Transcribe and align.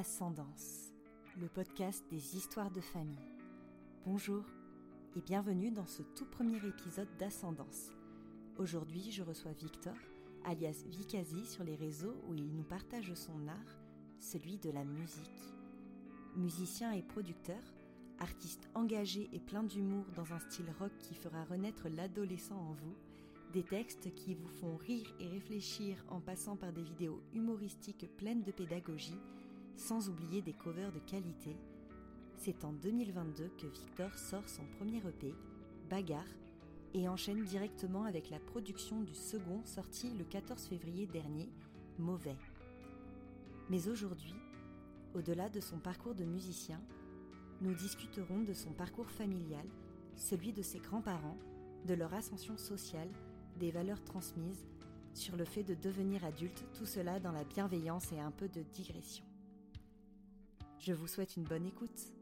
Ascendance, 0.00 0.94
le 1.38 1.46
podcast 1.46 2.02
des 2.10 2.34
histoires 2.34 2.70
de 2.70 2.80
famille. 2.80 3.18
Bonjour 4.06 4.42
et 5.14 5.20
bienvenue 5.20 5.70
dans 5.70 5.86
ce 5.86 6.00
tout 6.00 6.24
premier 6.24 6.56
épisode 6.56 7.14
d'Ascendance. 7.18 7.90
Aujourd'hui, 8.56 9.10
je 9.10 9.22
reçois 9.22 9.52
Victor, 9.52 9.92
alias 10.46 10.84
Vikazi, 10.86 11.44
sur 11.44 11.64
les 11.64 11.76
réseaux 11.76 12.14
où 12.26 12.34
il 12.34 12.50
nous 12.50 12.62
partage 12.62 13.12
son 13.12 13.46
art, 13.46 13.76
celui 14.18 14.56
de 14.56 14.70
la 14.70 14.84
musique. 14.84 15.54
Musicien 16.34 16.92
et 16.92 17.02
producteur, 17.02 17.60
artiste 18.20 18.70
engagé 18.74 19.28
et 19.34 19.38
plein 19.38 19.64
d'humour 19.64 20.06
dans 20.16 20.32
un 20.32 20.38
style 20.38 20.72
rock 20.78 20.92
qui 21.00 21.14
fera 21.14 21.44
renaître 21.44 21.90
l'adolescent 21.90 22.56
en 22.56 22.72
vous, 22.72 22.96
des 23.52 23.64
textes 23.64 24.14
qui 24.14 24.32
vous 24.32 24.48
font 24.48 24.78
rire 24.78 25.14
et 25.20 25.28
réfléchir 25.28 26.02
en 26.08 26.20
passant 26.20 26.56
par 26.56 26.72
des 26.72 26.84
vidéos 26.84 27.20
humoristiques 27.34 28.08
pleines 28.16 28.44
de 28.44 28.52
pédagogie, 28.52 29.20
sans 29.80 30.10
oublier 30.10 30.42
des 30.42 30.52
covers 30.52 30.92
de 30.92 30.98
qualité. 30.98 31.56
C'est 32.36 32.64
en 32.64 32.72
2022 32.72 33.50
que 33.58 33.66
Victor 33.66 34.14
sort 34.14 34.48
son 34.48 34.64
premier 34.78 34.98
EP, 34.98 35.34
Bagarre, 35.88 36.22
et 36.92 37.08
enchaîne 37.08 37.44
directement 37.44 38.04
avec 38.04 38.30
la 38.30 38.40
production 38.40 39.00
du 39.00 39.14
second 39.14 39.62
sorti 39.64 40.10
le 40.10 40.24
14 40.24 40.66
février 40.66 41.06
dernier, 41.06 41.48
Mauvais. 41.98 42.36
Mais 43.68 43.88
aujourd'hui, 43.88 44.34
au-delà 45.14 45.48
de 45.48 45.60
son 45.60 45.78
parcours 45.78 46.14
de 46.14 46.24
musicien, 46.24 46.80
nous 47.60 47.74
discuterons 47.74 48.42
de 48.42 48.54
son 48.54 48.72
parcours 48.72 49.10
familial, 49.10 49.66
celui 50.16 50.52
de 50.52 50.62
ses 50.62 50.80
grands-parents, 50.80 51.38
de 51.86 51.94
leur 51.94 52.12
ascension 52.12 52.58
sociale, 52.58 53.08
des 53.58 53.70
valeurs 53.70 54.02
transmises, 54.02 54.66
sur 55.14 55.36
le 55.36 55.44
fait 55.44 55.64
de 55.64 55.74
devenir 55.74 56.24
adulte, 56.24 56.64
tout 56.74 56.86
cela 56.86 57.18
dans 57.18 57.32
la 57.32 57.44
bienveillance 57.44 58.12
et 58.12 58.20
un 58.20 58.30
peu 58.30 58.48
de 58.48 58.62
digression. 58.62 59.29
Je 60.80 60.92
vous 60.92 61.06
souhaite 61.06 61.36
une 61.36 61.44
bonne 61.44 61.66
écoute. 61.66 62.12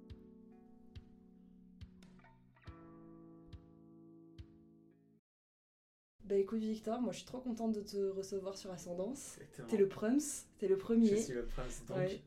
Bah 6.24 6.34
écoute 6.36 6.60
Victor, 6.60 7.00
moi 7.00 7.12
je 7.12 7.18
suis 7.18 7.26
trop 7.26 7.38
contente 7.38 7.72
de 7.72 7.80
te 7.80 7.96
recevoir 8.10 8.56
sur 8.58 8.70
Ascendance. 8.70 9.38
T'es 9.68 9.78
le 9.78 9.88
prums, 9.88 10.20
t'es 10.58 10.68
le 10.68 10.76
premier. 10.76 11.08
Je 11.08 11.16
suis 11.16 11.34
le 11.34 11.44
prince, 11.46 11.82
donc 11.88 11.96
Ouais. 11.96 12.20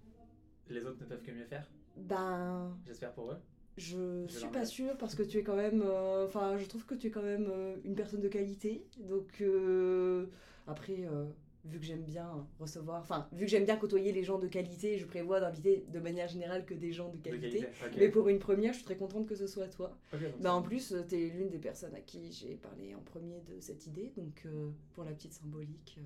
les 0.69 0.83
autres 0.85 0.99
ne 1.01 1.05
peuvent 1.05 1.21
que 1.21 1.31
mieux 1.31 1.45
faire, 1.45 1.67
Ben, 1.97 2.75
j'espère 2.87 3.13
pour 3.13 3.31
eux. 3.31 3.37
je 3.77 4.25
Je 4.27 4.37
suis 4.39 4.47
pas 4.49 4.65
sûre 4.65 4.97
parce 4.97 5.13
que 5.13 5.21
tu 5.21 5.37
es 5.37 5.43
quand 5.43 5.55
même, 5.55 5.83
euh, 5.85 6.25
enfin 6.25 6.57
je 6.57 6.65
trouve 6.65 6.85
que 6.85 6.95
tu 6.95 7.07
es 7.07 7.11
quand 7.11 7.21
même 7.21 7.47
euh, 7.51 7.75
une 7.83 7.93
personne 7.95 8.21
de 8.21 8.27
qualité. 8.27 8.83
Donc 9.07 9.39
euh, 9.41 10.25
après, 10.65 11.05
euh, 11.05 11.25
vu 11.65 11.79
que 11.79 11.85
j'aime 11.85 12.03
bien 12.03 12.47
recevoir, 12.59 13.01
enfin 13.01 13.27
vu 13.31 13.45
que 13.45 13.51
j'aime 13.51 13.65
bien 13.65 13.77
côtoyer 13.77 14.11
les 14.11 14.23
gens 14.23 14.39
de 14.39 14.47
qualité, 14.47 14.97
je 14.97 15.05
prévois 15.05 15.39
d'inviter 15.39 15.85
de 15.89 15.99
manière 15.99 16.27
générale 16.27 16.65
que 16.65 16.73
des 16.73 16.91
gens 16.91 17.09
de 17.09 17.17
De 17.17 17.21
qualité. 17.23 17.67
Mais 17.97 18.09
pour 18.09 18.29
une 18.29 18.39
première, 18.39 18.73
je 18.73 18.77
suis 18.77 18.85
très 18.85 18.97
contente 18.97 19.27
que 19.27 19.35
ce 19.35 19.47
soit 19.47 19.67
toi. 19.67 19.95
Ok, 20.13 20.21
donc 20.21 20.41
Bah 20.41 20.53
en 20.53 20.61
plus, 20.61 20.95
tu 21.07 21.15
es 21.15 21.29
l'une 21.29 21.49
des 21.49 21.59
personnes 21.59 21.93
à 21.95 22.01
qui 22.01 22.31
j'ai 22.31 22.55
parlé 22.55 22.95
en 22.95 23.01
premier 23.01 23.41
de 23.41 23.59
cette 23.59 23.85
idée, 23.87 24.11
donc 24.17 24.41
euh, 24.45 24.69
pour 24.93 25.03
la 25.03 25.11
petite 25.11 25.33
symbolique, 25.33 25.95
euh, 25.99 26.01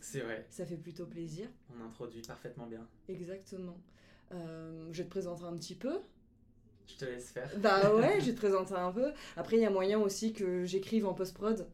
C'est 0.00 0.20
vrai, 0.20 0.46
ça 0.50 0.64
fait 0.64 0.76
plutôt 0.76 1.06
plaisir. 1.06 1.48
on 1.76 1.84
introduit 1.84 2.22
parfaitement 2.22 2.66
bien. 2.66 2.86
Exactement. 3.08 3.78
Euh, 4.32 4.88
je 4.92 5.02
te 5.02 5.08
présenter 5.08 5.44
un 5.44 5.56
petit 5.56 5.74
peu. 5.74 5.98
Je 6.86 6.96
te 6.96 7.04
laisse 7.04 7.30
faire. 7.30 7.50
Bah 7.58 7.94
ouais, 7.94 8.20
je 8.24 8.30
te 8.30 8.36
présenter 8.36 8.74
un 8.74 8.92
peu. 8.92 9.12
Après, 9.36 9.56
il 9.56 9.62
y 9.62 9.66
a 9.66 9.70
moyen 9.70 9.98
aussi 10.00 10.32
que 10.32 10.64
j'écrive 10.64 11.06
en 11.06 11.14
post-prod 11.14 11.66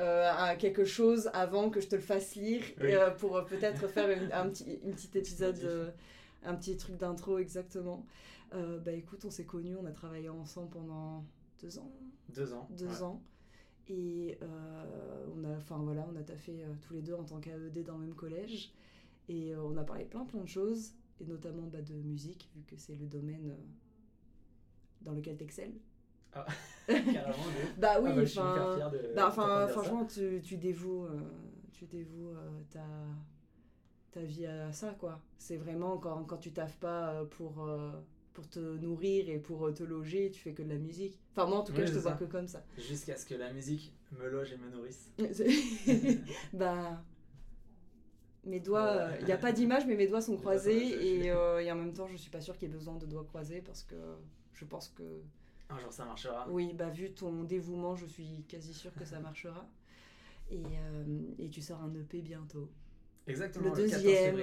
euh, 0.00 0.28
à 0.36 0.56
quelque 0.56 0.84
chose 0.84 1.30
avant 1.32 1.70
que 1.70 1.80
je 1.80 1.86
te 1.88 1.94
le 1.94 2.02
fasse 2.02 2.34
lire 2.34 2.62
Oui. 2.80 2.92
euh, 2.94 3.10
pour 3.10 3.36
euh, 3.36 3.42
peut-être 3.44 3.86
faire 3.86 4.10
une, 4.10 4.32
un 4.32 4.48
petit, 4.48 4.80
une 4.82 4.92
petite 4.92 5.14
épisode, 5.14 5.94
un 6.42 6.54
petit 6.56 6.76
truc 6.76 6.96
d'intro 6.96 7.38
exactement. 7.38 8.04
Bah 8.52 8.92
écoute, 8.92 9.24
on 9.24 9.30
s'est 9.30 9.46
connus, 9.46 9.74
on 9.76 9.84
a 9.86 9.90
travaillé 9.90 10.28
ensemble 10.28 10.70
pendant 10.70 11.24
deux 11.60 11.78
ans. 11.78 11.90
Deux 12.28 12.52
ans. 12.52 12.68
deux 12.70 12.86
ouais. 12.86 13.02
ans. 13.02 13.22
Et 13.88 14.38
on 15.34 15.44
a, 15.44 15.56
enfin 15.56 15.78
voilà, 15.78 16.06
on 16.12 16.16
a 16.16 16.22
taffé 16.22 16.64
tous 16.80 16.94
les 16.94 17.02
deux 17.02 17.14
en 17.14 17.24
tant 17.24 17.40
qu'AED 17.40 17.84
dans 17.84 17.98
le 17.98 18.06
même 18.06 18.14
collège. 18.14 18.72
Et 19.28 19.56
on 19.56 19.76
a 19.76 19.82
parlé 19.84 20.04
plein 20.04 20.24
plein 20.24 20.40
de 20.42 20.48
choses, 20.48 20.92
et 21.20 21.24
notamment 21.24 21.66
bah, 21.66 21.82
de 21.82 21.94
musique, 21.94 22.48
vu 22.54 22.62
que 22.62 22.76
c'est 22.76 22.94
le 22.94 23.06
domaine 23.06 23.56
dans 25.02 25.12
lequel 25.12 25.36
t'excelles. 25.36 25.74
Carrément, 26.86 27.34
Bah 27.78 27.98
oui, 28.00 28.10
Ah 28.12 28.14
bah, 28.14 28.20
je 28.20 28.24
suis 28.24 28.40
hyper 28.40 28.76
enfin, 28.78 28.90
de. 28.90 29.14
bah, 29.14 29.32
ça. 29.32 29.68
franchement, 29.68 30.04
tu, 30.06 30.40
tu 30.42 30.56
dévoues, 30.56 31.04
euh, 31.06 31.20
tu 31.72 31.86
dévoues 31.86 32.30
euh, 32.30 32.60
ta, 32.70 32.84
ta 34.12 34.20
vie 34.20 34.46
à 34.46 34.72
ça, 34.72 34.94
quoi. 34.98 35.20
C'est 35.38 35.56
vraiment 35.56 35.98
quand, 35.98 36.24
quand 36.24 36.36
tu 36.38 36.52
taffes 36.52 36.76
pas 36.78 37.10
euh, 37.14 37.24
pour, 37.24 37.64
euh, 37.64 37.92
pour 38.34 38.48
te 38.48 38.58
nourrir 38.78 39.28
et 39.28 39.38
pour 39.38 39.72
te 39.72 39.82
loger, 39.82 40.30
tu 40.30 40.40
fais 40.40 40.52
que 40.52 40.62
de 40.62 40.68
la 40.68 40.78
musique. 40.78 41.18
Enfin, 41.32 41.46
moi, 41.46 41.58
en 41.58 41.64
tout 41.64 41.72
cas, 41.72 41.82
Oui, 41.82 41.86
je 41.86 41.92
te 41.94 41.98
vois 41.98 42.12
que 42.12 42.24
comme 42.24 42.48
ça. 42.48 42.62
Jusqu'à 42.76 43.16
ce 43.16 43.24
que 43.26 43.34
la 43.34 43.52
musique 43.52 43.94
me 44.12 44.28
loge 44.28 44.52
et 44.52 44.56
me 44.58 44.68
nourrisse. 44.70 45.10
Bah. 46.52 47.02
Mes 48.46 48.60
doigts, 48.60 49.08
il 49.20 49.24
n'y 49.24 49.32
a 49.32 49.38
pas 49.38 49.52
d'image, 49.52 49.86
mais 49.86 49.94
mes 49.96 50.06
doigts 50.06 50.20
sont 50.20 50.36
croisés 50.36 51.22
et, 51.22 51.30
euh, 51.30 51.60
et 51.60 51.72
en 51.72 51.76
même 51.76 51.94
temps, 51.94 52.06
je 52.06 52.16
suis 52.16 52.30
pas 52.30 52.42
sûre 52.42 52.58
qu'il 52.58 52.68
y 52.68 52.70
ait 52.70 52.74
besoin 52.74 52.96
de 52.96 53.06
doigts 53.06 53.24
croisés 53.24 53.62
parce 53.64 53.82
que 53.82 53.94
je 54.52 54.66
pense 54.66 54.88
que, 54.88 55.02
Un 55.74 55.78
jour 55.80 55.92
ça 55.92 56.04
marchera. 56.04 56.46
oui, 56.48 56.72
bah 56.74 56.90
vu 56.90 57.12
ton 57.12 57.44
dévouement, 57.44 57.96
je 57.96 58.06
suis 58.06 58.44
quasi 58.48 58.72
sûre 58.72 58.94
que 58.94 59.04
ça 59.04 59.18
marchera. 59.20 59.68
Et, 60.50 60.62
euh, 60.62 61.04
et 61.38 61.48
tu 61.48 61.60
sors 61.62 61.80
un 61.82 61.92
EP 61.94 62.20
bientôt. 62.20 62.70
Exactement. 63.26 63.70
Le 63.70 63.88
14 63.88 63.90
deuxième, 64.02 64.36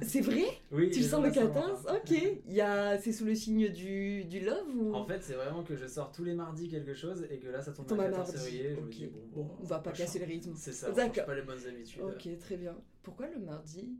c'est 0.00 0.20
vrai? 0.22 0.46
Oui, 0.72 0.88
Tu 0.90 1.00
le 1.00 1.04
je 1.04 1.08
sors 1.10 1.20
le 1.22 1.30
sors 1.30 1.52
14 1.52 1.84
enfin. 1.86 1.96
Ok. 1.98 2.10
Il 2.46 2.52
y 2.54 2.62
a- 2.62 2.98
C'est 2.98 3.12
sous 3.12 3.26
le 3.26 3.34
signe 3.34 3.68
du, 3.68 4.24
du 4.24 4.40
love 4.40 4.66
ou? 4.74 4.94
En 4.94 5.04
fait, 5.04 5.22
c'est 5.22 5.34
vraiment 5.34 5.62
que 5.62 5.76
je 5.76 5.86
sors 5.86 6.10
tous 6.12 6.24
les 6.24 6.32
mardis 6.32 6.68
quelque 6.70 6.94
chose 6.94 7.26
et 7.30 7.38
que 7.38 7.48
là 7.48 7.60
ça 7.60 7.72
tombe 7.72 7.86
Tombe 7.86 7.98
le 7.98 8.04
à 8.04 8.08
14 8.10 8.32
mardi. 8.34 8.38
février. 8.50 8.74
Je 8.74 8.80
Ok. 8.80 8.86
me 8.86 8.90
dis, 8.92 9.06
bon, 9.08 9.42
Bon, 9.42 9.56
on 9.60 9.64
va 9.64 9.80
pas 9.80 9.92
casser 9.92 10.18
le 10.18 10.24
rythme. 10.24 10.54
C'est 10.56 10.72
ça, 10.72 10.88
on 10.90 10.94
pas 10.94 11.34
les 11.34 11.42
bonnes 11.42 11.66
habitudes. 11.68 12.00
Ok, 12.02 12.38
très 12.38 12.56
bien. 12.56 12.74
Pourquoi 13.02 13.28
le 13.28 13.38
mardi? 13.38 13.98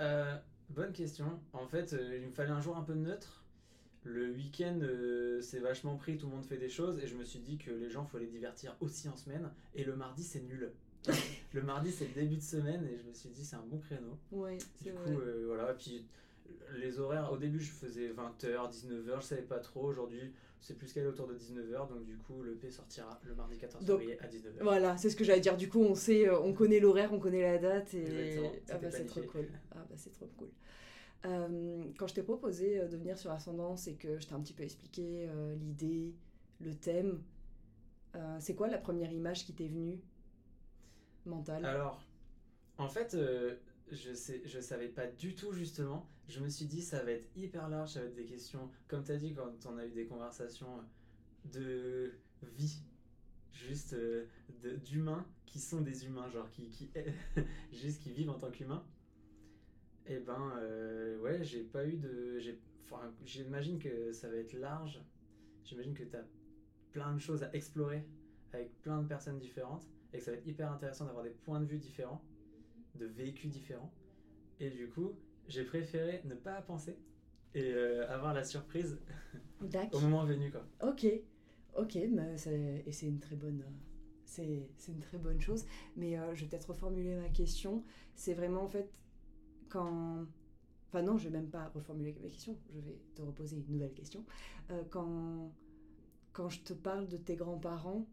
Euh, 0.00 0.36
bonne 0.70 0.92
question. 0.92 1.38
En 1.52 1.68
fait, 1.68 1.92
euh, 1.92 2.18
il 2.20 2.26
me 2.26 2.32
fallait 2.32 2.50
un 2.50 2.60
jour 2.60 2.76
un 2.76 2.82
peu 2.82 2.94
neutre. 2.94 3.43
Le 4.04 4.30
week-end, 4.30 4.78
euh, 4.82 5.40
c'est 5.40 5.60
vachement 5.60 5.96
pris, 5.96 6.18
tout 6.18 6.26
le 6.26 6.32
monde 6.32 6.44
fait 6.44 6.58
des 6.58 6.68
choses, 6.68 6.98
et 6.98 7.06
je 7.06 7.14
me 7.14 7.24
suis 7.24 7.38
dit 7.38 7.56
que 7.56 7.70
les 7.70 7.90
gens, 7.90 8.04
faut 8.04 8.18
les 8.18 8.26
divertir 8.26 8.76
aussi 8.80 9.08
en 9.08 9.16
semaine. 9.16 9.50
Et 9.74 9.84
le 9.84 9.96
mardi, 9.96 10.22
c'est 10.22 10.40
nul. 10.40 10.70
le 11.52 11.62
mardi, 11.62 11.90
c'est 11.90 12.06
le 12.06 12.14
début 12.14 12.36
de 12.36 12.42
semaine, 12.42 12.86
et 12.86 12.98
je 12.98 13.08
me 13.08 13.12
suis 13.12 13.30
dit, 13.30 13.44
c'est 13.44 13.56
un 13.56 13.64
bon 13.66 13.78
créneau. 13.78 14.18
Ouais, 14.30 14.58
c'est 14.76 14.90
Du 14.90 14.92
coup, 14.92 15.20
euh, 15.20 15.44
voilà. 15.46 15.72
Puis, 15.74 16.04
les 16.76 16.98
horaires, 16.98 17.32
au 17.32 17.36
début, 17.36 17.60
je 17.60 17.70
faisais 17.70 18.08
20h, 18.08 18.70
19h, 18.70 19.20
je 19.20 19.26
savais 19.26 19.42
pas 19.42 19.58
trop. 19.58 19.84
Aujourd'hui, 19.84 20.32
c'est 20.60 20.78
plus 20.78 20.92
calé 20.92 21.06
autour 21.06 21.26
de 21.26 21.34
19h, 21.34 21.88
donc 21.88 22.04
du 22.04 22.16
coup, 22.16 22.42
le 22.42 22.54
P 22.54 22.70
sortira 22.70 23.20
le 23.24 23.34
mardi 23.34 23.58
14 23.58 23.84
Donc, 23.84 24.00
février 24.00 24.18
à 24.20 24.26
19h. 24.26 24.62
Voilà, 24.62 24.96
c'est 24.96 25.10
ce 25.10 25.16
que 25.16 25.24
j'allais 25.24 25.40
dire. 25.40 25.56
Du 25.56 25.68
coup, 25.68 25.80
on 25.80 25.94
sait, 25.94 26.26
euh, 26.28 26.38
on 26.40 26.54
connaît 26.54 26.80
l'horaire, 26.80 27.12
on 27.12 27.18
connaît 27.18 27.42
la 27.42 27.58
date 27.58 27.92
et 27.94 28.40
ah 28.70 28.78
bah 28.78 28.88
est 28.88 28.90
c'est 28.90 29.04
trop 29.04 29.20
cool. 29.22 29.48
Ah 29.72 29.84
bah 29.88 29.94
c'est 29.96 30.12
trop 30.12 30.26
cool. 30.38 30.48
Euh, 31.24 31.84
quand 31.98 32.06
je 32.06 32.14
t'ai 32.14 32.22
proposé 32.22 32.80
euh, 32.80 32.88
de 32.88 32.96
venir 32.96 33.16
sur 33.18 33.30
Ascendance 33.30 33.86
et 33.86 33.94
que 33.94 34.18
je 34.18 34.26
t'ai 34.26 34.34
un 34.34 34.40
petit 34.40 34.52
peu 34.52 34.62
expliqué 34.62 35.26
euh, 35.28 35.54
l'idée, 35.56 36.14
le 36.60 36.74
thème, 36.74 37.22
c'est 38.38 38.54
quoi 38.54 38.68
la 38.68 38.78
première 38.78 39.10
image 39.10 39.44
qui 39.44 39.52
t'est 39.52 39.66
venue 39.66 40.00
mentale? 41.26 41.64
Alors, 41.64 42.00
en 42.78 42.86
fait, 42.86 43.16
je 43.90 44.14
sais, 44.14 44.40
je 44.44 44.60
savais 44.60 44.86
pas 44.86 45.08
du 45.08 45.34
tout 45.34 45.52
justement. 45.52 46.08
Je 46.28 46.38
me 46.38 46.48
suis 46.48 46.66
dit 46.66 46.80
ça 46.80 47.02
va 47.02 47.10
être 47.10 47.26
hyper 47.34 47.68
large, 47.68 47.94
ça 47.94 48.00
va 48.00 48.06
être 48.06 48.14
des 48.14 48.24
questions, 48.24 48.70
comme 48.86 49.02
tu 49.02 49.10
as 49.10 49.16
dit 49.16 49.34
quand 49.34 49.50
on 49.66 49.78
a 49.78 49.84
eu 49.84 49.90
des 49.90 50.06
conversations 50.06 50.78
de 51.52 52.12
vie, 52.56 52.78
juste 53.50 53.96
d'humains 54.84 55.26
qui 55.44 55.58
sont 55.58 55.80
des 55.80 56.06
humains, 56.06 56.30
genre 56.30 56.48
qui 56.52 56.70
juste 57.72 58.00
qui 58.00 58.12
vivent 58.12 58.30
en 58.30 58.38
tant 58.38 58.52
qu'humains. 58.52 58.84
Et 60.06 60.18
ben 60.18 60.52
euh, 60.58 61.18
ouais, 61.20 61.42
j'ai 61.42 61.62
pas 61.62 61.86
eu 61.86 61.96
de, 61.96 62.38
enfin, 62.82 63.12
j'imagine 63.24 63.78
que 63.78 64.12
ça 64.12 64.28
va 64.28 64.36
être 64.36 64.52
large. 64.54 65.00
J'imagine 65.64 65.94
que 65.94 66.04
tu 66.04 66.16
as 66.16 66.24
plein 66.92 67.12
de 67.14 67.18
choses 67.18 67.42
à 67.42 67.54
explorer 67.54 68.06
avec 68.52 68.80
plein 68.82 69.02
de 69.02 69.08
personnes 69.08 69.38
différentes 69.38 69.86
et 70.12 70.18
que 70.18 70.24
ça 70.24 70.30
va 70.30 70.36
être 70.36 70.46
hyper 70.46 70.70
intéressant 70.70 71.06
d'avoir 71.06 71.24
des 71.24 71.30
points 71.30 71.60
de 71.60 71.66
vue 71.66 71.78
différents, 71.78 72.22
de 72.94 73.06
vécus 73.06 73.50
différents. 73.50 73.92
Et 74.60 74.70
du 74.70 74.88
coup, 74.88 75.14
j'ai 75.48 75.64
préféré 75.64 76.20
ne 76.24 76.34
pas 76.34 76.60
penser 76.62 76.96
et 77.54 77.72
euh, 77.72 78.08
avoir 78.10 78.34
la 78.34 78.44
surprise 78.44 78.98
au 79.92 80.00
moment 80.00 80.24
venu 80.24 80.50
quoi. 80.50 80.66
Ok, 80.82 81.06
ok, 81.76 81.98
mais 82.10 82.34
et 82.86 82.92
c'est 82.92 83.06
une 83.06 83.20
très 83.20 83.36
bonne, 83.36 83.64
c'est 84.24 84.68
c'est 84.76 84.92
une 84.92 85.00
très 85.00 85.18
bonne 85.18 85.40
chose. 85.40 85.64
Mais 85.96 86.18
euh, 86.18 86.34
je 86.34 86.42
vais 86.42 86.50
peut-être 86.50 86.70
reformuler 86.70 87.16
ma 87.16 87.28
question. 87.28 87.82
C'est 88.14 88.34
vraiment 88.34 88.62
en 88.62 88.68
fait 88.68 88.90
quand, 89.74 90.24
enfin 90.88 91.02
non, 91.02 91.18
je 91.18 91.24
vais 91.24 91.36
même 91.36 91.50
pas 91.50 91.68
reformuler 91.74 92.12
ma 92.12 92.20
question. 92.20 92.56
Je 92.72 92.78
vais 92.78 92.96
te 93.16 93.22
reposer 93.22 93.56
une 93.56 93.72
nouvelle 93.72 93.92
question. 93.92 94.24
Euh, 94.70 94.84
quand 94.88 95.52
quand 96.32 96.48
je 96.48 96.60
te 96.62 96.72
parle 96.72 97.08
de 97.08 97.16
tes 97.16 97.36
grands-parents 97.36 98.06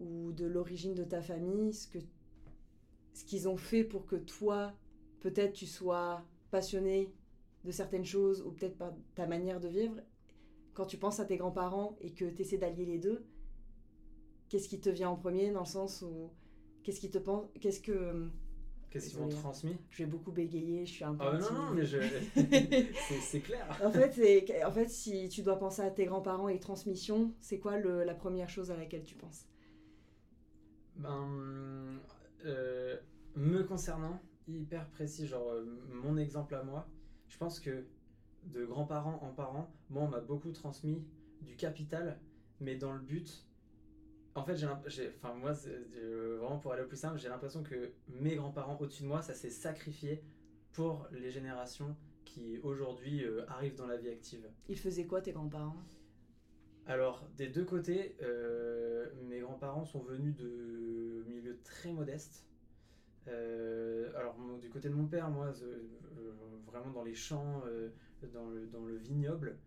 ou 0.00 0.32
de 0.32 0.46
l'origine 0.46 0.94
de 0.94 1.04
ta 1.04 1.22
famille, 1.22 1.72
ce 1.72 1.86
que 1.86 1.98
ce 3.12 3.24
qu'ils 3.24 3.48
ont 3.48 3.56
fait 3.56 3.84
pour 3.84 4.06
que 4.06 4.16
toi, 4.16 4.72
peut-être 5.20 5.52
tu 5.52 5.66
sois 5.66 6.24
passionné 6.50 7.12
de 7.64 7.70
certaines 7.70 8.04
choses 8.04 8.42
ou 8.42 8.52
peut-être 8.52 8.78
par 8.78 8.94
ta 9.14 9.26
manière 9.26 9.60
de 9.60 9.68
vivre, 9.68 10.00
quand 10.72 10.86
tu 10.86 10.96
penses 10.96 11.20
à 11.20 11.24
tes 11.24 11.36
grands-parents 11.36 11.96
et 12.00 12.12
que 12.12 12.24
tu 12.26 12.42
essaies 12.42 12.58
d'allier 12.58 12.86
les 12.86 12.98
deux, 12.98 13.26
qu'est-ce 14.48 14.68
qui 14.68 14.80
te 14.80 14.88
vient 14.88 15.10
en 15.10 15.16
premier 15.16 15.50
dans 15.50 15.60
le 15.60 15.66
sens 15.66 16.02
où 16.02 16.30
qu'est-ce 16.82 17.00
qui 17.00 17.10
te 17.10 17.18
pense 17.18 17.46
qu'est-ce 17.60 17.80
que 17.80 18.30
Qu'est-ce 18.90 19.10
qu'ils 19.10 19.18
m'ont 19.18 19.26
Désolée. 19.26 19.42
transmis? 19.42 19.76
Je 19.90 20.02
vais 20.04 20.10
beaucoup 20.10 20.32
bégayer, 20.32 20.86
je 20.86 20.92
suis 20.92 21.04
un 21.04 21.14
peu 21.14 21.24
Ah 21.24 21.38
non, 21.38 21.52
non, 21.52 21.70
mais 21.74 21.84
je... 21.84 21.98
c'est- 23.20 23.40
clair. 23.40 23.66
En 23.84 23.90
fait, 23.90 24.64
en 24.64 24.72
fait, 24.72 24.88
si 24.88 25.28
tu 25.28 25.42
dois 25.42 25.58
penser 25.58 25.82
à 25.82 25.90
tes 25.90 26.06
grands-parents 26.06 26.48
et 26.48 26.58
transmission, 26.58 27.32
c'est 27.40 27.58
quoi 27.58 27.78
le- 27.78 28.04
la 28.04 28.14
première 28.14 28.48
chose 28.48 28.70
à 28.70 28.76
laquelle 28.76 29.04
tu 29.04 29.14
penses? 29.14 29.46
Ben, 30.96 32.00
euh, 32.44 32.96
me 33.36 33.62
concernant, 33.62 34.20
hyper 34.48 34.86
précis, 34.88 35.26
genre 35.26 35.50
euh, 35.50 35.64
mon 35.90 36.16
exemple 36.16 36.54
à 36.54 36.62
moi, 36.62 36.88
je 37.28 37.36
pense 37.38 37.60
que 37.60 37.84
de 38.44 38.64
grands-parents 38.64 39.20
en 39.22 39.32
parents, 39.32 39.70
moi 39.90 40.02
on 40.04 40.08
m'a 40.08 40.20
beaucoup 40.20 40.50
transmis 40.52 41.04
du 41.42 41.56
capital, 41.56 42.18
mais 42.60 42.74
dans 42.74 42.92
le 42.92 43.00
but. 43.00 43.44
En 44.38 44.44
fait, 44.44 44.56
j'ai, 44.86 45.08
enfin 45.16 45.34
moi, 45.34 45.52
euh, 45.66 46.38
vraiment 46.40 46.58
pour 46.58 46.72
aller 46.72 46.82
au 46.82 46.86
plus 46.86 46.96
simple, 46.96 47.18
j'ai 47.18 47.28
l'impression 47.28 47.64
que 47.64 47.90
mes 48.08 48.36
grands-parents 48.36 48.76
au-dessus 48.78 49.02
de 49.02 49.08
moi, 49.08 49.20
ça 49.20 49.34
s'est 49.34 49.50
sacrifié 49.50 50.22
pour 50.72 51.08
les 51.10 51.30
générations 51.30 51.96
qui 52.24 52.58
aujourd'hui 52.62 53.24
euh, 53.24 53.44
arrivent 53.48 53.74
dans 53.74 53.88
la 53.88 53.96
vie 53.96 54.08
active. 54.08 54.48
Ils 54.68 54.78
faisaient 54.78 55.06
quoi 55.06 55.20
tes 55.20 55.32
grands-parents? 55.32 55.82
Alors, 56.86 57.28
des 57.36 57.48
deux 57.48 57.64
côtés, 57.64 58.16
euh, 58.22 59.06
mes 59.28 59.40
grands-parents 59.40 59.84
sont 59.84 60.02
venus 60.02 60.36
de 60.36 61.24
milieux 61.26 61.58
très 61.64 61.92
modestes. 61.92 62.46
Euh, 63.26 64.10
alors, 64.16 64.36
du 64.60 64.70
côté 64.70 64.88
de 64.88 64.94
mon 64.94 65.06
père, 65.06 65.28
moi, 65.30 65.52
euh, 65.62 65.82
euh, 66.16 66.32
vraiment 66.64 66.92
dans 66.92 67.02
les 67.02 67.14
champs, 67.14 67.62
dans, 68.32 68.48
le, 68.48 68.66
dans 68.66 68.84
le 68.84 68.96
vignoble. 68.96 69.58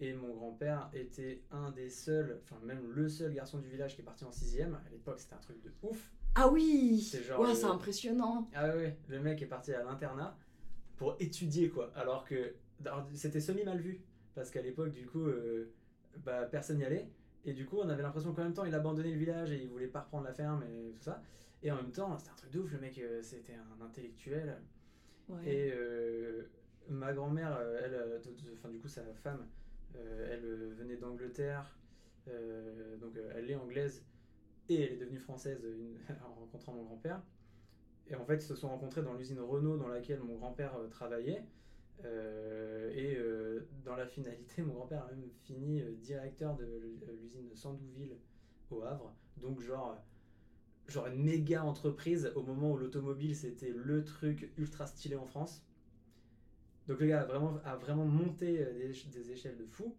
Et 0.00 0.12
mon 0.12 0.34
grand-père 0.34 0.90
était 0.92 1.42
un 1.50 1.70
des 1.70 1.88
seuls, 1.88 2.40
enfin 2.44 2.60
même 2.64 2.90
le 2.92 3.08
seul 3.08 3.32
garçon 3.32 3.58
du 3.58 3.68
village 3.68 3.94
qui 3.94 4.02
est 4.02 4.04
parti 4.04 4.24
en 4.24 4.32
sixième. 4.32 4.74
À 4.74 4.90
l'époque, 4.90 5.18
c'était 5.18 5.34
un 5.34 5.38
truc 5.38 5.62
de 5.62 5.72
ouf. 5.82 6.12
Ah 6.34 6.48
oui 6.50 7.00
C'est 7.00 7.22
genre 7.22 7.40
Ouais, 7.40 7.48
le- 7.48 7.54
c'est 7.54 7.64
impressionnant 7.64 8.50
Ah 8.54 8.68
ouais, 8.76 8.98
le 9.08 9.20
mec 9.20 9.40
est 9.40 9.46
parti 9.46 9.72
à 9.72 9.82
l'internat 9.82 10.36
pour 10.96 11.16
étudier 11.18 11.70
quoi. 11.70 11.90
Alors 11.94 12.24
que 12.26 12.54
c'était 13.14 13.40
semi 13.40 13.64
mal 13.64 13.78
vu 13.80 14.00
parce 14.34 14.50
qu'à 14.50 14.60
l'époque 14.60 14.90
du 14.92 15.06
coup 15.06 15.24
euh, 15.26 15.72
bah, 16.24 16.44
personne 16.44 16.76
n'y 16.76 16.84
allait 16.84 17.08
et 17.46 17.54
du 17.54 17.64
coup 17.64 17.78
on 17.82 17.88
avait 17.88 18.02
l'impression 18.02 18.34
qu'en 18.34 18.42
même 18.44 18.52
temps 18.52 18.66
il 18.66 18.74
abandonnait 18.74 19.12
le 19.12 19.16
village 19.18 19.50
et 19.50 19.62
il 19.62 19.68
voulait 19.70 19.86
pas 19.86 20.00
reprendre 20.02 20.24
la 20.24 20.34
ferme 20.34 20.62
et 20.64 20.92
tout 20.92 21.02
ça. 21.02 21.22
Et 21.62 21.70
en 21.70 21.76
même 21.76 21.90
temps 21.92 22.18
c'était 22.18 22.30
un 22.32 22.34
truc 22.34 22.50
de 22.50 22.58
ouf 22.60 22.70
le 22.70 22.80
mec 22.80 22.98
euh, 22.98 23.22
c'était 23.22 23.54
un 23.54 23.82
intellectuel 23.84 24.58
Ouais. 25.30 25.42
et 25.48 25.72
euh, 25.72 26.48
ma 26.90 27.12
grand-mère 27.14 27.58
elle 27.82 28.20
de- 28.22 28.68
du 28.70 28.78
coup 28.78 28.88
sa 28.88 29.02
femme 29.14 29.46
elle 29.94 30.44
euh, 30.44 30.74
venait 30.76 30.96
d'Angleterre 30.96 31.76
euh, 32.28 32.96
donc 32.96 33.16
euh, 33.16 33.32
elle 33.36 33.50
est 33.50 33.54
anglaise 33.54 34.04
et 34.68 34.80
elle 34.80 34.92
est 34.94 34.96
devenue 34.96 35.18
française 35.18 35.60
euh, 35.64 35.94
en 36.26 36.34
rencontrant 36.40 36.72
mon 36.72 36.84
grand-père. 36.84 37.22
Et 38.08 38.14
en 38.14 38.24
fait, 38.24 38.36
ils 38.36 38.42
se 38.42 38.54
sont 38.54 38.68
rencontrés 38.68 39.02
dans 39.02 39.14
l'usine 39.14 39.40
Renault 39.40 39.76
dans 39.76 39.88
laquelle 39.88 40.20
mon 40.20 40.36
grand-père 40.36 40.76
euh, 40.76 40.88
travaillait. 40.88 41.44
Euh, 42.04 42.92
et 42.94 43.16
euh, 43.16 43.68
dans 43.84 43.96
la 43.96 44.06
finalité, 44.06 44.62
mon 44.62 44.74
grand-père 44.74 45.04
a 45.04 45.12
même 45.12 45.30
fini 45.44 45.80
euh, 45.80 45.92
directeur 45.92 46.56
de 46.56 46.64
euh, 46.64 47.16
l'usine 47.20 47.48
Sandouville 47.54 48.16
au 48.70 48.82
Havre. 48.82 49.14
Donc, 49.36 49.60
genre, 49.60 49.92
euh, 49.92 50.90
genre 50.90 51.06
une 51.06 51.22
méga 51.22 51.62
entreprise 51.62 52.32
au 52.34 52.42
moment 52.42 52.72
où 52.72 52.76
l'automobile 52.76 53.36
c'était 53.36 53.70
le 53.70 54.04
truc 54.04 54.50
ultra 54.56 54.86
stylé 54.86 55.16
en 55.16 55.26
France. 55.26 55.64
Donc, 56.88 57.00
le 57.00 57.06
gars 57.06 57.22
a 57.22 57.24
vraiment, 57.24 57.58
vraiment 57.80 58.04
monté 58.04 58.60
euh, 58.64 58.72
des, 58.72 58.90
éche- 58.92 59.10
des 59.10 59.32
échelles 59.32 59.56
de 59.56 59.64
fou. 59.66 59.94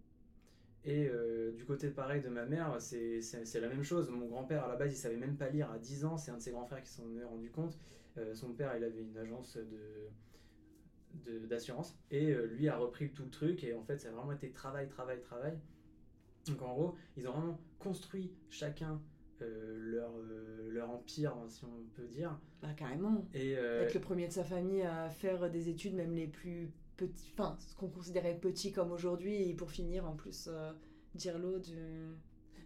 Et 0.86 1.10
euh, 1.10 1.52
du 1.54 1.66
côté 1.66 1.90
pareil 1.90 2.22
de 2.22 2.30
ma 2.30 2.46
mère, 2.46 2.78
c'est 2.82 3.22
la 3.62 3.70
même 3.70 3.84
chose. 3.84 4.10
Mon 4.10 4.28
grand-père, 4.28 4.64
à 4.66 4.70
la 4.70 4.76
base, 4.78 4.94
il 4.94 4.98
savait 4.98 5.18
même 5.18 5.38
pas 5.38 5.50
lire 5.50 5.72
à 5.72 5.80
10 5.80 6.06
ans. 6.06 6.18
C'est 6.18 6.32
un 6.32 6.38
de 6.38 6.42
ses 6.42 6.52
grands 6.52 6.66
frères 6.66 6.84
qui 6.84 6.92
s'en 6.92 7.04
est 7.18 7.24
rendu 7.24 7.52
compte. 7.52 7.78
Euh, 8.18 8.34
son 8.36 8.54
père, 8.54 8.76
il 8.78 8.84
avait 8.84 9.02
une 9.02 9.18
agence 9.18 9.58
de 9.58 10.10
de- 11.26 11.46
d'assurance. 11.46 11.98
Et 12.12 12.34
lui 12.34 12.68
a 12.70 12.78
repris 12.78 13.12
tout 13.12 13.24
le 13.24 13.30
truc. 13.30 13.64
Et 13.64 13.74
en 13.74 13.84
fait, 13.84 14.00
ça 14.00 14.10
a 14.10 14.12
vraiment 14.12 14.32
été 14.34 14.52
travail, 14.52 14.88
travail, 14.88 15.20
travail. 15.22 15.58
Donc 16.48 16.62
en 16.62 16.74
gros, 16.74 16.96
ils 17.18 17.28
ont 17.28 17.34
vraiment 17.34 17.60
construit 17.80 18.32
chacun 18.50 19.02
euh, 19.42 19.76
leur, 19.78 20.12
euh, 20.18 20.70
leur 20.72 20.90
empire, 20.90 21.36
si 21.48 21.64
on 21.66 21.84
peut 21.96 22.08
dire. 22.08 22.40
Bah 22.62 22.74
carrément. 22.76 23.28
Et 23.34 23.58
euh, 23.58 23.84
Être 23.84 23.94
le 23.94 24.02
premier 24.02 24.28
de 24.28 24.34
sa 24.34 24.44
famille 24.44 24.82
à 24.82 25.10
faire 25.10 25.50
des 25.50 25.70
études, 25.70 25.94
même 25.96 26.14
les 26.14 26.28
plus 26.28 26.72
petits, 26.98 27.32
enfin 27.34 27.56
ce 27.60 27.76
qu'on 27.76 27.90
considérait 27.90 28.36
petit 28.36 28.72
comme 28.72 28.92
aujourd'hui, 28.92 29.50
et 29.50 29.54
pour 29.54 29.70
finir 29.72 30.08
en 30.08 30.16
plus 30.16 30.50
dire 31.16 31.38
l'eau 31.38 31.60
du, 31.60 31.76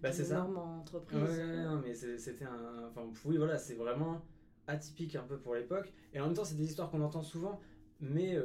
bah, 0.02 0.12
c'est 0.12 0.24
d'une 0.24 0.32
ça. 0.32 0.36
énorme 0.36 0.58
entreprise. 0.58 1.20
Ouais, 1.20 1.30
ouais, 1.30 1.44
ouais, 1.44 1.64
non, 1.64 1.82
mais 1.82 1.94
c'était 1.94 2.46
un. 2.46 2.88
Enfin, 2.90 3.10
oui, 3.26 3.38
voilà, 3.38 3.58
c'est 3.58 3.76
vraiment 3.76 4.22
atypique 4.68 5.16
un 5.16 5.24
peu 5.24 5.38
pour 5.38 5.56
l'époque. 5.56 5.94
Et 6.14 6.20
en 6.20 6.26
même 6.26 6.36
temps, 6.36 6.46
c'est 6.46 6.56
des 6.56 6.66
histoires 6.66 6.90
qu'on 6.90 7.02
entend 7.02 7.22
souvent. 7.22 7.60
Mais 8.00 8.38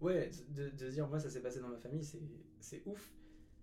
ouais, 0.00 0.30
de, 0.50 0.68
de 0.68 0.90
dire, 0.90 1.08
moi, 1.08 1.18
ça 1.18 1.30
s'est 1.30 1.40
passé 1.40 1.60
dans 1.60 1.68
ma 1.68 1.78
famille, 1.78 2.04
c'est 2.60 2.82
ouf. 2.84 3.10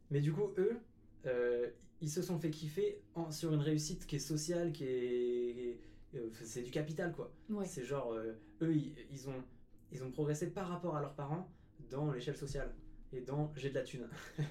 Mais 0.10 0.22
du 0.22 0.32
coup, 0.34 0.50
eux, 0.58 0.78
euh, 1.26 1.70
ils 2.02 2.10
se 2.10 2.22
sont 2.22 2.38
fait 2.40 2.50
kiffer 2.52 3.02
en- 3.16 3.32
sur 3.32 3.54
une 3.54 3.62
réussite 3.62 4.06
qui 4.06 4.18
est 4.18 4.20
sociale, 4.20 4.72
qui 4.72 4.84
est. 4.86 5.80
euh, 6.16 6.30
c'est 6.44 6.62
du 6.62 6.72
capital, 6.72 7.12
quoi. 7.14 7.32
Ouais. 7.50 7.66
C'est 7.66 7.84
genre, 7.84 8.14
euh, 8.14 8.34
eux, 8.62 8.76
ils, 8.76 8.94
ils 9.12 9.30
ont, 9.30 9.44
ils 9.92 10.04
ont 10.04 10.12
progressé 10.12 10.50
par 10.52 10.68
rapport 10.68 10.96
à 10.96 11.02
leurs 11.02 11.14
parents 11.16 11.50
dans 11.90 12.12
l'échelle 12.12 12.38
sociale. 12.38 12.74
Et 13.14 13.22
dans 13.22 13.52
j'ai 13.56 13.70
de 13.70 13.76
la 13.76 13.84
thune. 13.84 14.08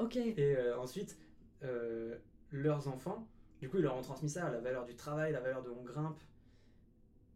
Ok. 0.00 0.16
Et 0.16 0.56
ensuite, 0.76 1.16
leurs 2.50 2.88
enfants, 2.88 3.28
du 3.60 3.68
coup, 3.68 3.78
ils 3.78 3.82
leur 3.82 3.96
ont 3.96 4.02
transmis 4.02 4.28
ça, 4.28 4.50
la 4.50 4.60
valeur 4.60 4.84
du 4.84 4.94
travail, 4.96 5.32
la 5.32 5.40
valeur 5.40 5.62
de 5.62 5.70
on 5.70 5.82
grimpe. 5.84 6.18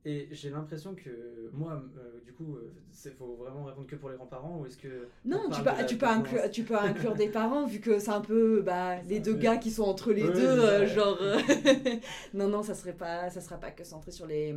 Et 0.05 0.29
j'ai 0.31 0.51
l'impression 0.51 0.95
que 0.95 1.51
moi, 1.53 1.83
euh, 1.99 2.21
du 2.25 2.33
coup, 2.33 2.57
il 3.05 3.11
faut 3.13 3.35
vraiment 3.35 3.65
répondre 3.65 3.87
que 3.87 3.97
pour 3.97 4.11
les 4.11 4.17
grands-parents 4.17 4.61
ou 4.61 4.67
est-ce 4.67 4.77
que. 4.77 5.09
Non, 5.25 5.43
on 5.47 5.51
tu 5.51 5.63
peux, 5.63 5.71
tu, 5.87 5.97
peux 5.97 6.07
inclure, 6.07 6.51
tu 6.51 6.63
peux 6.63 6.79
inclure 6.79 7.15
des 7.15 7.29
parents, 7.29 7.67
vu 7.67 7.81
que 7.81 7.99
c'est 7.99 8.11
un 8.11 8.21
peu 8.21 8.63
bah, 8.63 9.03
les 9.03 9.21
deux 9.21 9.35
gars 9.35 9.57
qui 9.57 9.71
sont 9.71 9.83
entre 9.83 10.13
les 10.13 10.23
deux, 10.23 10.47
euh, 10.47 10.87
genre... 10.87 11.19
euh, 11.21 11.39
non, 12.35 12.49
non, 12.49 12.63
ça 12.63 12.75
serait 12.75 12.95
pas, 12.95 13.29
ça 13.31 13.41
sera 13.41 13.57
pas 13.57 13.71
que 13.71 13.85
centré 13.85 14.13
sur 14.13 14.27
les, 14.27 14.55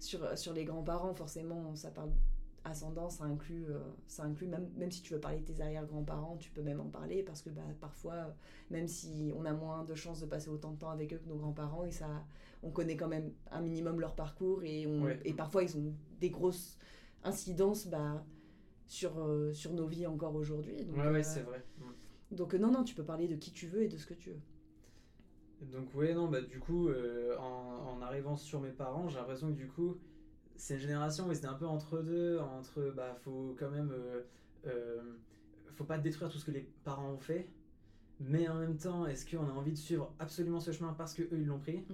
sur, 0.00 0.36
sur 0.38 0.52
les 0.52 0.64
grands-parents, 0.64 1.14
forcément, 1.14 1.76
ça 1.76 1.90
parle 1.90 2.10
ascendant, 2.68 3.10
ça 3.10 3.24
inclut, 3.24 3.66
euh, 3.68 3.78
ça 4.06 4.24
inclut 4.24 4.46
même, 4.46 4.68
même 4.76 4.90
si 4.90 5.02
tu 5.02 5.12
veux 5.14 5.20
parler 5.20 5.40
de 5.40 5.44
tes 5.44 5.60
arrière-grands-parents, 5.60 6.36
tu 6.38 6.50
peux 6.50 6.62
même 6.62 6.80
en 6.80 6.88
parler, 6.88 7.22
parce 7.22 7.42
que 7.42 7.50
bah, 7.50 7.62
parfois, 7.80 8.12
euh, 8.14 8.30
même 8.70 8.86
si 8.88 9.32
on 9.36 9.44
a 9.44 9.52
moins 9.52 9.84
de 9.84 9.94
chances 9.94 10.20
de 10.20 10.26
passer 10.26 10.48
autant 10.50 10.72
de 10.72 10.78
temps 10.78 10.90
avec 10.90 11.12
eux 11.12 11.18
que 11.18 11.28
nos 11.28 11.36
grands-parents, 11.36 11.84
et 11.84 11.90
ça, 11.90 12.24
on 12.62 12.70
connaît 12.70 12.96
quand 12.96 13.08
même 13.08 13.32
un 13.50 13.60
minimum 13.60 14.00
leur 14.00 14.14
parcours, 14.14 14.62
et, 14.64 14.86
on, 14.86 15.02
Ouais. 15.04 15.20
et 15.24 15.34
parfois 15.34 15.62
ils 15.64 15.76
ont 15.76 15.92
des 16.20 16.30
grosses 16.30 16.78
incidences 17.24 17.86
bah, 17.88 18.24
sur, 18.86 19.18
euh, 19.18 19.52
sur 19.52 19.72
nos 19.72 19.86
vies 19.86 20.06
encore 20.06 20.34
aujourd'hui. 20.34 20.84
Donc, 20.84 20.96
Ouais, 20.96 21.08
ouais, 21.10 21.18
euh, 21.20 21.22
c'est 21.22 21.42
vrai. 21.42 21.64
Donc 22.30 22.54
euh, 22.54 22.58
non, 22.58 22.70
non, 22.70 22.84
tu 22.84 22.94
peux 22.94 23.04
parler 23.04 23.26
de 23.28 23.36
qui 23.36 23.52
tu 23.52 23.66
veux 23.66 23.82
et 23.82 23.88
de 23.88 23.96
ce 23.96 24.06
que 24.06 24.14
tu 24.14 24.30
veux. 24.30 24.40
Donc 25.72 25.92
ouais 25.96 26.14
non 26.14 26.28
bah 26.28 26.40
du 26.40 26.60
coup 26.60 26.88
en, 27.40 27.96
en 27.96 28.00
arrivant 28.00 28.36
sur 28.36 28.60
mes 28.60 28.70
parents 28.70 29.08
j'ai 29.08 29.16
l'impression 29.16 29.48
que 29.48 29.56
du 29.56 29.66
coup 29.66 29.96
c'est 30.58 30.74
une 30.74 30.80
génération 30.80 31.26
où 31.26 31.32
ils 31.32 31.38
étaient 31.38 31.46
un 31.46 31.54
peu 31.54 31.66
entre 31.66 32.00
deux 32.02 32.38
entre 32.38 32.92
bah 32.94 33.14
faut 33.22 33.56
quand 33.58 33.70
même 33.70 33.90
euh, 33.92 34.22
euh, 34.66 35.00
faut 35.74 35.84
pas 35.84 35.98
détruire 35.98 36.28
tout 36.30 36.38
ce 36.38 36.44
que 36.44 36.50
les 36.50 36.68
parents 36.84 37.12
ont 37.12 37.18
fait 37.18 37.48
mais 38.20 38.48
en 38.48 38.56
même 38.56 38.76
temps 38.76 39.06
est-ce 39.06 39.24
qu'on 39.24 39.48
a 39.48 39.52
envie 39.52 39.72
de 39.72 39.78
suivre 39.78 40.12
absolument 40.18 40.60
ce 40.60 40.72
chemin 40.72 40.92
parce 40.92 41.14
que 41.14 41.22
eux 41.22 41.38
ils 41.38 41.46
l'ont 41.46 41.60
pris? 41.60 41.84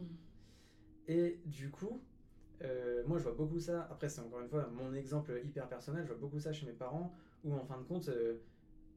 Et 1.06 1.40
du 1.44 1.70
coup 1.70 2.02
euh, 2.62 3.02
moi 3.06 3.18
je 3.18 3.24
vois 3.24 3.34
beaucoup 3.34 3.60
ça 3.60 3.86
après 3.90 4.08
c'est 4.08 4.20
encore 4.20 4.40
une 4.40 4.48
fois 4.48 4.68
mon 4.74 4.94
exemple 4.94 5.40
hyper 5.44 5.68
personnel 5.68 6.02
je 6.04 6.08
vois 6.08 6.20
beaucoup 6.20 6.40
ça 6.40 6.52
chez 6.52 6.66
mes 6.66 6.72
parents 6.72 7.12
où 7.44 7.54
en 7.54 7.64
fin 7.64 7.78
de 7.78 7.84
compte 7.84 8.10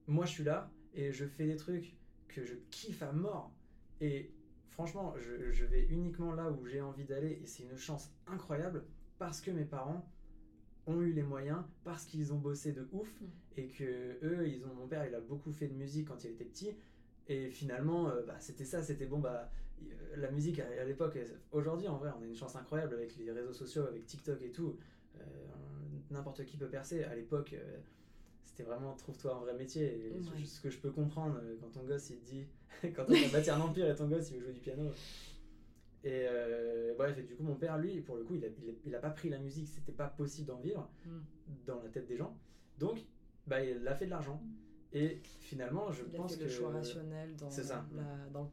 moi 0.08 0.26
je 0.26 0.32
suis 0.32 0.44
là 0.44 0.72
et 0.94 1.12
je 1.12 1.26
fais 1.26 1.46
des 1.46 1.58
trucs 1.58 1.96
que 2.28 2.44
je 2.44 2.56
kiffe 2.72 3.02
à 3.04 3.12
mort. 3.12 3.52
Et 4.02 4.32
franchement, 4.70 5.16
je, 5.18 5.52
je 5.52 5.66
vais 5.66 5.86
uniquement 5.90 6.34
là 6.34 6.52
où 6.52 6.66
j'ai 6.66 6.82
envie 6.82 7.06
d'aller 7.06 7.40
et 7.42 7.46
c'est 7.46 7.64
une 7.64 7.78
chance 7.78 8.12
incroyable 8.28 8.86
parce 9.20 9.42
que 9.42 9.52
mes 9.52 9.66
parents 9.66 10.06
ont 10.86 11.02
eu 11.02 11.12
les 11.12 11.24
moyens, 11.24 11.60
parce 11.84 12.06
qu'ils 12.06 12.32
ont 12.34 12.38
bossé 12.38 12.72
de 12.72 12.88
ouf 12.92 13.10
Mm. 13.22 13.26
et 13.58 13.68
que 13.68 14.18
eux, 14.24 14.48
ils 14.48 14.64
ont. 14.66 14.74
Mon 14.74 14.88
père, 14.88 15.06
il 15.06 15.14
a 15.16 15.20
beaucoup 15.20 15.52
fait 15.52 15.68
de 15.68 15.74
musique 15.74 16.08
quand 16.08 16.24
il 16.24 16.32
était 16.32 16.46
petit 16.46 16.76
et 17.28 17.50
finalement, 17.50 18.10
euh, 18.10 18.22
bah, 18.26 18.36
c'était 18.40 18.64
ça, 18.66 18.82
c'était 18.82 19.06
bon, 19.06 19.20
bah. 19.20 19.50
euh, 19.84 20.16
La 20.18 20.32
musique 20.32 20.60
à, 20.60 20.66
à 20.82 20.86
l'époque, 20.86 21.16
elle- 21.18 21.40
aujourd'hui 21.52 21.88
en 21.88 21.98
vrai, 21.98 22.10
on 22.18 22.24
a 22.24 22.26
une 22.26 22.36
chance 22.36 22.56
incroyable 22.56 22.94
avec 22.96 23.16
les 23.18 23.32
réseaux 23.32 23.54
sociaux, 23.54 23.84
avec 23.88 24.06
TikTok 24.06 24.42
et 24.42 24.52
tout. 24.52 24.78
Euh, 25.18 25.22
N'importe 26.10 26.46
qui 26.46 26.56
peut 26.56 26.70
percer. 26.70 27.04
À 27.04 27.16
l'époque, 27.16 27.52
euh, 27.54 27.78
c'était 28.46 28.64
vraiment 28.64 28.96
trouve-toi 28.96 29.36
un 29.36 29.40
vrai 29.40 29.54
métier. 29.56 30.08
Et 30.08 30.12
Ouais. 30.14 30.46
ce 30.46 30.62
que 30.62 30.70
je 30.70 30.78
peux 30.80 30.90
comprendre 30.92 31.38
euh, 31.44 31.58
quand 31.60 31.68
ton 31.70 31.84
gosse 31.86 32.10
il 32.12 32.18
te 32.20 32.26
dit, 32.30 32.46
quand 32.96 33.04
tu 33.06 33.26
as 33.26 33.30
bâti 33.30 33.50
un 33.50 33.60
empire 33.68 33.90
et 33.90 33.96
ton 33.96 34.08
gosse 34.08 34.30
il 34.32 34.38
veut 34.38 34.44
jouer 34.46 34.54
du 34.54 34.62
piano. 34.62 34.90
Et 36.08 36.26
euh, 36.30 36.94
bref, 36.98 37.18
et 37.18 37.24
du 37.24 37.36
coup, 37.36 37.44
mon 37.44 37.56
père, 37.56 37.78
lui, 37.78 38.00
pour 38.02 38.16
le 38.16 38.24
coup, 38.24 38.36
il 38.36 38.46
a, 38.46 38.48
il 38.48 38.70
a, 38.70 38.74
il 38.86 38.96
a 38.96 39.00
pas 39.00 39.10
pris 39.10 39.30
la 39.30 39.40
musique, 39.40 39.68
c'était 39.68 39.92
pas 39.92 40.08
possible 40.08 40.48
d'en 40.48 40.60
vivre 40.60 40.90
Mm. 41.06 41.20
dans 41.66 41.82
la 41.84 41.90
tête 41.90 42.08
des 42.08 42.16
gens. 42.16 42.38
Donc, 42.80 43.00
bah, 43.46 43.62
il 43.64 43.86
a 43.88 43.94
fait 43.96 44.06
de 44.06 44.12
l'argent. 44.12 44.42
Et 44.94 45.20
finalement, 45.42 45.92
je 45.92 46.04
Il 46.08 46.16
a 46.16 46.18
pense 46.18 46.34
fait 46.34 46.40
que. 46.40 46.44
le 46.46 46.50
choix 46.50 46.70
rationnel 46.72 47.36
dans, 47.36 47.50
C'est 47.50 47.64
ça. 47.64 47.86
la- 47.94 48.30
dans, 48.32 48.50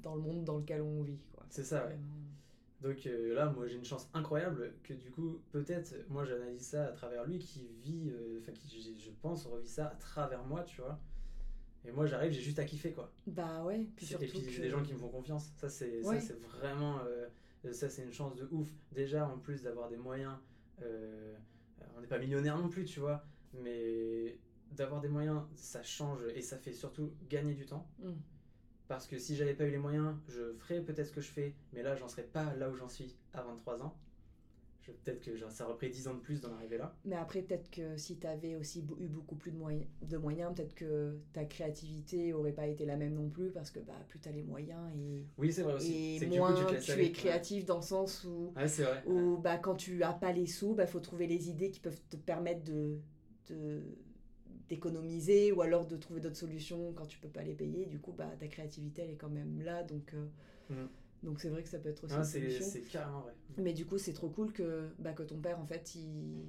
dans 0.00 0.14
le 0.16 0.20
monde 0.20 0.44
dans 0.44 0.58
lequel 0.58 0.82
on 0.82 1.02
vit. 1.02 1.18
C'est 1.48 1.64
ça, 1.64 1.86
ouais. 1.86 1.98
Donc 2.82 3.06
euh, 3.06 3.34
là, 3.34 3.46
moi 3.48 3.66
j'ai 3.68 3.76
une 3.76 3.84
chance 3.84 4.10
incroyable 4.12 4.74
que 4.82 4.92
du 4.92 5.10
coup, 5.12 5.40
peut-être, 5.52 5.94
moi 6.10 6.24
j'analyse 6.24 6.62
ça 6.66 6.86
à 6.86 6.92
travers 6.92 7.24
lui 7.24 7.38
qui 7.38 7.68
vit, 7.80 8.10
euh, 8.10 8.38
enfin 8.40 8.50
qui, 8.52 8.68
je- 8.80 8.98
je 9.00 9.10
pense, 9.22 9.46
revit 9.46 9.68
ça 9.68 9.86
à 9.86 9.94
travers 9.94 10.42
moi, 10.44 10.62
tu 10.64 10.80
vois. 10.80 10.98
Et 11.84 11.90
moi 11.92 12.06
j'arrive, 12.06 12.32
j'ai 12.32 12.40
juste 12.40 12.58
à 12.58 12.64
kiffer 12.64 12.92
quoi. 12.92 13.12
Bah 13.26 13.64
ouais, 13.64 13.86
puis 13.96 14.06
et 14.06 14.08
surtout 14.08 14.26
puis 14.26 14.40
j'ai 14.50 14.56
que... 14.56 14.62
des 14.62 14.70
gens 14.70 14.82
qui 14.82 14.92
me 14.92 14.98
font 14.98 15.08
confiance. 15.08 15.50
Ça 15.56 15.68
c'est 15.68 16.02
ça, 16.02 16.08
Ouais. 16.10 16.20
c'est 16.20 16.38
vraiment, 16.40 17.00
euh, 17.04 17.72
ça 17.72 17.88
c'est 17.88 18.02
une 18.04 18.12
chance 18.12 18.36
de 18.36 18.46
ouf. 18.50 18.68
Déjà 18.92 19.26
en 19.28 19.38
plus 19.38 19.62
d'avoir 19.62 19.88
des 19.88 19.96
moyens, 19.96 20.34
euh, 20.82 21.34
on 21.96 22.00
n'est 22.00 22.06
pas 22.06 22.18
millionnaire 22.18 22.56
non 22.58 22.68
plus, 22.68 22.84
tu 22.84 23.00
vois, 23.00 23.24
mais 23.52 24.38
d'avoir 24.70 25.00
des 25.00 25.08
moyens, 25.08 25.42
ça 25.54 25.82
change 25.82 26.20
et 26.34 26.40
ça 26.40 26.56
fait 26.56 26.72
surtout 26.72 27.12
gagner 27.28 27.54
du 27.54 27.66
temps. 27.66 27.88
Mm. 27.98 28.12
Parce 28.88 29.06
que 29.06 29.18
si 29.18 29.36
j'avais 29.36 29.54
pas 29.54 29.64
eu 29.64 29.70
les 29.70 29.78
moyens, 29.78 30.14
je 30.28 30.52
ferais 30.54 30.80
peut-être 30.82 31.06
ce 31.08 31.12
que 31.12 31.20
je 31.20 31.30
fais, 31.30 31.54
mais 31.72 31.82
là, 31.82 31.94
j'en 31.96 32.08
serais 32.08 32.24
pas 32.24 32.54
là 32.56 32.68
où 32.70 32.76
j'en 32.76 32.88
suis 32.88 33.16
à 33.32 33.42
23 33.42 33.82
ans. 33.82 33.96
Peut-être 34.84 35.20
que 35.20 35.36
genre, 35.36 35.50
ça 35.50 35.64
aurait 35.66 35.76
pris 35.76 35.90
10 35.90 36.08
ans 36.08 36.14
de 36.14 36.20
plus 36.20 36.40
d'en 36.40 36.52
arriver 36.54 36.78
là. 36.78 36.94
Mais 37.04 37.16
après, 37.16 37.42
peut-être 37.42 37.70
que 37.70 37.96
si 37.96 38.18
tu 38.18 38.26
avais 38.26 38.56
aussi 38.56 38.84
eu 38.98 39.06
beaucoup 39.06 39.36
plus 39.36 39.52
de 39.52 39.56
moyens, 39.56 39.86
de 40.02 40.16
moyens 40.16 40.52
peut-être 40.54 40.74
que 40.74 41.16
ta 41.32 41.44
créativité 41.44 42.32
aurait 42.32 42.52
pas 42.52 42.66
été 42.66 42.84
la 42.84 42.96
même 42.96 43.14
non 43.14 43.28
plus, 43.28 43.50
parce 43.50 43.70
que 43.70 43.78
bah, 43.80 43.94
plus 44.08 44.18
tu 44.18 44.28
as 44.28 44.32
les 44.32 44.42
moyens 44.42 44.90
et, 44.96 45.26
Oui, 45.38 45.52
c'est 45.52 45.62
vrai 45.62 45.74
aussi. 45.74 46.16
et 46.16 46.20
que 46.20 46.24
moins 46.26 46.52
du 46.52 46.64
coup, 46.64 46.80
tu, 46.80 46.90
es 47.00 47.12
créatif 47.12 47.64
dans 47.64 47.76
le 47.76 47.82
sens 47.82 48.24
où, 48.24 48.52
Ouais, 48.56 48.68
c'est 48.68 48.82
vrai. 48.84 49.02
où 49.06 49.38
bah, 49.38 49.58
quand 49.58 49.74
tu 49.76 50.02
as 50.02 50.12
pas 50.12 50.32
les 50.32 50.46
sous, 50.46 50.70
il 50.70 50.76
bah, 50.76 50.86
faut 50.86 51.00
trouver 51.00 51.26
les 51.26 51.48
idées 51.48 51.70
qui 51.70 51.80
peuvent 51.80 52.00
te 52.10 52.16
permettre 52.16 52.64
de, 52.64 52.98
d'économiser 54.68 55.52
ou 55.52 55.60
alors 55.62 55.86
de 55.86 55.96
trouver 55.96 56.20
d'autres 56.20 56.36
solutions 56.36 56.92
quand 56.94 57.06
tu 57.06 57.18
peux 57.18 57.28
pas 57.28 57.42
les 57.42 57.54
payer. 57.54 57.86
Du 57.86 57.98
coup, 57.98 58.12
bah, 58.12 58.30
ta 58.38 58.48
créativité, 58.48 59.02
elle 59.02 59.10
est 59.10 59.16
quand 59.16 59.28
même 59.28 59.60
là. 59.62 59.82
Donc, 59.82 60.14
euh, 60.14 60.26
Mhm. 60.70 60.88
Donc 61.22 61.40
c'est 61.40 61.48
vrai 61.48 61.62
que 61.62 61.68
ça 61.68 61.78
peut 61.78 61.88
être 61.88 62.04
aussi 62.04 62.14
une 62.40 62.50
c'est 62.50 62.80
carrément 62.82 63.20
vrai. 63.20 63.32
Mais 63.58 63.72
du 63.72 63.86
coup, 63.86 63.98
c'est 63.98 64.12
trop 64.12 64.28
cool 64.28 64.52
que, 64.52 64.88
bah, 64.98 65.12
que 65.12 65.22
ton 65.22 65.38
père, 65.38 65.58
en 65.60 65.66
fait, 65.66 65.94
il, 65.94 66.46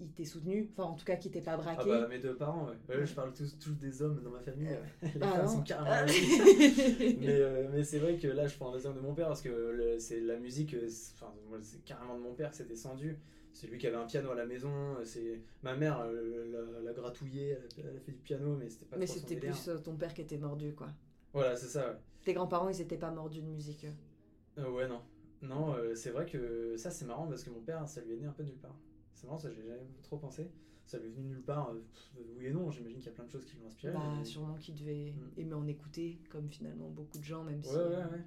il 0.00 0.08
t'ait 0.12 0.24
soutenu. 0.24 0.68
Enfin, 0.72 0.84
en 0.90 0.94
tout 0.94 1.04
cas, 1.04 1.16
qu'il 1.16 1.30
t'ait 1.30 1.40
pas 1.40 1.52
Ah 1.52 1.56
braqué. 1.56 1.88
bah, 1.88 2.08
mes 2.08 2.18
deux 2.18 2.34
parents, 2.36 2.66
ouais. 2.68 2.96
Ouais, 2.96 3.06
je 3.06 3.14
parle 3.14 3.32
tous, 3.32 3.56
tous 3.58 3.72
des 3.74 4.02
hommes 4.02 4.20
dans 4.22 4.30
ma 4.30 4.40
famille. 4.40 4.68
Euh, 4.68 4.82
Les 5.02 5.10
Ah 5.22 5.28
femmes 5.28 5.44
non. 5.46 5.52
sont 5.52 5.62
carrément 5.62 5.90
Ah. 5.90 6.04
mais 7.18 7.28
euh, 7.28 7.68
mais 7.72 7.82
c'est 7.84 7.98
vrai 8.00 8.18
que 8.18 8.26
là, 8.28 8.46
je 8.46 8.56
prends 8.56 8.72
l'exemple 8.72 8.96
de 8.96 9.02
mon 9.02 9.14
père 9.14 9.28
parce 9.28 9.42
que 9.42 9.96
c'est 9.98 10.20
la 10.20 10.36
musique, 10.38 10.74
euh, 10.74 10.88
c'est- 10.88 11.12
enfin, 11.14 11.32
c'est 11.62 11.84
carrément 11.84 12.16
de 12.18 12.22
mon 12.22 12.34
père 12.34 12.50
que 12.50 12.56
c'est 12.56 12.68
descendu. 12.68 13.16
C'est 13.52 13.68
lui 13.68 13.78
qui 13.78 13.86
avait 13.86 13.96
un 13.96 14.04
piano 14.06 14.32
à 14.32 14.34
la 14.34 14.46
maison. 14.46 14.96
C'est 15.04 15.40
ma 15.62 15.76
mère 15.76 16.00
euh, 16.00 16.82
l'a- 16.82 16.92
gratouillé, 16.92 17.56
elle 17.78 17.96
a, 17.96 18.00
fait 18.00 18.10
du 18.12 18.18
piano, 18.18 18.56
mais 18.56 18.68
c'était 18.68 18.86
pas 18.86 18.96
Mais 18.96 19.06
c'était 19.06 19.36
plus 19.36 19.70
ton 19.84 19.94
père 19.94 20.12
qui 20.12 20.22
était 20.22 20.38
mordu, 20.38 20.74
quoi. 20.74 20.88
Voilà, 21.32 21.54
c'est 21.56 21.68
ça. 21.68 21.90
Ouais. 21.90 21.96
Tes 22.24 22.32
grands-parents, 22.32 22.68
ils 22.68 22.80
étaient 22.80 22.96
pas 22.98 23.10
mordus 23.10 23.42
de 23.42 23.46
musique. 23.46 23.84
eux. 23.86 24.60
Euh, 24.62 24.70
ouais, 24.70 24.88
non. 24.88 25.00
Non, 25.42 25.74
euh, 25.74 25.94
c'est 25.94 26.10
vrai 26.10 26.24
que 26.26 26.74
ça, 26.76 26.90
c'est 26.90 27.04
marrant 27.04 27.26
parce 27.26 27.44
que 27.44 27.50
mon 27.50 27.60
père, 27.60 27.86
ça 27.88 28.00
lui 28.00 28.14
est 28.14 28.16
né 28.16 28.26
un 28.26 28.32
peu 28.32 28.42
de 28.42 28.48
nulle 28.48 28.58
part. 28.58 28.78
C'est 29.14 29.26
marrant, 29.26 29.38
ça, 29.38 29.50
j'ai 29.50 29.62
jamais 29.62 29.86
trop 30.02 30.16
pensé. 30.16 30.50
Ça 30.86 30.98
lui 30.98 31.06
est 31.06 31.10
venu 31.10 31.22
de 31.24 31.28
nulle 31.34 31.42
part, 31.42 31.70
euh, 31.70 31.74
pff, 31.92 32.24
oui 32.38 32.46
et 32.46 32.50
non. 32.52 32.70
J'imagine 32.70 32.98
qu'il 32.98 33.06
y 33.06 33.10
a 33.10 33.14
plein 33.14 33.24
de 33.24 33.30
choses 33.30 33.44
qui 33.44 33.56
l'ont 33.58 33.66
inspiré. 33.66 33.92
Bah, 33.92 34.00
mais- 34.18 34.24
sûrement 34.24 34.54
qu'il 34.54 34.74
devait 34.74 35.12
Mm. 35.12 35.40
aimer 35.40 35.54
en 35.54 35.66
écouter, 35.66 36.18
comme 36.30 36.48
finalement 36.48 36.88
beaucoup 36.88 37.18
de 37.18 37.24
gens, 37.24 37.42
même 37.44 37.62
si. 37.62 37.70
Ouais, 37.74 37.82
ouais, 37.82 37.96
ouais. 37.96 38.24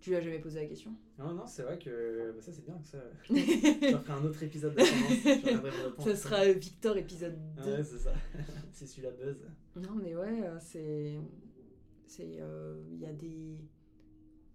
Tu 0.00 0.10
lui 0.10 0.16
as 0.16 0.20
jamais 0.22 0.38
posé 0.38 0.60
la 0.60 0.66
question 0.66 0.92
Non, 1.18 1.34
non, 1.34 1.46
c'est 1.46 1.62
vrai 1.62 1.78
que 1.78 2.32
bah, 2.34 2.40
ça, 2.40 2.52
c'est 2.52 2.64
bien 2.64 2.78
que 2.78 2.86
ça. 2.86 2.98
Je 3.28 3.34
ferai 3.34 4.12
un 4.12 4.24
autre 4.24 4.42
épisode 4.42 4.72
vous 4.72 4.82
répondre. 5.62 6.02
Ça 6.08 6.16
sera 6.16 6.50
Victor 6.52 6.96
épisode 6.96 7.36
2. 7.56 7.62
Ouais, 7.72 7.82
c'est 7.84 7.98
ça. 7.98 8.12
c'est 8.72 8.86
celui-là 8.86 9.10
buzz. 9.10 9.44
Non, 9.76 9.94
mais 10.00 10.14
ouais, 10.16 10.42
c'est. 10.60 11.18
C'est. 12.10 12.38
euh, 12.40 12.82
Il 12.90 12.98
y 12.98 13.06
a 13.06 13.12
des. 13.12 13.56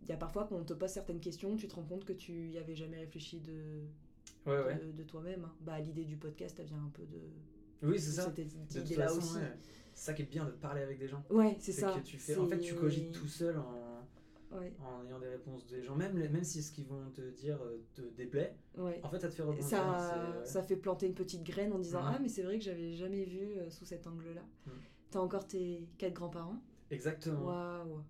Il 0.03 0.09
y 0.09 0.12
a 0.12 0.17
parfois 0.17 0.45
quand 0.47 0.57
on 0.57 0.63
te 0.65 0.74
pose 0.74 0.89
certaines 0.89 1.19
questions, 1.21 1.55
tu 1.55 1.67
te 1.67 1.75
rends 1.75 1.83
compte 1.85 2.03
que 2.05 2.13
tu 2.13 2.50
y 2.50 2.57
avais 2.57 2.75
jamais 2.75 2.97
réfléchi 2.97 3.39
de, 3.39 3.81
Ouais, 4.45 4.63
ouais. 4.63 4.79
de, 4.93 5.03
toi-même. 5.03 5.45
hein. 5.45 5.53
Bah, 5.62 5.79
l'idée 5.79 6.03
du 6.03 6.17
podcast, 6.17 6.57
elle 6.59 6.67
vient 6.67 6.83
un 6.85 6.89
peu 6.93 7.03
de, 7.05 7.17
Oui, 7.81 7.97
c'est 8.00 8.12
ça. 8.12 8.24
cette 8.24 8.35
De 8.35 8.43
toute 8.79 8.85
idée-là 8.91 9.07
façon, 9.07 9.19
aussi. 9.19 9.38
ouais. 9.38 9.57
C'est 9.95 10.05
ça 10.07 10.13
qui 10.13 10.21
est 10.24 10.25
bien 10.25 10.45
de 10.45 10.51
parler 10.51 10.81
avec 10.81 11.00
des 11.00 11.07
gens. 11.07 11.24
Ouais, 11.31 11.55
c'est 11.59 11.71
ça. 11.71 11.93
que 11.93 12.01
tu 12.05 12.17
fais. 12.19 12.35
En 12.38 12.45
fait, 12.45 12.59
tu 12.59 12.75
cogites 12.75 13.12
tout 13.13 13.27
seul 13.27 13.57
en, 13.57 13.95
Ouais, 14.51 14.71
en 14.79 15.03
ayant 15.07 15.19
des 15.19 15.27
réponses 15.29 15.65
des 15.65 15.81
gens. 15.81 15.95
Même, 15.95 16.13
même 16.13 16.43
si 16.43 16.62
ce 16.62 16.71
qu'ils 16.71 16.85
vont 16.85 17.09
te 17.13 17.21
dire 17.31 17.59
euh, 17.63 17.77
te 17.95 18.01
déplaît, 18.15 18.55
ouais. 18.77 19.00
en 19.03 19.09
fait, 19.09 19.19
ça 19.19 19.27
te 19.29 19.33
fait 19.33 19.41
rebondir. 19.41 19.65
ça, 19.65 20.41
c'est- 20.43 20.51
ça 20.51 20.62
fait 20.63 20.75
planter 20.77 21.07
une 21.07 21.15
petite 21.15 21.43
graine 21.43 21.74
en 21.74 21.79
disant. 21.79 22.01
Ah, 22.03 22.19
mais 22.21 22.29
c'est 22.29 22.43
vrai 22.43 22.59
que 22.59 22.63
j'avais 22.63 22.93
jamais 22.93 23.24
vu 23.25 23.39
euh, 23.57 23.69
sous 23.71 23.85
cet 23.85 24.05
angle-là. 24.07 24.43
Mhm. 24.67 24.74
T'as 25.09 25.19
encore 25.19 25.47
tes 25.47 25.88
quatre 25.97 26.13
grands-parents 26.13 26.62
Exactement. 26.92 27.46
Waouh 27.46 28.04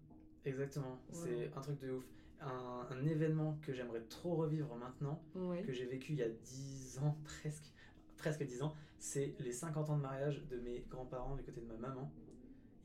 Exactement. 0.46 1.00
C'est 1.12 1.52
un 1.56 1.62
truc 1.62 1.80
de 1.80 1.92
ouf. 1.92 2.06
Un, 2.42 2.86
un 2.92 3.06
événement 3.06 3.58
que 3.62 3.74
j'aimerais 3.74 4.02
trop 4.02 4.36
revivre 4.36 4.76
maintenant, 4.76 5.24
Ouais. 5.36 5.62
que 5.64 5.72
j'ai 5.72 5.86
vécu 5.86 6.12
il 6.14 6.20
y 6.20 6.24
a 6.24 6.30
10 6.30 7.00
ans 7.00 7.18
presque, 7.24 7.74
presque 8.18 8.44
10 8.44 8.62
ans, 8.62 8.76
c'est 9.00 9.34
les 9.40 9.52
50 9.54 9.90
ans 9.90 9.98
de 9.98 10.02
mariage 10.04 10.44
de 10.50 10.58
mes 10.60 10.82
grands-parents 10.90 11.36
du 11.36 11.44
côté 11.44 11.62
de 11.62 11.66
ma 11.68 11.78
maman. 11.78 12.12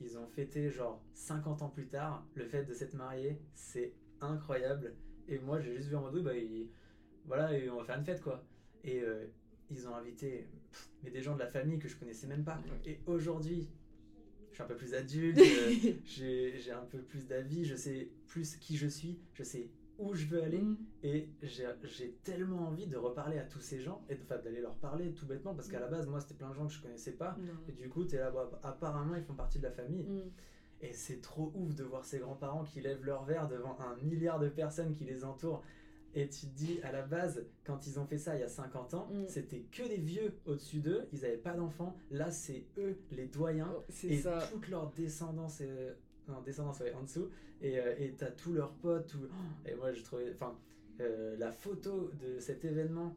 Ils 0.00 0.16
ont 0.16 0.26
fêté 0.28 0.70
genre 0.70 1.02
50 1.14 1.62
ans 1.62 1.68
plus 1.68 1.86
tard 1.88 2.24
le 2.34 2.46
fait 2.46 2.64
de 2.64 2.72
s'être 2.72 2.94
mariés, 2.94 3.38
c'est 3.52 3.92
incroyable. 4.20 4.94
Et 5.28 5.38
moi 5.38 5.60
j'ai 5.60 5.74
juste 5.76 5.88
vu 5.88 5.96
en 5.96 6.00
mode 6.00 6.14
oui, 6.14 6.22
bah 6.22 6.32
voilà, 7.26 7.52
et 7.52 7.68
on 7.68 7.76
va 7.76 7.84
faire 7.84 7.98
une 7.98 8.04
fête 8.04 8.22
quoi. 8.22 8.42
Et 8.82 9.02
euh, 9.02 9.26
ils 9.68 9.86
ont 9.88 9.94
invité 9.94 10.48
pff, 10.70 10.90
mais 11.02 11.10
des 11.10 11.20
gens 11.20 11.34
de 11.34 11.40
la 11.40 11.48
famille 11.48 11.78
que 11.78 11.88
je 11.88 11.96
connaissais 11.96 12.26
même 12.28 12.44
pas. 12.44 12.56
Ouais. 12.58 12.92
Et 12.92 13.00
aujourd'hui, 13.06 13.68
suis 14.60 14.72
un 14.72 14.74
peu 14.74 14.76
plus 14.76 14.94
adulte, 14.94 15.38
euh, 15.38 15.92
j'ai 16.04 16.72
un 16.72 16.84
peu 16.90 16.98
plus 16.98 17.26
d'avis, 17.26 17.64
je 17.64 17.76
sais 17.76 18.10
plus 18.26 18.56
qui 18.56 18.76
je 18.76 18.86
suis, 18.86 19.18
je 19.34 19.42
sais 19.42 19.70
où 20.00 20.14
je 20.14 20.26
veux 20.26 20.42
aller. 20.42 20.60
Mm. 20.60 20.76
Et 21.04 21.28
j'ai 21.42 22.18
tellement 22.24 22.68
envie 22.68 22.86
de 22.86 22.96
reparler 22.96 23.38
à 23.38 23.44
tous 23.44 23.60
ces 23.60 23.80
gens 23.80 24.02
et 24.08 24.16
d'aller 24.16 24.60
leur 24.60 24.76
parler 24.76 25.12
tout 25.12 25.26
bêtement 25.26 25.54
parce 25.54 25.68
qu'à 25.68 25.80
la 25.80 25.88
base, 25.88 26.06
moi, 26.08 26.20
c'était 26.20 26.34
plein 26.34 26.50
de 26.50 26.54
gens 26.54 26.66
que 26.66 26.72
je 26.72 26.82
connaissais 26.82 27.12
pas. 27.12 27.36
Non. 27.38 27.52
Et 27.68 27.72
du 27.72 27.88
coup, 27.88 28.04
tu 28.04 28.16
es 28.16 28.18
là, 28.18 28.30
bah, 28.30 28.50
apparemment, 28.62 29.14
ils 29.14 29.22
font 29.22 29.34
partie 29.34 29.58
de 29.58 29.64
la 29.64 29.70
famille. 29.70 30.04
Mm. 30.04 30.30
Et 30.82 30.92
c'est 30.94 31.20
trop 31.20 31.52
ouf 31.54 31.74
de 31.74 31.84
voir 31.84 32.04
ces 32.06 32.18
grands-parents 32.18 32.64
qui 32.64 32.80
lèvent 32.80 33.04
leur 33.04 33.24
verre 33.24 33.46
devant 33.48 33.78
un 33.80 33.96
milliard 34.02 34.38
de 34.38 34.48
personnes 34.48 34.92
qui 34.92 35.04
les 35.04 35.24
entourent. 35.24 35.62
Et 36.14 36.28
tu 36.28 36.46
te 36.46 36.54
dis, 36.56 36.80
à 36.82 36.90
la 36.90 37.02
base, 37.02 37.44
quand 37.64 37.86
ils 37.86 38.00
ont 38.00 38.04
fait 38.04 38.18
ça 38.18 38.34
il 38.34 38.40
y 38.40 38.44
a 38.44 38.48
50 38.48 38.94
ans, 38.94 39.08
Mm. 39.12 39.28
c'était 39.28 39.60
que 39.70 39.86
des 39.86 39.96
vieux 39.98 40.34
au-dessus 40.44 40.80
d'eux, 40.80 41.06
ils 41.12 41.20
n'avaient 41.20 41.36
pas 41.36 41.52
d'enfants. 41.54 41.96
Là, 42.10 42.30
c'est 42.32 42.64
eux, 42.78 42.98
les 43.12 43.26
doyens, 43.26 43.72
Oh, 43.76 43.84
et 44.08 44.18
ça. 44.18 44.40
toute 44.50 44.68
leur 44.68 44.90
descendance, 44.90 45.58
euh, 45.62 45.94
non, 46.26 46.40
descendance 46.42 46.80
ouais, 46.80 46.92
en 46.94 47.02
dessous, 47.02 47.28
et 47.62 47.78
euh, 47.78 47.94
t'as 48.18 48.30
tous 48.32 48.52
leurs 48.52 48.72
potes, 48.74 49.06
tout... 49.06 49.18
oh, 49.24 49.68
et 49.68 49.74
moi 49.76 49.92
je 49.92 50.02
trouvais, 50.02 50.32
enfin, 50.32 50.58
euh, 51.00 51.36
la 51.38 51.52
photo 51.52 52.10
de 52.20 52.40
cet 52.40 52.64
événement, 52.64 53.14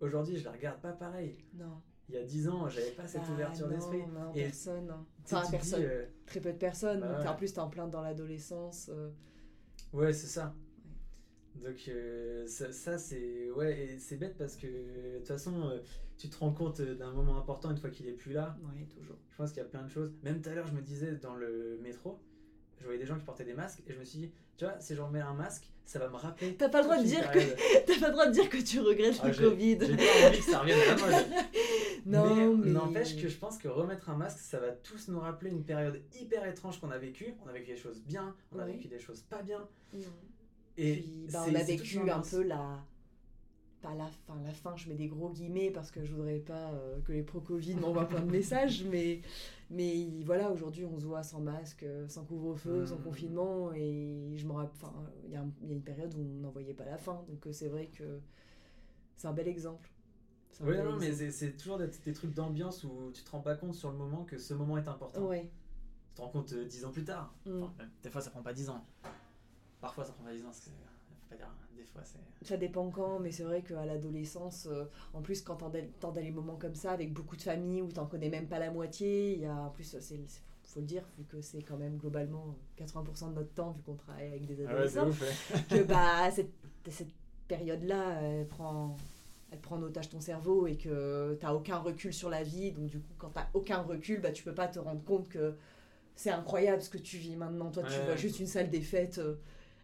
aujourd'hui 0.00 0.36
je 0.36 0.44
la 0.44 0.52
regarde 0.52 0.80
pas 0.80 0.92
pareil. 0.92 1.36
Non. 1.54 1.80
Il 2.10 2.16
y 2.16 2.18
a 2.18 2.24
10 2.24 2.48
ans, 2.48 2.68
j'avais 2.68 2.90
pas 2.90 3.06
cette 3.06 3.22
Bah, 3.22 3.32
ouverture 3.34 3.68
d'esprit. 3.68 4.04
Non, 4.08 4.34
Et 4.34 4.42
personne. 4.42 4.90
hein. 4.90 5.06
Enfin, 5.24 5.40
te 5.42 5.46
dis, 5.46 5.50
personne. 5.52 5.82
euh, 5.84 6.04
Très 6.26 6.40
peu 6.40 6.52
de 6.52 6.58
personnes. 6.58 7.00
Bah 7.00 7.32
En 7.32 7.36
plus, 7.36 7.52
t'es 7.54 7.60
en 7.60 7.68
plein 7.70 7.86
dans 7.86 8.02
l'adolescence. 8.02 8.90
euh, 8.92 9.10
Ouais, 9.92 10.12
c'est 10.12 10.26
ça. 10.26 10.52
Donc 11.56 11.88
euh, 11.88 12.46
ça, 12.46 12.72
ça, 12.72 12.98
c'est 12.98 13.50
ouais 13.50 13.96
c'est 13.98 14.16
bête 14.16 14.36
parce 14.38 14.56
que 14.56 14.66
de 14.66 15.18
toute 15.18 15.26
façon 15.26 15.68
euh, 15.68 15.78
tu 16.16 16.28
te 16.28 16.38
rends 16.38 16.52
compte 16.52 16.80
euh, 16.80 16.94
d'un 16.94 17.12
moment 17.12 17.36
important 17.38 17.70
une 17.70 17.76
fois 17.76 17.90
qu'il 17.90 18.06
est 18.06 18.12
plus 18.12 18.32
là. 18.32 18.56
Ouais, 18.62 18.86
toujours. 18.86 19.16
Je 19.30 19.36
pense 19.36 19.50
qu'il 19.50 19.58
y 19.58 19.66
a 19.66 19.68
plein 19.68 19.82
de 19.82 19.90
choses. 19.90 20.12
Même 20.22 20.40
tout 20.40 20.48
à 20.48 20.54
l'heure 20.54 20.66
je 20.66 20.72
me 20.72 20.80
disais 20.80 21.12
dans 21.16 21.34
le 21.34 21.78
métro, 21.82 22.18
je 22.78 22.84
voyais 22.84 22.98
des 22.98 23.06
gens 23.06 23.18
qui 23.18 23.24
portaient 23.24 23.44
des 23.44 23.54
masques 23.54 23.82
et 23.86 23.92
je 23.92 23.98
me 23.98 24.04
suis 24.04 24.18
dit 24.18 24.30
tu 24.56 24.64
vois 24.64 24.78
si 24.80 24.94
je 24.94 25.02
remets 25.02 25.20
un 25.20 25.34
masque 25.34 25.70
ça 25.90 25.98
va 25.98 26.08
me 26.08 26.16
rappeler. 26.16 26.54
T'as 26.54 26.68
pas 26.68 26.78
le 26.78 26.84
droit 26.84 26.98
de 26.98 27.02
dire 27.04 27.28
période. 27.32 27.56
T'as 27.86 27.98
pas 27.98 28.06
le 28.06 28.12
droit 28.12 28.26
de 28.28 28.32
dire 28.32 28.48
que 28.48 28.58
tu 28.58 28.78
regrettes 28.78 29.18
Ah, 29.24 29.28
le 29.28 29.34
Covid. 29.34 29.78
J'ai 29.80 29.96
pas 29.96 30.28
envie 30.28 30.38
que 30.38 30.44
ça 30.44 30.60
revienne 30.60 30.78
à 30.78 30.94
la 30.94 30.96
mode. 30.96 31.26
Non, 32.06 32.34
mais 32.34 32.46
mais. 32.46 32.70
n'empêche 32.70 33.20
que 33.20 33.28
je 33.28 33.36
pense 33.36 33.58
que 33.58 33.68
remettre 33.68 34.08
un 34.08 34.16
masque, 34.16 34.38
ça 34.38 34.58
va 34.58 34.70
tous 34.70 35.08
nous 35.08 35.20
rappeler 35.20 35.50
une 35.50 35.64
période 35.64 36.00
hyper 36.18 36.46
étrange 36.46 36.80
qu'on 36.80 36.90
a 36.90 36.98
vécue. 36.98 37.34
On 37.44 37.48
a 37.48 37.52
vécu 37.52 37.72
des 37.72 37.76
choses 37.76 38.00
bien, 38.02 38.34
on 38.52 38.58
a 38.58 38.64
vécu 38.64 38.88
des 38.88 38.98
choses 38.98 39.20
pas 39.22 39.42
bien. 39.42 39.68
Non. 39.92 40.00
Et 40.82 40.92
Puis, 40.94 41.28
bah, 41.32 41.44
on 41.46 41.54
a 41.54 41.62
vécu 41.62 42.10
un 42.10 42.20
peu 42.20 42.42
la. 42.42 42.84
Pas 43.82 43.94
la 43.94 44.08
fin, 44.08 44.38
la 44.44 44.52
fin, 44.52 44.76
je 44.76 44.90
mets 44.90 44.94
des 44.94 45.08
gros 45.08 45.30
guillemets 45.30 45.70
parce 45.70 45.90
que 45.90 46.04
je 46.04 46.12
voudrais 46.12 46.38
pas 46.38 46.72
euh, 46.72 47.00
que 47.00 47.12
les 47.12 47.22
pro-Covid 47.22 47.74
m'envoient 47.80 48.06
plein 48.06 48.20
de 48.20 48.30
messages, 48.30 48.84
mais, 48.84 49.22
mais 49.70 50.06
voilà, 50.22 50.50
aujourd'hui 50.50 50.84
on 50.84 50.98
se 50.98 51.06
voit 51.06 51.22
sans 51.22 51.40
masque, 51.40 51.84
euh, 51.84 52.06
sans 52.06 52.26
couvre-feu, 52.26 52.84
sans 52.84 52.98
Mhm. 52.98 53.04
confinement, 53.04 53.72
et 53.72 54.34
je 54.36 54.46
me 54.46 54.52
rappelle, 54.52 54.70
enfin, 54.82 54.92
il 55.24 55.30
y, 55.32 55.36
a 55.36 55.44
y 55.62 55.72
une 55.72 55.80
période 55.80 56.14
où 56.14 56.20
on 56.20 56.40
n'en 56.42 56.50
voyait 56.50 56.74
pas 56.74 56.84
la 56.84 56.98
fin, 56.98 57.24
donc 57.26 57.46
euh, 57.46 57.52
c'est 57.52 57.68
vrai 57.68 57.86
que 57.86 58.20
c'est 59.16 59.28
un 59.28 59.32
bel 59.32 59.48
exemple. 59.48 59.88
Un 60.60 60.66
Oui, 60.66 60.76
bel 60.76 60.84
non, 60.84 60.96
mais 60.98 61.06
exemple. 61.06 61.14
c'est 61.16 61.30
c'est 61.30 61.52
toujours 61.56 61.78
des, 61.78 61.88
des 62.04 62.12
trucs 62.12 62.34
d'ambiance 62.34 62.84
où 62.84 63.10
tu 63.14 63.22
te 63.24 63.30
rends 63.30 63.40
pas 63.40 63.54
compte 63.54 63.74
sur 63.74 63.90
le 63.90 63.96
moment 63.96 64.24
que 64.24 64.36
ce 64.36 64.52
moment 64.52 64.76
est 64.76 64.88
important. 64.88 65.22
Ouais. 65.26 65.50
Tu 66.10 66.16
te 66.16 66.20
rends 66.20 66.28
compte 66.28 66.52
euh, 66.52 66.66
dix 66.66 66.84
ans 66.84 66.90
plus 66.92 67.04
tard. 67.04 67.32
Mm. 67.46 67.62
Enfin, 67.62 67.72
même, 67.78 67.90
des 68.02 68.10
fois, 68.10 68.20
ça 68.20 68.28
prend 68.28 68.42
pas 68.42 68.52
dix 68.52 68.68
ans. 68.68 68.84
Parfois, 69.80 70.04
ça 70.04 70.12
prend 70.12 70.24
pas 70.24 70.32
dix 70.32 70.44
ans. 70.44 70.50
pas 71.28 71.36
dire, 71.36 71.48
des 71.76 71.84
fois 71.84 72.02
c'est. 72.04 72.18
Ça 72.46 72.56
dépend 72.56 72.88
quand, 72.90 73.18
mais 73.18 73.32
c'est 73.32 73.42
vrai 73.42 73.62
qu'à 73.62 73.84
l'adolescence, 73.84 74.66
euh, 74.70 74.84
en 75.12 75.20
plus, 75.20 75.42
quand 75.42 75.56
t'as 75.56 75.68
des, 75.68 75.88
t'as 76.00 76.10
des 76.10 76.30
moments 76.30 76.56
comme 76.56 76.74
ça, 76.74 76.92
avec 76.92 77.12
beaucoup 77.12 77.36
de 77.36 77.42
familles 77.42 77.82
où 77.82 77.88
t'en 77.88 78.06
connais 78.06 78.30
même 78.30 78.46
pas 78.48 78.58
la 78.58 78.70
moitié, 78.70 79.34
il 79.34 79.40
y 79.40 79.46
a, 79.46 79.54
en 79.54 79.68
plus, 79.70 79.96
c'est- 80.00 80.42
faut 80.64 80.80
le 80.80 80.86
dire, 80.86 81.02
vu 81.18 81.24
que 81.24 81.40
c'est 81.42 81.62
quand 81.62 81.76
même 81.76 81.96
globalement 81.98 82.56
80% 82.76 83.28
de 83.30 83.34
notre 83.34 83.52
temps, 83.52 83.72
vu 83.72 83.82
qu'on 83.82 83.94
travaille 83.96 84.28
avec 84.28 84.46
des 84.46 84.54
Ah 84.64 84.68
ouais, 84.68 84.72
adolescents, 84.72 85.08
ouf, 85.08 85.20
ouais. 85.20 85.62
que 85.68 85.82
bah, 85.82 86.30
cette, 86.30 86.50
cette 86.90 87.10
période-là, 87.48 88.20
elle 88.22 88.46
prend, 88.46 88.96
elle 89.50 89.58
prend 89.58 89.76
en 89.76 89.82
otage 89.82 90.08
ton 90.08 90.20
cerveau 90.20 90.66
et 90.66 90.76
que 90.76 91.36
t'as 91.40 91.52
aucun 91.52 91.78
recul 91.78 92.14
sur 92.14 92.30
la 92.30 92.42
vie. 92.44 92.70
Donc, 92.72 92.86
du 92.86 93.00
coup, 93.00 93.12
quand 93.18 93.30
t'as 93.30 93.48
aucun 93.52 93.78
recul, 93.82 94.20
bah, 94.20 94.30
tu 94.30 94.44
peux 94.44 94.54
pas 94.54 94.68
te 94.68 94.78
rendre 94.78 95.02
compte 95.04 95.28
que 95.28 95.56
c'est 96.14 96.30
incroyable 96.30 96.80
ce 96.82 96.88
que 96.90 96.98
tu 96.98 97.16
vis 97.18 97.36
maintenant. 97.36 97.70
Toi, 97.70 97.82
tu 97.82 97.98
Ouais. 97.98 98.04
vois 98.04 98.16
juste 98.16 98.38
une 98.40 98.46
salle 98.46 98.70
des 98.70 98.80
fêtes 98.80 99.18
euh, 99.18 99.34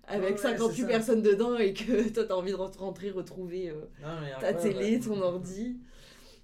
avec 0.07 0.37
Ouais, 0.37 0.37
58 0.43 0.75
c'est 0.75 0.83
ça. 0.83 0.89
personnes 0.89 1.23
dedans 1.23 1.57
et 1.59 1.73
que 1.75 2.09
toi, 2.13 2.25
t'as 2.25 2.35
envie 2.35 2.53
de 2.53 2.57
rentrer, 2.57 3.11
retrouver 3.11 3.71
euh, 3.71 3.81
Non, 4.03 4.21
mais 4.21 4.33
ta 4.41 4.55
télé, 4.55 4.97
ouais. 4.97 5.01
ton 5.01 5.21
ordi. 5.23 5.77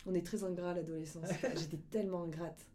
On 0.06 0.14
est 0.14 0.26
très 0.26 0.42
ingrat 0.42 0.70
à 0.70 0.74
l'adolescence. 0.74 1.28
J'étais 1.56 1.78
tellement 1.90 2.24
ingrate. 2.24 2.66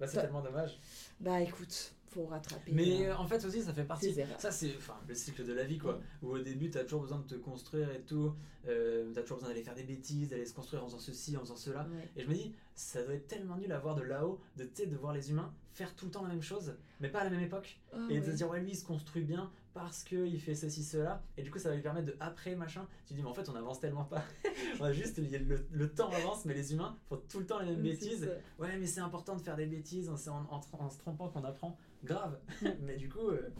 Bah, 0.00 0.06
c'est 0.06 0.20
tellement 0.20 0.42
dommage. 0.42 0.78
Bah 1.20 1.40
écoute, 1.40 1.94
faut 2.08 2.26
rattraper. 2.26 2.72
Mais 2.72 3.06
euh, 3.06 3.12
euh, 3.12 3.16
en 3.16 3.26
fait 3.26 3.44
aussi 3.44 3.62
ça 3.62 3.72
fait 3.72 3.84
partie. 3.84 4.14
Ça 4.38 4.50
c'est 4.50 4.72
le 5.08 5.14
cycle 5.14 5.44
de 5.44 5.52
la 5.52 5.64
vie 5.64 5.78
quoi. 5.78 6.00
Où 6.22 6.30
au 6.30 6.38
début 6.38 6.70
t'as 6.70 6.82
toujours 6.84 7.02
besoin 7.02 7.18
de 7.18 7.24
te 7.26 7.34
construire 7.36 7.90
et 7.92 8.00
tout. 8.00 8.34
Euh, 8.66 9.10
t'as 9.14 9.22
toujours 9.22 9.36
besoin 9.38 9.50
d'aller 9.50 9.62
faire 9.62 9.74
des 9.74 9.84
bêtises, 9.84 10.28
d'aller 10.28 10.44
se 10.44 10.54
construire 10.54 10.82
en 10.82 10.86
faisant 10.86 10.98
ceci, 10.98 11.36
en 11.36 11.40
faisant 11.40 11.56
cela. 11.56 11.86
ouais. 11.94 12.08
Et 12.16 12.22
je 12.24 12.28
me 12.28 12.34
dis 12.34 12.54
ça 12.74 13.02
doit 13.02 13.14
être 13.14 13.26
tellement 13.28 13.56
nul 13.56 13.70
à 13.72 13.78
voir 13.78 13.94
de 13.94 14.02
là-haut, 14.02 14.40
de 14.56 14.64
de 14.64 14.96
voir 14.96 15.12
les 15.14 15.30
humains 15.30 15.52
faire 15.72 15.94
tout 15.94 16.06
le 16.06 16.10
temps 16.10 16.22
la 16.22 16.30
même 16.30 16.42
chose, 16.42 16.74
mais 17.00 17.08
pas 17.08 17.20
à 17.20 17.24
la 17.24 17.30
même 17.30 17.42
époque. 17.42 17.78
Ah, 17.92 17.98
et 18.08 18.20
de 18.20 18.24
se 18.30 18.36
dire 18.36 18.48
ouais 18.50 18.60
lui 18.60 18.70
il 18.70 18.76
se 18.76 18.84
construit 18.84 19.22
bien 19.22 19.50
parce 19.78 20.04
qu'il 20.04 20.40
fait 20.40 20.54
ceci 20.54 20.82
cela. 20.82 21.22
Et 21.36 21.42
du 21.42 21.50
coup 21.50 21.58
ça 21.58 21.68
va 21.68 21.74
lui 21.74 21.82
permettre 21.82 22.06
de 22.06 22.16
après 22.18 22.54
machin. 22.56 22.88
Tu 23.04 23.12
dis 23.12 23.20
mais 23.22 23.28
en 23.28 23.34
fait 23.34 23.46
on 23.50 23.54
avance 23.54 23.78
tellement 23.78 24.04
pas. 24.06 24.24
On 24.80 24.84
a 24.84 24.92
juste 24.92 25.18
le, 25.18 25.66
le 25.70 25.92
temps 25.92 26.08
avance 26.10 26.46
mais 26.46 26.54
les 26.54 26.72
humains 26.72 26.96
font 27.10 27.20
tout 27.28 27.40
le 27.40 27.46
temps 27.46 27.58
les 27.58 27.66
mêmes 27.66 27.76
c'est 27.76 27.82
bêtises. 28.06 28.30
ouais 28.58 28.76
mais 28.78 28.86
c'est 28.86 29.00
important 29.00 29.36
de 29.36 29.42
faire 29.42 29.56
des 29.56 29.66
bêtises 29.66 30.08
en, 30.08 30.14
en, 30.32 30.46
en- 30.50 30.60
en 30.84 30.88
se 30.90 30.98
trompant 30.98 31.28
qu'on 31.28 31.44
apprend. 31.44 31.76
Grave. 32.04 32.38
Mais 32.80 32.96
du 32.96 33.08
coup 33.10 33.28
euh, 33.28 33.50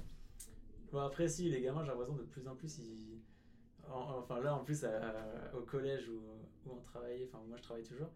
bon 0.92 1.00
après 1.00 1.28
si 1.28 1.50
les 1.50 1.60
gamins 1.60 1.82
j'ai 1.84 1.90
l'impression 1.90 2.14
de 2.16 2.22
plus 2.22 2.48
en 2.48 2.54
plus 2.56 2.78
ils 2.78 3.20
en- 3.90 4.18
enfin 4.18 4.40
là 4.40 4.54
en 4.54 4.64
plus 4.64 4.84
à- 4.84 5.52
au 5.54 5.62
collège 5.62 6.08
où, 6.08 6.20
où 6.68 6.72
on 6.72 6.80
travaillait 6.80 7.28
enfin 7.30 7.42
moi 7.46 7.56
je 7.58 7.62
travaille 7.62 7.84
toujours 7.84 8.10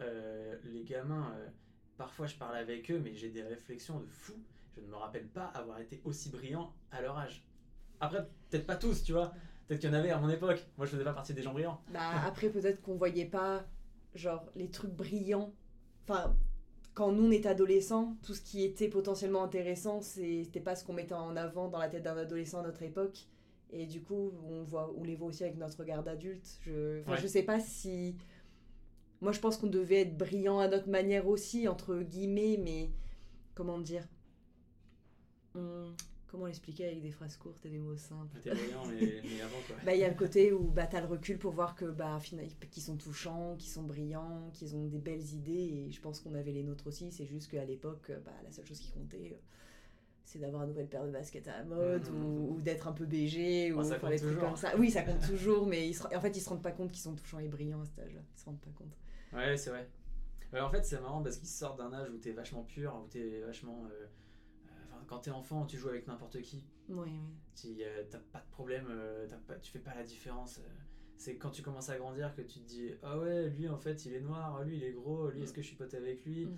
euh, 0.00 0.56
les 0.64 0.84
gamins 0.84 1.32
euh, 1.36 1.48
parfois 1.96 2.26
je 2.26 2.36
parle 2.36 2.56
avec 2.56 2.90
eux 2.90 3.00
mais 3.02 3.14
j'ai 3.14 3.30
des 3.30 3.42
réflexions 3.42 3.98
de 4.00 4.06
fou 4.06 4.34
je 4.76 4.80
ne 4.82 4.86
me 4.86 4.96
rappelle 4.96 5.26
pas 5.28 5.46
avoir 5.46 5.80
été 5.80 6.00
aussi 6.04 6.30
brillant 6.30 6.72
à 6.90 7.00
leur 7.00 7.16
âge 7.18 7.44
après 8.00 8.26
peut-être 8.50 8.66
pas 8.66 8.76
tous 8.76 9.02
tu 9.02 9.12
vois 9.12 9.32
peut-être 9.66 9.80
qu'il 9.80 9.90
y 9.90 9.92
en 9.92 9.96
avait 9.96 10.10
à 10.10 10.18
mon 10.18 10.28
époque 10.28 10.64
moi 10.76 10.86
je 10.86 10.92
faisais 10.92 11.04
pas 11.04 11.12
partie 11.14 11.34
des 11.34 11.42
gens 11.42 11.52
brillants 11.52 11.80
Bah, 11.92 12.00
après, 12.26 12.50
peut-être 12.50 12.80
qu'on 12.82 12.96
voyait 12.96 13.24
pas, 13.26 13.64
genre, 14.14 14.44
les 14.54 14.70
trucs 14.70 14.92
brillants. 14.92 15.52
Enfin, 16.04 16.36
quand 16.94 17.10
nous, 17.10 17.24
on 17.26 17.30
était 17.32 17.48
adolescents, 17.48 18.16
tout 18.22 18.32
ce 18.32 18.40
qui 18.40 18.62
était 18.64 18.88
potentiellement 18.88 19.42
intéressant, 19.42 20.00
c'était 20.00 20.60
pas 20.60 20.76
ce 20.76 20.84
qu'on 20.84 20.92
mettait 20.92 21.14
en 21.14 21.36
avant 21.36 21.68
dans 21.68 21.78
la 21.78 21.88
tête 21.88 22.04
d'un 22.04 22.16
adolescent 22.16 22.60
à 22.60 22.62
notre 22.62 22.82
époque. 22.82 23.26
Et 23.70 23.86
du 23.86 24.00
coup, 24.02 24.32
on, 24.48 24.62
voit, 24.62 24.94
on 24.96 25.02
les 25.02 25.16
voit 25.16 25.26
aussi 25.28 25.42
avec 25.42 25.56
notre 25.56 25.78
regard 25.78 26.02
d'adulte. 26.04 26.46
Je, 26.62 27.00
enfin, 27.02 27.12
Ouais. 27.12 27.18
je 27.20 27.26
sais 27.26 27.42
pas 27.42 27.58
si. 27.58 28.16
Moi, 29.20 29.32
je 29.32 29.40
pense 29.40 29.56
qu'on 29.56 29.66
devait 29.66 30.02
être 30.02 30.16
brillant 30.16 30.60
à 30.60 30.68
notre 30.68 30.88
manière 30.88 31.26
aussi, 31.26 31.66
entre 31.66 31.96
guillemets, 32.02 32.56
mais. 32.62 32.90
Comment 33.54 33.78
dire 33.78 34.04
Comment 36.28 36.46
l'expliquer 36.46 36.86
avec 36.86 37.02
des 37.02 37.12
phrases 37.12 37.36
courtes 37.36 37.64
et 37.64 37.70
des 37.70 37.78
mots 37.78 37.96
simples 37.96 38.32
j'étais 38.34 38.50
brillant 38.54 38.84
mais, 38.86 39.22
mais 39.30 39.40
avant 39.40 39.60
quoi 39.66 39.76
bah, 39.84 39.94
il 39.94 40.00
y 40.00 40.04
a 40.04 40.08
le 40.08 40.14
côté 40.16 40.52
où 40.52 40.64
bah, 40.64 40.86
tu 40.86 40.96
as 40.96 41.00
le 41.00 41.06
recul 41.06 41.38
pour 41.38 41.52
voir 41.52 41.74
que 41.76 41.84
bah, 41.84 42.18
qu'ils 42.70 42.82
sont 42.82 42.96
touchants, 42.96 43.54
qu'ils 43.56 43.70
sont 43.70 43.84
brillants, 43.84 44.50
qu'ils 44.52 44.74
ont 44.74 44.86
des 44.86 44.98
belles 44.98 45.24
idées. 45.32 45.52
Et 45.86 45.90
je 45.92 46.00
pense 46.00 46.20
qu'on 46.20 46.34
avait 46.34 46.50
les 46.52 46.64
nôtres 46.64 46.88
aussi. 46.88 47.12
C'est 47.12 47.26
juste 47.26 47.50
qu'à 47.50 47.64
l'époque, 47.64 48.10
bah, 48.24 48.32
la 48.44 48.50
seule 48.50 48.66
chose 48.66 48.80
qui 48.80 48.90
comptait, 48.90 49.30
euh, 49.34 49.38
c'est 50.24 50.40
d'avoir 50.40 50.62
une 50.64 50.70
nouvelle 50.70 50.88
paire 50.88 51.06
de 51.06 51.12
baskets 51.12 51.46
à 51.46 51.58
la 51.58 51.64
mode 51.64 52.08
ou, 52.08 52.54
ou 52.56 52.60
d'être 52.60 52.88
un 52.88 52.92
peu 52.92 53.06
BG 53.06 53.72
ou 53.72 53.78
Oh, 53.78 53.82
ça 53.84 53.96
des 53.98 54.18
trucs 54.18 54.40
comme 54.40 54.56
ça. 54.56 54.76
Oui, 54.76 54.90
ça 54.90 55.02
compte 55.02 55.24
toujours, 55.24 55.66
mais 55.66 55.88
ils 55.88 55.94
se- 55.94 56.02
en 56.14 56.20
fait, 56.20 56.36
ils 56.36 56.40
se 56.40 56.48
rendent 56.48 56.62
pas 56.62 56.72
compte 56.72 56.90
qu'ils 56.90 57.02
sont 57.02 57.14
touchants 57.14 57.38
et 57.38 57.48
brillants 57.48 57.80
à 57.80 57.86
cet 57.86 58.00
âge-là. 58.00 58.20
Ils 58.36 58.40
se 58.40 58.44
rendent 58.44 58.60
pas 58.60 58.72
compte. 58.76 58.96
Ouais, 59.32 59.56
c'est 59.56 59.70
vrai. 59.70 59.88
En 60.60 60.70
fait, 60.70 60.84
c'est 60.84 61.00
marrant 61.00 61.22
parce 61.22 61.36
qu'ils 61.36 61.48
sortent 61.48 61.78
d'un 61.78 61.92
âge 61.92 62.10
où 62.10 62.18
t'es 62.18 62.32
vachement 62.32 62.64
pur, 62.64 63.00
où 63.04 63.08
t'es 63.08 63.40
vachement. 63.42 63.84
euh, 63.86 64.06
quand 65.06 65.18
t'es 65.20 65.30
enfant, 65.30 65.66
tu 65.66 65.76
joues 65.78 65.88
avec 65.88 66.06
n'importe 66.06 66.40
qui. 66.42 66.62
Oui, 66.88 66.96
oui. 67.04 67.20
Tu 67.54 67.68
euh, 67.82 68.02
t'as 68.10 68.18
pas 68.18 68.40
de 68.40 68.50
problème, 68.50 68.86
euh, 68.90 69.26
t'as 69.28 69.36
pas, 69.36 69.54
tu 69.60 69.70
fais 69.72 69.78
pas 69.78 69.94
la 69.94 70.02
différence. 70.04 70.58
euh. 70.58 70.62
c'est 71.18 71.36
quand 71.36 71.50
tu 71.50 71.62
commences 71.62 71.88
à 71.88 71.96
grandir 71.96 72.34
que 72.34 72.42
tu 72.42 72.60
te 72.60 72.68
dis 72.68 72.90
Ah 73.02 73.18
ouais, 73.18 73.48
lui 73.48 73.68
en 73.68 73.78
fait 73.78 74.04
il 74.04 74.12
est 74.14 74.20
noir, 74.20 74.62
lui 74.64 74.76
il 74.76 74.84
est 74.84 74.92
gros, 74.92 75.30
lui 75.30 75.42
est-ce 75.42 75.52
que 75.54 75.62
je 75.62 75.66
suis 75.68 75.76
pote 75.76 75.94
avec 75.94 76.24
lui 76.24 76.46
Mm. 76.46 76.56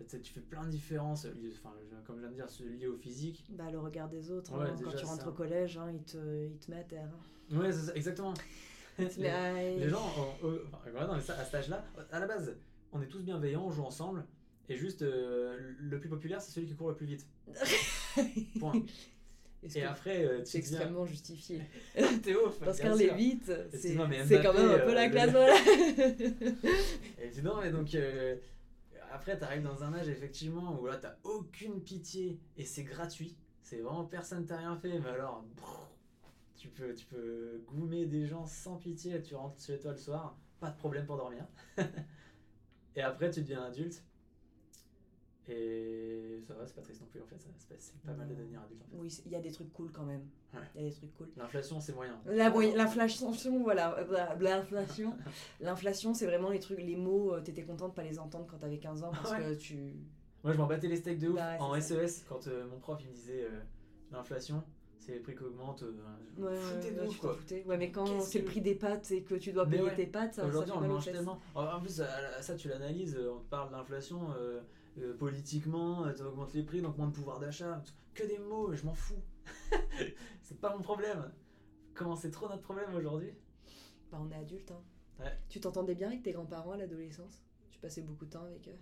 Euh, 0.00 0.18
tu 0.22 0.32
fais 0.32 0.40
plein 0.40 0.64
de 0.64 0.70
différences, 0.70 1.26
enfin, 1.26 1.74
je- 1.90 2.06
comme 2.06 2.14
je 2.16 2.20
viens 2.20 2.30
de 2.30 2.34
dire, 2.34 2.46
liées 2.78 2.86
au 2.86 2.96
physique. 2.96 3.44
Bah, 3.50 3.70
le 3.72 3.80
regard 3.80 4.08
des 4.08 4.30
autres, 4.30 4.56
Ouais, 4.56 4.68
hein, 4.70 4.76
quand 4.82 4.90
tu 4.92 5.04
rentres 5.04 5.22
ça. 5.24 5.28
au 5.28 5.32
collège, 5.32 5.76
hein, 5.78 5.90
ils, 5.92 6.04
te, 6.04 6.46
ils 6.46 6.58
te 6.58 6.70
mettent 6.70 6.86
à 6.86 6.88
terre. 6.90 7.10
hein. 7.52 7.58
Ouais, 7.58 7.72
c'est 7.72 7.86
ça, 7.86 7.94
exactement. 7.96 8.32
Les 8.98 9.88
gens, 9.88 10.04
ont- 10.16 10.46
eux, 10.46 10.64
enfin, 10.68 10.78
voilà, 10.92 11.06
dans 11.08 11.16
les- 11.16 11.30
à 11.30 11.44
cet 11.44 11.54
âge-là, 11.56 11.84
à 12.12 12.20
la 12.20 12.26
base, 12.26 12.54
on 12.92 13.02
est 13.02 13.08
tous 13.08 13.20
bienveillants, 13.22 13.64
on 13.66 13.70
joue 13.72 13.82
ensemble, 13.82 14.24
et 14.70 14.76
juste 14.76 15.02
euh, 15.02 15.58
le 15.78 15.98
plus 15.98 16.08
populaire, 16.08 16.40
c'est 16.40 16.52
celui 16.52 16.68
qui 16.68 16.76
court 16.76 16.88
le 16.88 16.94
plus 16.94 17.06
vite. 17.06 17.26
Point. 18.60 18.84
Et 19.74 19.82
après, 19.82 20.24
euh, 20.24 20.38
c'est 20.44 20.52
tu 20.52 20.56
extrêmement 20.58 21.04
justifié. 21.04 21.60
t'es 22.22 22.34
ouf. 22.34 22.58
Parce 22.60 22.78
qu'un 22.78 22.96
sûr. 22.96 23.14
vite, 23.14 23.52
c'est 23.74 23.94
quand 23.94 24.08
même 24.08 24.22
un 24.22 24.78
peu 24.78 24.90
euh, 24.90 24.94
la 24.94 25.08
classe, 25.10 25.30
voilà. 25.32 25.54
Et 27.20 27.28
dis 27.28 27.42
non, 27.42 27.60
mais 27.60 27.70
donc, 27.70 27.94
euh, 27.94 28.36
après, 29.12 29.36
t'arrives 29.38 29.62
dans 29.62 29.82
un 29.82 29.92
âge, 29.92 30.08
effectivement, 30.08 30.80
où 30.80 30.86
là, 30.86 30.96
t'as 30.96 31.16
aucune 31.24 31.82
pitié, 31.82 32.38
et 32.56 32.64
c'est 32.64 32.84
gratuit. 32.84 33.36
C'est 33.62 33.78
vraiment 33.78 34.04
personne 34.04 34.46
t'a 34.46 34.56
rien 34.56 34.76
fait, 34.76 34.98
mais 34.98 35.10
alors, 35.10 35.44
brrr, 35.56 35.90
tu 36.56 36.68
peux, 36.68 36.94
tu 36.94 37.04
peux 37.06 37.62
goumer 37.66 38.06
des 38.06 38.26
gens 38.26 38.46
sans 38.46 38.76
pitié, 38.76 39.20
tu 39.20 39.34
rentres 39.34 39.62
chez 39.62 39.78
toi 39.78 39.92
le 39.92 39.98
soir, 39.98 40.38
pas 40.58 40.70
de 40.70 40.76
problème 40.76 41.06
pour 41.06 41.16
dormir. 41.16 41.44
et 42.96 43.02
après, 43.02 43.30
tu 43.30 43.42
deviens 43.42 43.64
adulte. 43.64 44.02
Et 45.48 46.40
ça 46.46 46.54
va, 46.54 46.66
c'est 46.66 46.74
pas 46.74 46.82
triste 46.82 47.00
non 47.00 47.06
plus 47.08 47.20
en 47.20 47.26
fait, 47.26 47.38
ça- 47.40 47.48
c'est 47.56 47.68
pas, 47.68 47.74
c'est 47.78 48.00
pas 48.02 48.12
mal 48.12 48.28
de 48.28 48.34
devenir 48.34 48.60
adulte 48.60 48.82
en 48.82 48.90
fait. 48.90 48.96
oui, 48.98 49.22
il 49.26 49.32
y 49.32 49.36
a 49.36 49.40
des 49.40 49.50
trucs 49.50 49.72
cool 49.72 49.90
quand 49.92 50.04
même. 50.04 50.22
Il 50.74 50.82
y 50.82 50.84
a 50.86 50.88
des 50.88 50.94
trucs 50.94 51.12
cool. 51.16 51.28
L'inflation, 51.36 51.80
c'est 51.80 51.94
moyen. 51.94 52.20
La 52.26 52.50
moy- 52.50 52.72
L'inflation, 52.74 53.32
voilà, 53.62 53.96
l'inflation, 54.38 55.16
l'inflation, 55.60 56.14
c'est 56.14 56.26
vraiment 56.26 56.50
les 56.50 56.60
trucs, 56.60 56.78
les 56.80 56.96
mots, 56.96 57.34
euh, 57.34 57.40
t'étais 57.40 57.62
content 57.64 57.88
de 57.88 57.94
pas 57.94 58.02
les 58.04 58.18
entendre 58.18 58.46
quand 58.48 58.58
t'avais 58.58 58.78
15 58.78 59.02
ans 59.02 59.10
parce 59.12 59.30
Ouais. 59.32 59.38
que 59.40 59.54
tu. 59.54 59.94
Moi, 60.44 60.52
je 60.52 60.58
m'en 60.58 60.66
battais 60.66 60.88
les 60.88 60.96
steaks 60.96 61.18
de 61.18 61.28
ouf 61.28 61.36
Bah, 61.36 61.56
en 61.60 61.74
ça. 61.80 61.80
SES 62.06 62.24
quand 62.28 62.46
euh, 62.46 62.66
mon 62.68 62.78
prof 62.78 62.98
il 63.02 63.08
me 63.08 63.12
disait 63.14 63.42
euh, 63.44 63.60
l'inflation, 64.12 64.62
c'est 64.98 65.12
les 65.12 65.20
prix 65.20 65.34
qui 65.34 65.42
augmentent. 65.42 65.82
euh, 65.82 65.92
Ouais, 66.38 66.48
ouais, 66.48 67.08
ouais, 67.08 67.64
quoi. 67.64 67.76
mais 67.76 67.90
quand 67.90 68.20
c'est 68.20 68.38
le 68.38 68.44
que- 68.44 68.50
prix 68.50 68.60
des 68.60 68.74
pâtes 68.74 69.10
et 69.10 69.22
que 69.22 69.34
tu 69.34 69.52
dois 69.52 69.66
payer 69.66 69.82
ouais. 69.82 69.94
tes 69.94 70.06
pâtes, 70.06 70.34
ça, 70.34 70.46
Aujourd'hui, 70.46 70.72
on 70.76 70.80
mange 70.80 71.04
tellement. 71.04 71.40
En 71.54 71.80
plus, 71.80 72.02
ça, 72.40 72.54
tu 72.56 72.68
l'analyses, 72.68 73.18
on 73.18 73.40
te 73.40 73.48
parle 73.50 73.70
d'inflation 73.70 74.28
euh, 74.38 74.60
euh, 74.98 75.16
politiquement, 75.16 76.04
euh, 76.04 76.12
tu 76.12 76.22
augmentes 76.22 76.54
les 76.54 76.62
prix, 76.62 76.80
donc 76.82 76.96
moins 76.98 77.08
de 77.08 77.12
pouvoir 77.12 77.38
d'achat. 77.40 77.82
Que 78.14 78.24
des 78.24 78.38
mots, 78.38 78.72
je 78.74 78.84
m'en 78.84 78.94
fous. 78.94 79.22
c'est 80.42 80.60
pas 80.60 80.74
mon 80.76 80.82
problème. 80.82 81.30
Comment 81.94 82.16
c'est 82.16 82.30
trop 82.30 82.48
notre 82.48 82.62
problème 82.62 82.94
aujourd'hui? 82.94 83.32
Bah, 84.10 84.18
on 84.20 84.30
est 84.30 84.36
adulte, 84.36 84.70
hein. 84.72 84.82
Ouais. 85.20 85.38
Tu 85.48 85.60
t'entendais 85.60 85.94
bien 85.94 86.08
avec 86.08 86.22
tes 86.22 86.32
grands-parents 86.32 86.72
à 86.72 86.76
l'adolescence? 86.76 87.42
Tu 87.70 87.78
passais 87.78 88.02
beaucoup 88.02 88.24
de 88.24 88.30
temps 88.30 88.44
avec 88.44 88.66
eux? 88.68 88.78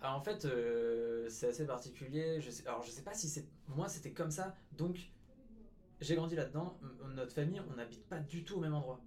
Alors, 0.00 0.16
en 0.16 0.20
fait, 0.20 0.44
euh, 0.44 1.28
c'est 1.30 1.48
assez 1.48 1.66
particulier. 1.66 2.40
Je 2.40 2.50
sais, 2.50 2.66
alors, 2.66 2.82
je 2.82 2.90
sais 2.90 3.02
pas 3.02 3.14
si 3.14 3.28
c'est. 3.28 3.46
Moi, 3.68 3.88
c'était 3.88 4.12
comme 4.12 4.30
ça. 4.30 4.54
Donc, 4.72 5.10
j'ai 6.00 6.14
grandi 6.14 6.36
là-dedans. 6.36 6.78
Notre 7.14 7.32
famille, 7.32 7.60
on 7.72 7.76
n'habite 7.76 8.06
pas 8.06 8.18
du 8.18 8.44
tout 8.44 8.56
au 8.56 8.60
même 8.60 8.74
endroit. 8.74 9.00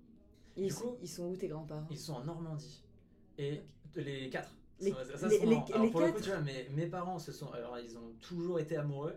ils, 0.56 0.68
Du 0.68 0.74
sont, 0.74 0.82
coup- 0.94 0.98
ils 1.02 1.08
sont 1.10 1.30
où 1.30 1.36
tes 1.38 1.48
grands-parents? 1.48 1.88
Ils 1.92 1.98
sont 2.00 2.14
en 2.16 2.24
Normandie. 2.24 2.84
Et 3.38 3.62
les 3.96 4.30
quatre. 4.30 4.56
Les- 4.80 4.92
Ça, 4.92 5.18
ça, 5.18 5.28
les-. 5.28 5.38
Alors, 5.42 5.84
les 5.84 5.90
pour 5.90 6.02
le 6.02 6.12
coup, 6.12 6.22
tu 6.22 6.30
vois, 6.30 6.40
mes, 6.42 6.70
mes 6.76 6.86
parents 6.88 7.18
se 7.20 7.32
sont. 7.32 7.52
Alors, 7.52 7.78
ils 7.80 7.98
ont 7.98 8.14
toujours 8.22 8.60
été 8.60 8.78
amoureux. 8.78 9.14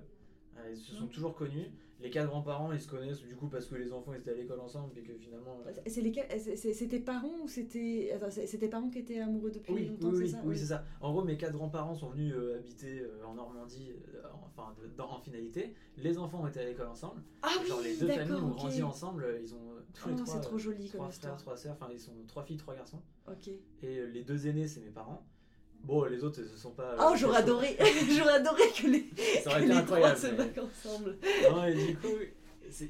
Euh, 0.57 0.70
Ils 0.70 0.77
se 0.77 0.94
sont 0.94 1.05
Mhm. 1.05 1.11
toujours 1.11 1.35
connus. 1.35 1.70
Les 2.01 2.09
quatre 2.11 2.29
grands-parents, 2.29 2.73
ils 2.73 2.81
se 2.81 2.88
connaissent 2.88 3.20
du 3.20 3.37
coup 3.37 3.49
parce 3.49 3.66
que 3.66 3.75
les 3.75 3.92
enfants 3.92 4.14
ils 4.14 4.20
étaient 4.20 4.31
à 4.31 4.35
l'école 4.35 4.61
ensemble 4.61 4.99
et 4.99 5.03
que 5.03 5.12
finalement. 5.18 5.61
euh, 5.66 6.88
tes 6.88 7.01
parents 7.01 7.35
ou 7.42 7.46
c'était 7.49 8.11
tes 8.59 8.68
parents 8.68 8.88
qui 8.88 8.99
étaient 9.01 9.20
amoureux 9.20 9.51
depuis 9.51 9.73
Oui, 9.73 9.87
longtemps, 9.87 10.09
oui, 10.09 10.14
c'est 10.16 10.23
oui, 10.23 10.29
ça? 10.31 10.40
oui, 10.44 10.59
c'est 10.59 10.66
ça. 10.66 10.85
En 11.03 11.12
gros, 11.12 11.23
mes 11.25 11.37
quatre 11.37 11.53
grands-parents 11.53 11.94
sont 11.94 12.09
venus 12.09 12.33
euh, 12.35 12.57
habiter 12.57 13.01
euh, 13.01 13.23
en 13.27 13.35
Normandie, 13.35 13.90
euh, 14.14 14.23
enfin 14.46 14.75
de- 14.83 14.88
dans- 14.96 15.11
en 15.11 15.18
finalité. 15.20 15.75
Les 15.99 16.16
enfants 16.16 16.42
ont 16.42 16.46
été 16.46 16.61
à 16.61 16.64
l'école 16.64 16.88
ensemble. 16.88 17.23
Ah 17.42 17.51
Genre 17.66 17.81
les 17.83 17.94
deux 17.96 18.09
familles 18.09 18.33
ont 18.42 18.49
grandi 18.49 18.83
ensemble. 18.83 19.27
Ils 19.42 19.55
ont 19.55 19.59
tous 19.92 20.09
les 20.09 20.14
Oh, 20.14 20.18
trois. 20.25 20.35
c'est 20.35 20.40
trop 20.40 20.59
joli 20.59 20.88
comme 20.88 21.01
Trois 21.01 21.09
histoire. 21.11 21.33
frères, 21.35 21.42
trois 21.42 21.57
sœurs. 21.59 21.73
Enfin, 21.79 21.88
ils 21.92 22.01
sont 22.01 22.14
trois 22.27 22.44
filles, 22.44 22.57
trois 22.57 22.75
garçons. 22.75 23.03
Ok. 23.31 23.49
Et 23.83 24.07
les 24.07 24.23
deux 24.25 24.46
aînés, 24.46 24.66
c'est 24.68 24.81
mes 24.81 24.90
parents. 24.90 25.23
Bon, 25.85 26.05
les 26.05 26.23
autres, 26.23 26.43
ce 26.43 26.57
sont 26.57 26.73
pas. 26.73 26.93
euh, 26.95 26.97
Oh, 27.01 27.14
j'aurais 27.16 27.38
adoré, 27.38 27.77
j'aurais 28.16 28.35
adoré 28.35 28.62
que 28.77 28.87
les, 28.87 29.07
Ça 29.43 29.61
que 29.61 29.64
les 29.66 29.85
trois 29.85 30.14
se 30.14 30.27
mais- 30.29 30.33
battent 30.35 30.59
ensemble. 30.59 31.16
Non, 31.51 31.64
et 31.64 31.75
du 31.75 31.97
coup, 31.97 32.09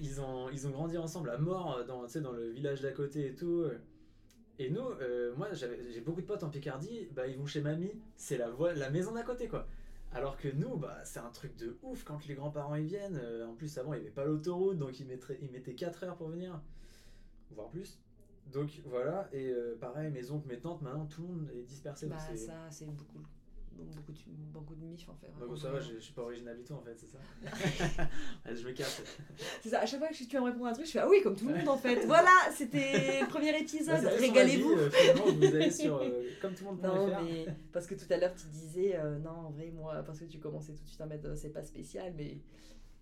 ils, 0.00 0.20
ont, 0.20 0.50
ils 0.50 0.66
ont 0.66 0.70
grandi 0.70 0.98
ensemble 0.98 1.30
à 1.30 1.38
mort 1.38 1.78
euh, 1.78 1.84
dans, 1.84 2.06
dans 2.20 2.32
le 2.32 2.50
village 2.50 2.80
d'à 2.82 2.92
côté 2.92 3.26
et 3.28 3.34
tout. 3.34 3.64
Et 4.58 4.68
nous, 4.68 4.82
euh, 5.00 5.32
moi 5.36 5.48
j'ai 5.54 6.00
beaucoup 6.02 6.20
de 6.20 6.26
potes 6.26 6.42
en 6.42 6.50
Picardie, 6.50 7.08
bah, 7.12 7.26
ils 7.26 7.38
vont 7.38 7.46
chez 7.46 7.62
mamie, 7.62 7.92
c'est 8.16 8.36
la, 8.36 8.50
la 8.76 8.90
maison 8.90 9.12
d'à 9.12 9.22
côté 9.22 9.48
quoi. 9.48 9.66
Alors 10.12 10.36
que 10.36 10.48
nous, 10.48 10.76
bah, 10.76 10.98
c'est 11.04 11.20
un 11.20 11.30
truc 11.30 11.56
de 11.56 11.78
ouf 11.82 12.04
quand 12.04 12.26
les 12.26 12.34
grands-parents 12.34 12.74
ils 12.74 12.84
viennent. 12.84 13.18
Euh, 13.22 13.46
en 13.46 13.54
plus, 13.54 13.78
avant 13.78 13.94
il 13.94 14.00
n'y 14.00 14.02
avait 14.06 14.14
pas 14.14 14.24
l'autoroute, 14.26 14.76
donc 14.76 15.00
ils, 15.00 15.06
mettraient, 15.06 15.38
ils 15.40 15.50
mettaient 15.50 15.74
4 15.74 16.04
heures 16.04 16.16
pour 16.16 16.28
venir, 16.28 16.60
voire 17.52 17.68
plus. 17.70 17.98
Donc 18.52 18.70
voilà, 18.86 19.28
et 19.32 19.50
euh, 19.50 19.76
pareil, 19.80 20.10
mes 20.10 20.30
oncles, 20.30 20.48
mes 20.48 20.58
tantes, 20.58 20.82
maintenant 20.82 21.06
tout 21.06 21.22
le 21.22 21.28
monde 21.28 21.50
est 21.54 21.62
dispersé. 21.62 22.06
Bah, 22.06 22.16
ça, 22.36 22.52
c'est 22.70 22.84
beaucoup, 22.86 23.04
beaucoup, 23.72 24.12
de, 24.12 24.18
beaucoup 24.52 24.74
de 24.74 24.84
mif 24.84 25.08
en 25.08 25.14
fait. 25.14 25.28
Donc 25.28 25.36
vraiment. 25.38 25.56
ça 25.56 25.70
va, 25.70 25.80
je, 25.80 25.94
je 25.94 25.98
suis 26.00 26.12
pas 26.12 26.22
original 26.22 26.56
du 26.56 26.64
tout 26.64 26.74
en 26.74 26.82
fait, 26.82 26.96
c'est 26.98 27.06
ça 27.06 27.18
Je 28.52 28.66
me 28.66 28.72
casse. 28.72 29.02
C'est 29.62 29.68
ça, 29.68 29.80
à 29.80 29.86
chaque 29.86 30.00
fois 30.00 30.08
que 30.08 30.14
tu 30.14 30.24
vas 30.26 30.40
me 30.40 30.46
répondre 30.46 30.66
à 30.66 30.70
un 30.70 30.72
truc, 30.72 30.86
je 30.86 30.90
fais 30.92 30.98
Ah 30.98 31.08
oui, 31.08 31.20
comme 31.22 31.36
tout 31.36 31.46
le 31.48 31.54
monde 31.54 31.68
en 31.68 31.76
fait. 31.78 32.04
Voilà, 32.06 32.30
c'était 32.52 33.20
le 33.20 33.28
premier 33.28 33.56
épisode, 33.58 34.02
Bah, 34.02 34.10
régalez-vous. 34.18 34.72
euh, 34.72 34.90
finalement, 34.90 35.32
vous 35.32 35.44
allez 35.54 35.70
sur 35.70 35.96
euh, 36.02 36.22
comme 36.42 36.54
tout 36.54 36.64
le 36.64 36.70
monde 36.70 36.80
Non, 36.82 37.22
mais 37.22 37.46
parce 37.72 37.86
que 37.86 37.94
tout 37.94 38.12
à 38.12 38.16
l'heure 38.16 38.34
tu 38.34 38.46
disais, 38.48 38.96
euh, 38.96 39.18
non, 39.18 39.30
en 39.30 39.50
vrai, 39.50 39.70
moi, 39.70 40.02
parce 40.04 40.18
que 40.18 40.24
tu 40.24 40.38
commençais 40.38 40.72
tout 40.72 40.82
de 40.82 40.88
suite 40.88 41.00
à 41.00 41.06
mettre, 41.06 41.28
euh, 41.28 41.36
c'est 41.36 41.50
pas 41.50 41.62
spécial, 41.62 42.12
mais 42.16 42.38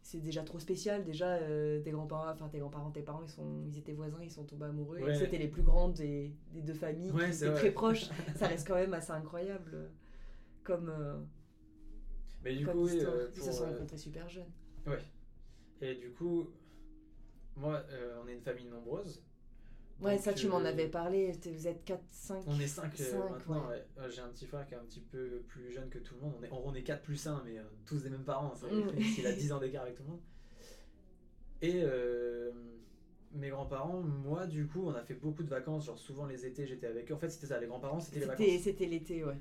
c'est 0.08 0.20
déjà 0.20 0.42
trop 0.42 0.58
spécial. 0.58 1.04
Déjà, 1.04 1.34
euh, 1.34 1.82
tes 1.82 1.90
grands-parents, 1.90 2.30
enfin 2.30 2.48
tes 2.48 2.60
grands-parents, 2.60 2.90
tes 2.90 3.02
parents, 3.02 3.22
ils, 3.22 3.28
sont, 3.28 3.62
ils 3.66 3.76
étaient 3.76 3.92
voisins, 3.92 4.20
ils 4.22 4.30
sont 4.30 4.44
tombés 4.44 4.64
amoureux. 4.64 5.00
Ouais. 5.00 5.14
C'était 5.14 5.36
les 5.36 5.48
plus 5.48 5.62
grandes 5.62 5.92
des, 5.92 6.32
des 6.54 6.62
deux 6.62 6.72
familles 6.72 7.10
Ouais, 7.10 7.30
c'est 7.30 7.52
très 7.52 7.70
proches. 7.70 8.08
Ça 8.36 8.46
reste 8.46 8.66
quand 8.66 8.76
même 8.76 8.94
assez 8.94 9.12
incroyable 9.12 9.72
euh, 9.74 9.88
comme, 10.64 10.88
euh, 10.88 11.18
Mais 12.42 12.56
du 12.56 12.64
comme 12.64 12.74
coup, 12.76 12.86
oui, 12.86 13.02
Ils 13.36 13.42
se 13.42 13.52
sont 13.52 13.66
rencontrés 13.66 13.98
super 13.98 14.26
jeunes. 14.30 14.50
et 15.82 15.94
du 15.94 16.10
coup, 16.12 16.48
moi, 17.54 17.84
on 18.24 18.28
est 18.28 18.34
une 18.34 18.40
famille 18.40 18.64
nombreuse. 18.64 19.22
Ouais, 20.00 20.14
Donc, 20.14 20.24
ça, 20.24 20.32
tu 20.32 20.46
m'en 20.48 20.60
euh, 20.60 20.66
avais 20.66 20.86
parlé. 20.88 21.32
Vous 21.44 21.66
êtes 21.66 21.84
4, 21.84 22.00
5. 22.10 22.44
On 22.46 22.58
est 22.60 22.66
5 22.66 22.96
Cinq, 22.96 23.30
maintenant, 23.30 23.62
ouais. 23.68 23.74
ouais. 23.74 23.86
Euh, 23.98 24.08
J'ai 24.10 24.20
un 24.20 24.28
petit 24.28 24.46
frère 24.46 24.64
qui 24.66 24.74
est 24.74 24.76
un 24.76 24.84
petit 24.84 25.00
peu 25.00 25.42
plus 25.48 25.72
jeune 25.72 25.88
que 25.90 25.98
tout 25.98 26.14
le 26.14 26.20
monde. 26.20 26.34
On 26.40 26.44
est, 26.44 26.50
on 26.52 26.74
est 26.74 26.82
4 26.82 27.02
plus 27.02 27.26
1, 27.26 27.42
mais 27.44 27.58
euh, 27.58 27.62
tous 27.84 28.02
des 28.04 28.10
mêmes 28.10 28.24
parents. 28.24 28.54
Mm. 28.70 28.98
Il 29.18 29.26
a 29.26 29.32
10 29.36 29.52
ans 29.52 29.58
d'écart 29.58 29.82
avec 29.82 29.96
tout 29.96 30.04
le 30.04 30.10
monde. 30.10 30.20
Et 31.60 31.80
euh, 31.82 32.52
mes 33.32 33.48
grands-parents, 33.50 34.00
moi, 34.00 34.46
du 34.46 34.68
coup, 34.68 34.86
on 34.86 34.94
a 34.94 35.02
fait 35.02 35.14
beaucoup 35.14 35.42
de 35.42 35.48
vacances. 35.50 35.86
Genre, 35.86 35.98
souvent 35.98 36.26
les 36.26 36.46
étés, 36.46 36.66
j'étais 36.66 36.86
avec 36.86 37.10
eux. 37.10 37.14
En 37.14 37.18
fait, 37.18 37.28
c'était 37.30 37.48
ça. 37.48 37.58
Les 37.58 37.66
grands-parents, 37.66 37.98
c'était 38.00 38.20
les 38.20 38.26
vacances. 38.26 38.46
C'était 38.62 38.86
l'été, 38.86 39.24
ouais. 39.24 39.36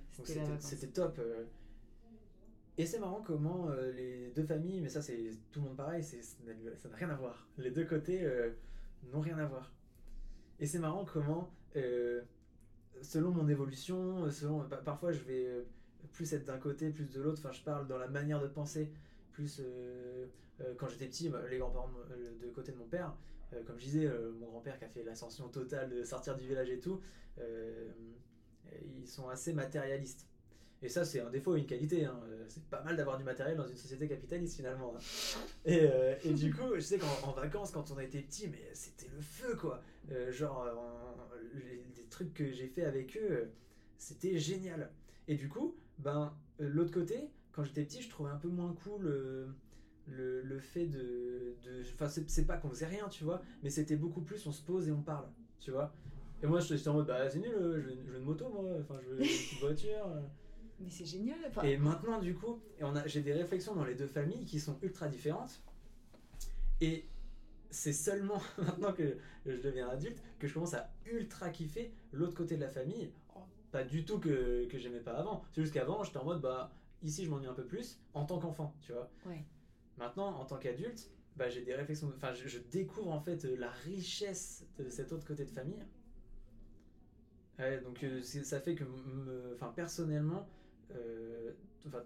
C'était 0.60 0.88
top. 0.88 1.20
Et 2.80 2.86
c'est 2.86 3.00
marrant 3.00 3.24
comment 3.26 3.70
euh, 3.70 3.92
les 3.92 4.30
deux 4.36 4.44
familles, 4.44 4.82
mais 4.82 4.90
ça 4.90 5.02
c'est 5.02 5.32
tout 5.52 5.62
le 5.62 5.66
monde 5.68 5.78
pareil, 5.78 6.04
ça 6.04 6.16
n'a- 6.46 6.76
ça 6.76 6.90
n'a 6.90 6.96
rien 6.96 7.10
à 7.10 7.16
voir. 7.16 7.48
Les 7.58 7.72
deux 7.72 7.86
côtés 7.86 8.24
euh, 8.24 8.52
n'ont 9.12 9.20
rien 9.22 9.36
à 9.40 9.46
voir. 9.48 9.74
Et 10.60 10.66
c'est 10.66 10.80
marrant 10.80 11.06
comment, 11.06 11.52
euh, 11.76 12.22
selon 13.02 13.32
mon 13.32 13.48
évolution, 13.48 14.30
selon 14.32 14.62
pa- 14.68 14.78
parfois 14.78 15.12
je 15.12 15.20
vais 15.20 15.46
euh, 15.46 15.64
plus 16.14 16.34
être 16.34 16.46
d'un 16.46 16.58
côté, 16.58 16.90
plus 16.90 17.10
de 17.12 17.22
l'autre. 17.22 17.40
Enfin, 17.44 17.52
je 17.52 17.62
parle 17.62 17.88
dans 17.88 17.98
la 17.98 18.08
manière 18.08 18.42
de 18.42 18.48
penser. 18.48 18.92
Plus 19.34 19.62
euh, 19.64 20.26
quand 20.78 20.88
j'étais 20.90 21.06
petit, 21.06 21.30
bah, 21.30 21.42
les 21.50 21.60
grands-parents 21.60 21.92
de 22.42 22.50
côté 22.50 22.72
de 22.72 22.78
mon 22.78 22.88
père, 22.88 23.14
comme 23.68 23.78
je 23.78 23.84
disais, 23.86 24.10
mon 24.40 24.48
grand-père 24.48 24.80
qui 24.80 24.86
a 24.86 24.90
fait 24.90 25.04
l'ascension 25.04 25.48
totale 25.50 25.90
de 25.92 26.04
sortir 26.04 26.36
du 26.36 26.48
village 26.48 26.72
et 26.72 26.80
tout, 26.80 27.00
ils 29.00 29.08
sont 29.08 29.30
assez 29.30 29.54
matérialistes. 29.54 30.26
Et 30.82 30.90
ça, 30.90 31.06
c'est 31.06 31.20
un 31.20 31.30
défaut 31.30 31.56
et 31.56 31.60
une 31.60 31.66
qualité. 31.68 32.06
hein. 32.06 32.20
C'est 32.50 32.64
pas 32.66 32.84
mal 32.84 32.96
d'avoir 32.96 33.18
du 33.20 33.24
matériel 33.24 33.58
dans 33.58 33.68
une 33.68 33.76
société 33.78 34.08
capitaliste 34.08 34.56
finalement. 34.56 34.96
hein. 34.96 35.00
Et, 35.66 35.88
et 36.24 36.34
du 36.34 36.52
coup, 36.54 36.74
je 36.76 36.80
sais 36.82 36.98
qu'en 36.98 37.30
en 37.30 37.32
vacances, 37.34 37.72
quand 37.72 37.92
on 37.92 37.98
a 37.98 38.04
été 38.04 38.20
petit, 38.22 38.48
mais 38.48 38.62
c'était 38.74 39.10
le 39.14 39.22
feu 39.22 39.56
quoi. 39.56 39.82
Euh, 40.12 40.32
genre, 40.32 40.64
euh, 40.64 40.74
en- 40.76 41.16
les, 41.54 41.84
les 41.96 42.04
trucs 42.10 42.34
que 42.34 42.52
j'ai 42.52 42.68
fait 42.68 42.86
avec 42.86 43.18
eux, 43.18 43.28
euh, 43.32 43.46
c'était 43.98 44.38
génial. 44.38 44.92
Et 45.28 45.36
du 45.36 45.50
coup, 45.50 45.76
ben, 45.98 46.34
l'autre 46.60 46.92
côté, 46.94 47.30
quand 47.52 47.64
j'étais 47.64 47.84
petit, 47.84 48.02
je 48.02 48.10
trouvais 48.10 48.30
un 48.32 48.38
peu 48.38 48.48
moins 48.48 48.74
cool 48.84 49.04
le, 50.06 50.42
le 50.42 50.60
fait 50.60 50.86
de. 50.88 51.56
Enfin, 51.94 52.08
c'est 52.08 52.46
pas 52.46 52.58
qu'on 52.58 52.70
faisait 52.70 52.86
rien, 52.86 53.10
tu 53.10 53.24
vois, 53.24 53.42
mais 53.64 53.70
c'était 53.70 53.98
beaucoup 53.98 54.22
plus 54.22 54.46
on 54.48 54.52
se 54.52 54.62
pose 54.64 54.88
et 54.88 54.92
on 54.92 55.02
parle, 55.02 55.28
tu 55.60 55.72
vois. 55.72 55.94
Et 56.42 56.48
moi, 56.48 56.60
j'étais 56.60 56.88
en 56.88 56.94
mode, 56.94 57.08
bah 57.08 57.30
c'est 57.30 57.40
nul, 57.40 57.52
je 57.52 57.58
veux, 57.58 57.82
je 58.06 58.12
veux 58.12 58.18
une 58.20 58.24
moto, 58.24 58.48
moi, 58.50 58.64
enfin, 58.80 59.00
je 59.04 59.08
veux 59.10 59.22
une 59.22 59.28
petite 59.28 59.60
voiture. 59.60 60.08
Mais 60.80 60.90
c'est 60.92 61.06
génial. 61.06 61.40
Enfin, 61.48 61.64
Et 61.64 61.76
maintenant, 61.78 62.20
du 62.22 62.36
coup, 62.36 62.62
et 62.78 62.84
on 62.84 62.96
a, 62.96 63.06
j'ai 63.08 63.22
des 63.22 63.34
réflexions 63.34 63.74
dans 63.76 63.84
les 63.84 63.96
deux 63.96 64.06
familles 64.06 64.46
qui 64.46 64.60
sont 64.60 64.78
ultra 64.84 65.08
différentes. 65.08 65.60
Et 66.80 67.06
c'est 67.78 67.94
seulement 67.94 68.42
maintenant 68.58 68.92
que 68.94 69.18
je 69.46 69.58
deviens 69.58 69.88
adulte 69.90 70.22
que 70.40 70.48
je 70.48 70.54
commence 70.54 70.74
à 70.74 70.90
ultra 71.06 71.50
kiffer 71.50 71.94
l'autre 72.12 72.34
côté 72.36 72.56
de 72.56 72.62
la 72.62 72.70
famille. 72.70 73.12
Oh, 73.36 73.40
Pas 73.72 73.84
du 73.84 74.04
tout 74.06 74.20
que, 74.20 74.66
que 74.68 74.78
j'aimais 74.78 75.00
pas 75.00 75.14
avant. 75.14 75.44
C'est 75.54 75.62
juste 75.62 75.74
qu'avant, 75.74 76.04
j'étais 76.04 76.18
en 76.18 76.26
mode, 76.26 76.42
bah, 76.42 76.72
ici, 77.04 77.24
je 77.26 77.30
m'ennuie 77.30 77.48
un 77.48 77.54
peu 77.54 77.66
plus 77.66 78.00
en 78.14 78.26
tant 78.26 78.40
qu'enfant, 78.40 78.74
tu 78.82 78.94
vois. 78.94 79.10
Ouais. 79.26 79.46
Maintenant, 79.98 80.28
en 80.40 80.46
tant 80.46 80.58
qu'adulte, 80.58 81.10
bah, 81.36 81.50
j'ai 81.50 81.62
des 81.62 81.76
réflexions. 81.76 82.12
Enfin, 82.16 82.34
je, 82.34 82.48
je 82.48 82.60
découvre 82.60 83.12
en 83.12 83.20
fait 83.20 83.44
la 83.44 83.70
richesse 83.70 84.66
de 84.80 84.90
cet 84.90 85.12
autre 85.12 85.26
côté 85.26 85.46
de 85.46 85.52
famille. 85.52 85.84
Ouais, 87.60 87.80
donc 87.82 88.04
euh, 88.04 88.22
ça 88.22 88.60
fait 88.60 88.76
que, 88.76 88.84
me- 88.84 89.54
enfin, 89.56 89.72
personnellement, 89.76 90.48
euh, 90.96 91.52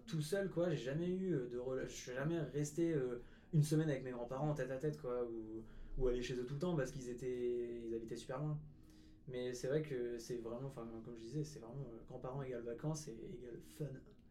tout 0.08 0.22
seul, 0.22 0.50
quoi, 0.50 0.70
j'ai 0.70 0.78
jamais 0.86 1.08
eu 1.08 1.34
euh, 1.34 1.50
de 1.50 1.88
Je 1.88 1.94
suis 1.94 2.14
jamais 2.14 2.40
resté 2.40 2.94
euh, 2.94 3.22
une 3.54 3.64
semaine 3.64 3.90
avec 3.90 4.04
mes 4.04 4.12
grands-parents 4.12 4.54
tête 4.54 4.72
à 4.72 4.78
tête, 4.78 5.00
quoi, 5.02 5.24
ou, 5.24 5.64
ou 6.02 6.08
aller 6.08 6.22
chez 6.22 6.36
eux 6.36 6.46
tout 6.46 6.54
le 6.54 6.60
temps 6.60 6.76
parce 6.76 6.92
qu'ils 6.92 7.10
étaient, 7.10 7.82
ils 7.88 7.94
habitaient 7.96 8.16
super 8.16 8.40
loin. 8.40 8.58
Mais 9.28 9.54
c'est 9.54 9.68
vrai 9.68 9.82
que 9.82 10.18
c'est 10.18 10.38
vraiment, 10.38 10.68
enfin, 10.68 10.88
comme 11.06 11.16
je 11.18 11.22
disais, 11.24 11.44
c'est 11.44 11.60
vraiment 11.60 11.86
euh, 11.94 11.98
grands-parents 12.10 12.42
égale 12.42 12.62
vacances 12.64 13.08
et 13.08 13.12
égale 13.12 13.60
fun. 13.78 13.86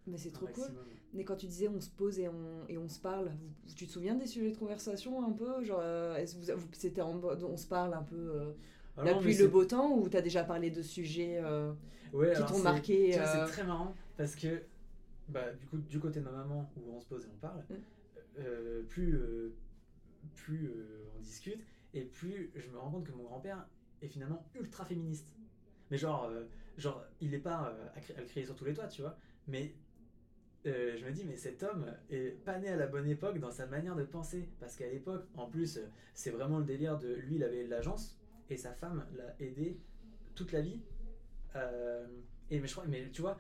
mais 0.07 0.17
c'est 0.19 0.31
trop 0.33 0.47
cool. 0.47 0.65
Mais 1.13 1.25
quand 1.25 1.37
tu 1.37 1.47
disais 1.47 1.69
on 1.69 1.81
se 1.81 1.91
pose 1.91 2.19
et 2.19 2.29
on, 2.29 2.67
et 2.69 2.77
on 2.79 2.89
se 2.89 2.99
parle, 3.01 3.29
vous- 3.29 3.75
tu 3.75 3.87
te 3.87 3.91
souviens 3.93 4.15
des 4.15 4.27
sujets 4.27 4.51
de 4.53 4.57
conversation 4.57 5.25
un 5.25 5.33
peu 5.33 5.63
Genre, 5.65 5.79
euh, 5.81 6.17
est-ce 6.17 6.37
vous, 6.37 6.59
vous- 6.61 6.69
c'était 6.73 7.01
en 7.03 7.15
mode 7.15 7.43
on 7.43 7.57
se 7.57 7.67
parle 7.67 7.95
un 7.95 8.03
peu 8.03 8.17
euh, 8.17 8.53
Ah 8.97 9.05
la 9.05 9.15
pluie, 9.15 9.37
le 9.37 9.49
beau 9.49 9.65
temps 9.65 9.97
ou 9.97 10.09
t'as 10.09 10.21
déjà 10.23 10.45
parlé 10.45 10.71
de 10.71 10.83
sujets 10.83 11.41
euh, 11.43 11.73
Ouais, 12.13 12.33
qui 12.35 12.45
t'ont 12.45 12.59
marqué 12.59 13.13
C'est 13.13 13.45
très 13.53 13.65
marrant 13.65 13.95
parce 14.17 14.35
que 14.35 14.63
bah, 15.29 15.53
du 15.53 15.67
coup 15.67 15.79
du 15.79 15.99
côté 16.01 16.21
de 16.21 16.25
ma 16.25 16.33
maman 16.33 16.69
où 16.77 16.93
on 16.93 17.01
se 17.01 17.07
pose 17.07 17.25
et 17.25 17.29
on 17.33 17.39
parle, 17.39 17.61
Mm. 17.71 17.75
Euh, 18.39 18.83
plus 18.85 19.15
euh, 19.15 19.55
plus 20.37 20.69
euh, 20.69 21.09
on 21.17 21.21
discute 21.21 21.65
et 21.95 22.03
plus 22.03 22.51
je 22.55 22.69
me 22.69 22.79
rends 22.79 22.91
compte 22.91 23.05
que 23.05 23.13
mon 23.13 23.25
grand-père 23.25 23.67
est 24.03 24.09
finalement 24.09 24.47
ultra 24.55 24.85
féministe. 24.85 25.33
Mais 25.91 25.99
genre 25.99 26.31
genre 26.77 27.05
il 27.21 27.35
est 27.35 27.41
pas 27.41 27.77
à, 27.97 28.21
le 28.21 28.27
crier 28.27 28.47
sur 28.47 28.55
tous 28.55 28.65
les 28.65 28.75
toits, 28.75 28.87
tu 28.87 29.03
vois, 29.03 29.17
mais 29.49 29.75
je 30.65 31.05
me 31.05 31.11
dis 31.11 31.25
mais 31.25 31.37
cet 31.37 31.63
homme 31.63 31.87
est 32.11 32.43
pas 32.45 32.59
né 32.59 32.69
à 32.69 32.77
la 32.77 32.87
bonne 32.87 33.09
époque 33.09 33.39
dans 33.41 33.51
sa 33.51 33.67
manière 33.67 33.97
de 33.97 34.05
penser. 34.05 34.49
Parce 34.61 34.77
qu'à 34.77 34.89
l'époque 34.89 35.27
en 35.35 35.47
plus 35.47 35.81
c'est 36.15 36.31
vraiment 36.31 36.59
le 36.59 36.65
délire 36.65 36.99
de 36.99 37.13
lui 37.13 37.37
il 37.37 37.45
avait 37.45 37.67
l'agence 37.67 38.21
et 38.51 38.57
sa 38.57 38.73
femme 38.73 39.05
l'a 39.17 39.35
aidé 39.41 39.81
toute 40.35 40.53
la 40.53 40.61
vie. 40.61 40.81
Et 42.51 42.59
mais 42.59 42.67
je 42.67 42.73
crois, 42.73 42.87
mais 42.87 43.11
tu 43.11 43.21
vois, 43.23 43.39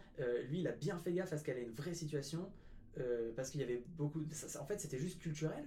lui, 0.48 0.60
il 0.60 0.68
a 0.68 0.72
bien 0.72 0.98
fait 0.98 1.12
gaffe 1.12 1.32
à 1.32 1.38
ce 1.38 1.44
qu'elle 1.44 1.58
ait 1.58 1.64
une 1.64 1.74
vraie 1.74 1.94
situation, 1.94 2.50
euh, 2.98 3.30
parce 3.36 3.50
qu'il 3.50 3.60
y 3.60 3.64
avait 3.64 3.82
beaucoup. 3.96 4.22
ça- 4.32 4.48
ça- 4.48 4.62
en 4.62 4.66
fait, 4.66 4.80
c'était 4.80 4.98
juste 4.98 5.18
culturel. 5.20 5.64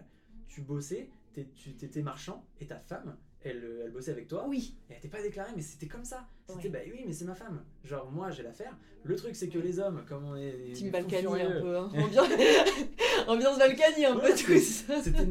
Tu 0.48 0.62
bossais, 0.62 1.10
tu 1.34 1.70
étais 1.82 2.02
marchand, 2.02 2.46
et 2.62 2.68
ta 2.68 2.78
femme, 2.78 3.16
elle, 3.42 3.64
euh, 3.64 3.82
elle 3.86 3.92
bossait 3.92 4.12
avec 4.12 4.28
toi. 4.28 4.46
Oui, 4.48 4.76
Elle 4.90 4.96
n'était 4.98 5.08
pas 5.08 5.22
déclarée, 5.22 5.52
mais 5.56 5.62
c'était 5.62 5.88
comme 5.88 6.06
ça. 6.06 6.28
C'était 6.48 6.64
Ouais. 6.66 6.70
bah 6.70 6.80
oui, 6.94 7.04
mais 7.08 7.14
c'est 7.14 7.26
ma 7.26 7.34
femme. 7.36 7.64
Genre 7.84 8.12
moi, 8.12 8.30
j'ai 8.30 8.44
l'affaire. 8.44 8.78
Le 9.04 9.16
truc, 9.16 9.36
c'est 9.36 9.50
que 9.50 9.58
les 9.58 9.80
hommes, 9.80 10.04
comme 10.08 10.26
on 10.26 10.36
est. 10.36 10.74
Team 10.74 10.88
fous 10.88 10.92
Balkany 10.92 11.42
un 11.42 11.62
peu. 11.62 11.78
hein. 11.78 11.90
Ambiance... 11.98 12.28
Ambiance 13.28 13.58
Balkany 13.58 14.06
un 14.06 14.16
Ouais, 14.16 14.22
peu 14.32 14.38
tout 14.38 14.60
ça. 14.60 15.02
C'était 15.02 15.26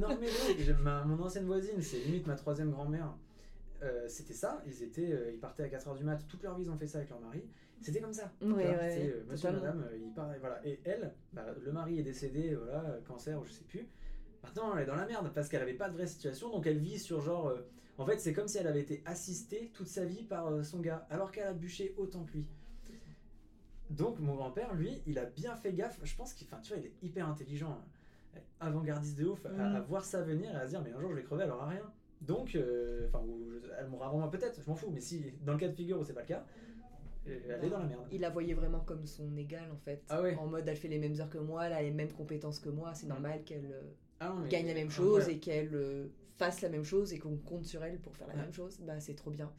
ma, 0.82 1.04
mon 1.04 1.22
ancienne 1.22 1.46
voisine, 1.46 1.80
c'est 1.80 1.98
limite 2.00 2.26
ma 2.26 2.34
troisième 2.34 2.70
grand-mère. 2.70 3.14
Euh, 3.82 4.06
c'était 4.08 4.34
ça, 4.34 4.62
ils 4.66 4.82
étaient, 4.82 5.12
ils 5.32 5.40
partaient 5.40 5.64
à 5.64 5.68
4h 5.68 5.96
du 5.96 6.04
mat, 6.04 6.18
toute 6.28 6.42
leur 6.42 6.56
vie 6.56 6.62
ils 6.64 6.70
ont 6.70 6.76
fait 6.76 6.86
ça 6.86 6.98
avec 6.98 7.10
leur 7.10 7.20
mari. 7.20 7.42
C'était 7.82 8.00
comme 8.00 8.12
ça. 8.12 8.32
Ouais, 8.54 8.64
euh, 9.12 9.24
monsieur, 9.28 9.48
madame, 9.60 9.84
euh, 9.92 9.96
ils 9.98 10.12
partent, 10.14 10.38
voilà. 10.40 10.66
Et 10.66 10.80
elle, 10.84 11.12
bah, 11.32 11.44
le 11.60 11.72
mari 11.72 11.98
est 11.98 12.02
décédé, 12.02 12.54
voilà, 12.54 12.80
euh, 12.90 13.00
cancer 13.02 13.40
ou 13.40 13.44
je 13.44 13.52
sais 13.52 13.64
plus. 13.64 13.86
Maintenant, 14.42 14.74
elle 14.76 14.84
est 14.84 14.86
dans 14.86 14.94
la 14.96 15.06
merde 15.06 15.30
parce 15.34 15.48
qu'elle 15.48 15.62
avait 15.62 15.74
pas 15.74 15.88
de 15.88 15.94
vraie 15.94 16.06
situation, 16.06 16.50
donc 16.50 16.66
elle 16.66 16.78
vit 16.78 16.98
sur 16.98 17.20
genre. 17.20 17.48
euh, 17.48 17.60
en 17.98 18.06
fait, 18.06 18.18
c'est 18.20 18.32
comme 18.32 18.48
si 18.48 18.58
elle 18.58 18.66
avait 18.66 18.80
été 18.80 19.02
assistée 19.04 19.70
toute 19.74 19.86
sa 19.88 20.04
vie 20.04 20.24
par 20.24 20.46
euh, 20.48 20.62
son 20.62 20.80
gars, 20.80 21.06
alors 21.10 21.30
qu'elle 21.30 21.46
a 21.46 21.52
bûché 21.52 21.94
autant 21.98 22.24
que 22.24 22.32
lui. 22.32 22.46
Donc, 23.90 24.18
mon 24.20 24.34
grand-père, 24.34 24.74
lui, 24.74 25.02
il 25.06 25.18
a 25.18 25.26
bien 25.26 25.54
fait 25.54 25.72
gaffe. 25.74 26.00
Je 26.02 26.16
pense 26.16 26.32
qu'il, 26.32 26.46
tu 26.62 26.72
vois, 26.72 26.78
il 26.82 26.86
est 26.86 26.94
hyper 27.02 27.28
intelligent, 27.28 27.70
hein, 28.34 28.40
avant-gardiste 28.60 29.18
de 29.18 29.26
ouf, 29.26 29.44
à, 29.44 29.50
Mm. 29.50 29.60
à 29.76 29.80
voir 29.80 30.04
ça 30.04 30.22
venir 30.22 30.50
et 30.50 30.56
à 30.56 30.64
se 30.64 30.70
dire, 30.70 30.82
mais 30.82 30.92
un 30.92 31.00
jour 31.00 31.10
je 31.10 31.16
vais 31.16 31.22
crever, 31.24 31.44
elle 31.44 31.50
aura 31.50 31.68
rien. 31.68 31.92
Donc, 32.22 32.56
enfin, 33.08 33.22
elle 33.78 33.88
mourra 33.88 34.06
avant 34.06 34.18
moi 34.18 34.30
peut-être, 34.30 34.62
je 34.62 34.68
m'en 34.70 34.76
fous, 34.76 34.90
mais 34.92 35.00
si 35.00 35.32
dans 35.42 35.52
le 35.52 35.58
cas 35.58 35.68
de 35.68 35.74
figure 35.74 35.98
où 35.98 36.04
c'est 36.04 36.12
pas 36.14 36.20
le 36.22 36.26
cas, 36.28 36.46
elle 37.26 37.64
est 37.64 37.68
dans 37.70 37.78
la 37.78 37.86
merde. 37.86 38.06
Il 38.12 38.20
la 38.20 38.30
voyait 38.30 38.54
vraiment 38.54 38.80
comme 38.80 39.06
son 39.06 39.36
égal 39.36 39.70
en 39.72 39.76
fait. 39.78 40.02
Ah 40.08 40.22
ouais. 40.22 40.34
En 40.36 40.46
mode 40.46 40.66
elle 40.68 40.76
fait 40.76 40.88
les 40.88 40.98
mêmes 40.98 41.18
heures 41.20 41.30
que 41.30 41.38
moi, 41.38 41.66
elle 41.66 41.72
a 41.72 41.82
les 41.82 41.90
mêmes 41.90 42.12
compétences 42.12 42.58
que 42.58 42.68
moi, 42.68 42.94
c'est 42.94 43.06
Mm. 43.06 43.10
normal 43.10 43.44
qu'elle 43.44 43.66
euh, 43.72 43.82
Ah 44.20 44.34
non, 44.36 44.46
gagne 44.48 44.66
la 44.66 44.74
même 44.74 44.88
ah, 44.90 44.94
chose 44.94 45.28
et 45.28 45.38
qu'elle 45.38 45.74
euh, 45.74 46.08
fasse 46.36 46.60
la 46.62 46.68
même 46.68 46.84
chose 46.84 47.12
et 47.12 47.18
qu'on 47.18 47.36
compte 47.36 47.64
sur 47.64 47.82
elle 47.84 47.98
pour 48.00 48.16
faire 48.16 48.26
la 48.28 48.34
Ouais. 48.34 48.40
même 48.42 48.52
chose, 48.52 48.78
bah 48.82 48.98
c'est 49.00 49.14
trop 49.14 49.30
bien. 49.30 49.52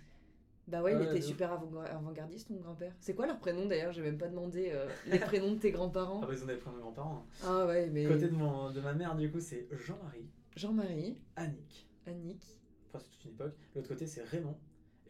Bah 0.65 0.81
ouais, 0.81 0.95
Ouais, 0.95 1.03
il 1.03 1.09
était 1.09 1.21
super 1.21 1.51
avant- 1.51 1.81
avant-gardiste, 1.81 2.47
ton 2.47 2.55
grand-père. 2.55 2.95
C'est 3.01 3.13
quoi 3.13 3.27
leur 3.27 3.37
prénom 3.37 3.65
d'ailleurs? 3.65 3.91
J'ai 3.91 4.01
même 4.01 4.17
pas 4.17 4.29
demandé 4.29 4.69
euh, 4.71 4.87
les 5.07 5.19
prénoms 5.19 5.51
de 5.55 5.59
tes 5.59 5.71
grands-parents. 5.71 6.21
Ah 6.23 6.27
bah, 6.27 6.33
ils 6.33 6.41
ont 6.41 6.47
des 6.47 6.55
prénoms 6.55 6.77
de 6.77 6.81
grands-parents. 6.81 7.25
hein. 7.43 7.45
Ah 7.45 7.65
ouais, 7.67 7.89
mais. 7.89 8.05
Côté 8.05 8.29
de, 8.29 8.33
mon, 8.33 8.71
de 8.71 8.79
ma 8.79 8.93
mère, 8.93 9.13
du 9.17 9.29
coup, 9.29 9.41
c'est 9.41 9.67
Jean-Marie, 9.71 10.29
Jean-Marie, 10.55 11.17
Annick. 11.35 11.89
Annick. 12.07 12.45
Enfin, 12.87 12.99
c'est 13.03 13.09
toute 13.11 13.25
une 13.25 13.31
époque. 13.31 13.55
L'autre 13.75 13.89
côté, 13.89 14.07
c'est 14.07 14.23
Raymond. 14.23 14.55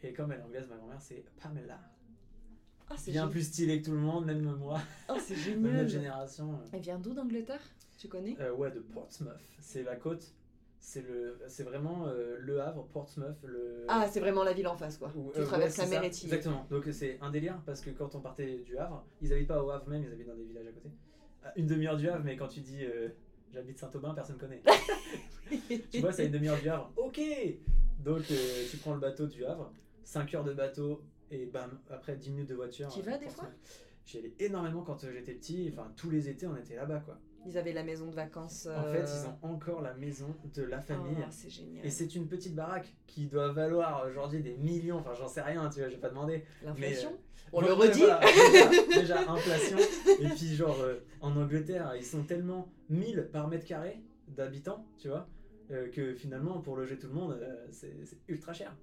Et 0.02 0.12
comme 0.12 0.32
elle 0.32 0.40
est 0.40 0.42
anglaise, 0.42 0.66
ma 0.68 0.76
grand-mère, 0.76 1.00
c'est 1.00 1.24
Pamela. 1.40 1.78
Ah, 2.90 2.94
Bien 2.96 3.12
génial. 3.12 3.30
plus 3.30 3.42
stylé 3.48 3.80
que 3.80 3.86
tout 3.86 3.92
le 3.92 3.98
monde, 3.98 4.26
même 4.26 4.42
moi, 4.42 4.80
Oh, 5.08 5.14
c'est 5.18 5.34
même 5.34 5.62
notre 5.62 5.72
génial. 5.74 5.88
génération. 5.88 6.58
Elle 6.72 6.80
vient 6.80 6.98
d'où 6.98 7.14
d'Angleterre? 7.14 7.60
Tu 7.98 8.08
connais? 8.08 8.36
Euh, 8.40 8.52
ouais, 8.52 8.70
de 8.70 8.80
Portsmouth. 8.80 9.32
C'est 9.60 9.82
la 9.82 9.96
côte. 9.96 10.34
C'est 10.80 11.00
le, 11.00 11.38
c'est 11.48 11.62
vraiment 11.62 12.06
euh, 12.08 12.36
le 12.38 12.60
Havre, 12.60 12.86
Portsmouth, 12.92 13.38
le. 13.44 13.86
Ah, 13.88 14.06
c'est 14.10 14.20
vraiment 14.20 14.44
la 14.44 14.52
ville 14.52 14.68
en 14.68 14.76
face, 14.76 14.98
quoi. 14.98 15.10
Ou- 15.16 15.32
tu 15.34 15.40
euh, 15.40 15.44
traverses 15.46 15.78
ouais, 15.78 15.84
la 15.84 15.90
mer. 16.00 16.04
Exactement. 16.04 16.66
Donc 16.68 16.84
c'est 16.92 17.18
un 17.22 17.30
délire 17.30 17.58
parce 17.64 17.80
que 17.80 17.88
quand 17.88 18.14
on 18.14 18.20
partait 18.20 18.58
du 18.58 18.76
Havre, 18.76 19.02
ils 19.22 19.32
habitent 19.32 19.48
pas 19.48 19.62
au 19.64 19.70
Havre 19.70 19.88
même, 19.88 20.02
ils 20.04 20.12
habitent 20.12 20.26
dans 20.28 20.34
des 20.36 20.44
villages 20.44 20.66
à 20.66 20.72
côté. 20.72 20.90
À 21.42 21.58
Une 21.58 21.66
demi-heure 21.66 21.96
du 21.96 22.06
Havre, 22.08 22.22
mais 22.22 22.36
quand 22.36 22.48
tu 22.48 22.60
dis 22.60 22.84
euh, 22.84 23.08
j'habite 23.50 23.78
Saint-Aubin, 23.78 24.12
personne 24.12 24.36
connaît. 24.36 24.62
tu 25.90 26.00
vois, 26.00 26.12
c'est 26.12 26.22
à 26.22 26.24
une 26.26 26.32
demi-heure 26.32 26.60
du 26.60 26.68
Havre. 26.68 26.92
Ok 26.96 27.18
Donc 28.04 28.22
tu 28.70 28.76
prends 28.78 28.92
le 28.94 29.00
bateau 29.00 29.26
du 29.26 29.42
Havre, 29.46 29.72
5 30.04 30.34
heures 30.34 30.44
de 30.44 30.52
bateau 30.52 31.02
et 31.34 31.46
bam, 31.46 31.78
après 31.90 32.16
10 32.16 32.30
minutes 32.30 32.48
de 32.48 32.54
voiture. 32.54 32.88
T'y 32.88 33.00
euh, 33.00 33.04
vas 33.04 33.18
des 33.18 33.28
fois 33.28 33.48
J'y 34.06 34.18
allais 34.18 34.34
énormément 34.38 34.82
quand 34.82 35.02
euh, 35.04 35.12
j'étais 35.12 35.32
petit, 35.32 35.70
enfin 35.72 35.90
tous 35.96 36.10
les 36.10 36.28
étés 36.28 36.46
on 36.46 36.56
était 36.56 36.76
là-bas 36.76 37.00
quoi. 37.00 37.18
Ils 37.46 37.58
avaient 37.58 37.72
la 37.72 37.84
maison 37.84 38.06
de 38.06 38.14
vacances. 38.14 38.66
En 38.66 38.84
fait, 38.84 39.00
euh, 39.00 39.06
ils 39.06 39.28
ont 39.28 39.52
encore 39.54 39.82
la 39.82 39.92
maison 39.94 40.34
de 40.54 40.62
la 40.62 40.80
famille. 40.80 41.16
oh, 41.18 41.26
c'est 41.30 41.50
génial. 41.50 41.84
Et 41.84 41.90
c'est 41.90 42.14
une 42.14 42.26
petite 42.26 42.54
baraque 42.54 42.94
qui 43.06 43.26
doit 43.26 43.52
valoir 43.52 44.06
aujourd'hui 44.08 44.42
des 44.42 44.56
millions, 44.56 44.96
enfin 44.98 45.12
j'en 45.14 45.28
sais 45.28 45.42
rien, 45.42 45.68
tu 45.68 45.80
vois, 45.80 45.88
j'ai 45.90 45.98
pas 45.98 46.08
demandé. 46.08 46.44
L'inflation 46.62 47.12
On 47.52 47.60
le 47.60 47.72
redit 47.72 48.00
voilà, 48.00 48.20
déjà, 48.20 49.00
déjà, 49.00 49.30
inflation. 49.30 49.76
Et 50.20 50.28
puis, 50.28 50.54
genre, 50.54 50.80
euh, 50.80 51.00
en 51.20 51.36
Angleterre, 51.36 51.92
ils 51.96 52.04
sont 52.04 52.22
tellement 52.22 52.68
1000 52.88 53.28
par 53.32 53.48
mètre 53.48 53.66
carré 53.66 54.00
d'habitants, 54.28 54.84
tu 54.98 55.08
vois, 55.08 55.28
euh, 55.70 55.88
que 55.90 56.14
finalement, 56.14 56.60
pour 56.60 56.76
loger 56.76 56.98
tout 56.98 57.08
le 57.08 57.14
monde, 57.14 57.38
euh, 57.40 57.66
c'est 57.70 57.94
ultra 58.28 58.52
cher. 58.52 58.74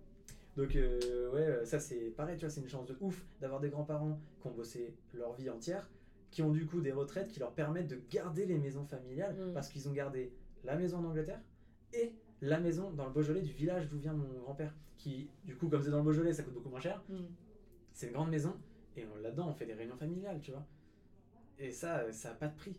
Donc, 0.58 0.76
euh, 0.76 1.32
ouais, 1.32 1.42
euh, 1.42 1.66
ça 1.66 1.80
c'est 1.80 2.12
pareil, 2.12 2.38
tu 2.38 2.46
vois, 2.46 2.50
c'est 2.50 2.62
une 2.62 2.68
chance 2.70 2.86
de 2.86 2.96
ouf 3.00 3.26
d'avoir 3.40 3.62
des 3.62 3.70
grands-parents 3.70 4.20
qui 4.42 4.48
ont 4.48 4.52
bossé 4.52 4.94
leur 5.14 5.34
vie 5.34 5.50
entière, 5.50 5.90
qui 6.30 6.42
ont 6.42 6.52
du 6.52 6.66
coup 6.66 6.82
des 6.82 6.92
retraites 6.92 7.30
qui 7.30 7.40
leur 7.40 7.54
permettent 7.54 7.88
de 7.88 8.02
garder 8.10 8.46
les 8.46 8.58
maisons 8.58 8.86
familiales, 8.86 9.36
Mm. 9.36 9.54
parce 9.54 9.70
qu'ils 9.70 9.88
ont 9.88 9.94
gardé 9.94 10.34
la 10.64 10.76
maison 10.76 10.98
en 10.98 11.06
Angleterre 11.06 11.42
et 11.94 12.14
la 12.42 12.60
maison 12.60 12.92
dans 12.92 13.06
le 13.06 13.12
Beaujolais 13.12 13.42
du 13.42 13.54
village 13.54 13.88
d'où 13.90 13.98
vient 13.98 14.14
mon 14.14 14.28
grand-père, 14.42 14.74
qui, 14.98 15.30
du 15.46 15.56
coup, 15.56 15.70
comme 15.70 15.82
c'est 15.82 15.90
dans 15.90 15.98
le 15.98 16.04
Beaujolais, 16.04 16.34
ça 16.34 16.44
coûte 16.44 16.54
beaucoup 16.54 16.70
moins 16.70 16.80
cher. 16.80 17.04
Hmm. 17.10 17.26
C'est 17.94 18.08
une 18.08 18.14
grande 18.14 18.30
maison 18.30 18.56
et 18.98 19.06
là-dedans 19.22 19.48
on 19.50 19.54
fait 19.54 19.66
des 19.66 19.74
réunions 19.74 19.96
familiales, 19.96 20.42
tu 20.42 20.52
vois. 20.52 20.66
Et 21.60 21.72
ça, 21.72 22.00
euh, 22.00 22.12
ça 22.12 22.32
a 22.32 22.34
pas 22.34 22.48
de 22.48 22.56
prix. 22.56 22.76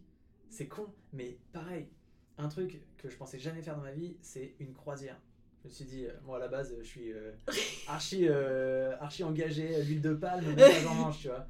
C'est 0.50 0.66
con, 0.68 0.86
mais 1.12 1.38
pareil, 1.52 1.88
un 2.36 2.48
truc 2.48 2.82
que 2.98 3.08
je 3.08 3.16
pensais 3.16 3.38
jamais 3.38 3.62
faire 3.62 3.76
dans 3.76 3.82
ma 3.82 3.92
vie, 3.92 4.16
c'est 4.20 4.54
une 4.58 4.74
croisière. 4.74 5.18
Je 5.62 5.68
me 5.68 5.72
suis 5.72 5.84
dit, 5.84 6.06
euh, 6.06 6.12
moi 6.24 6.36
à 6.36 6.40
la 6.40 6.48
base, 6.48 6.74
je 6.78 6.82
suis 6.84 7.12
euh, 7.12 7.30
archi, 7.88 8.26
euh, 8.28 8.96
archi 9.00 9.22
engagé, 9.22 9.82
l'huile 9.84 10.02
de 10.02 10.12
palme, 10.14 10.44
pas 10.56 10.70
j'en 10.80 10.94
mange, 10.94 11.18
tu 11.20 11.28
vois. 11.28 11.46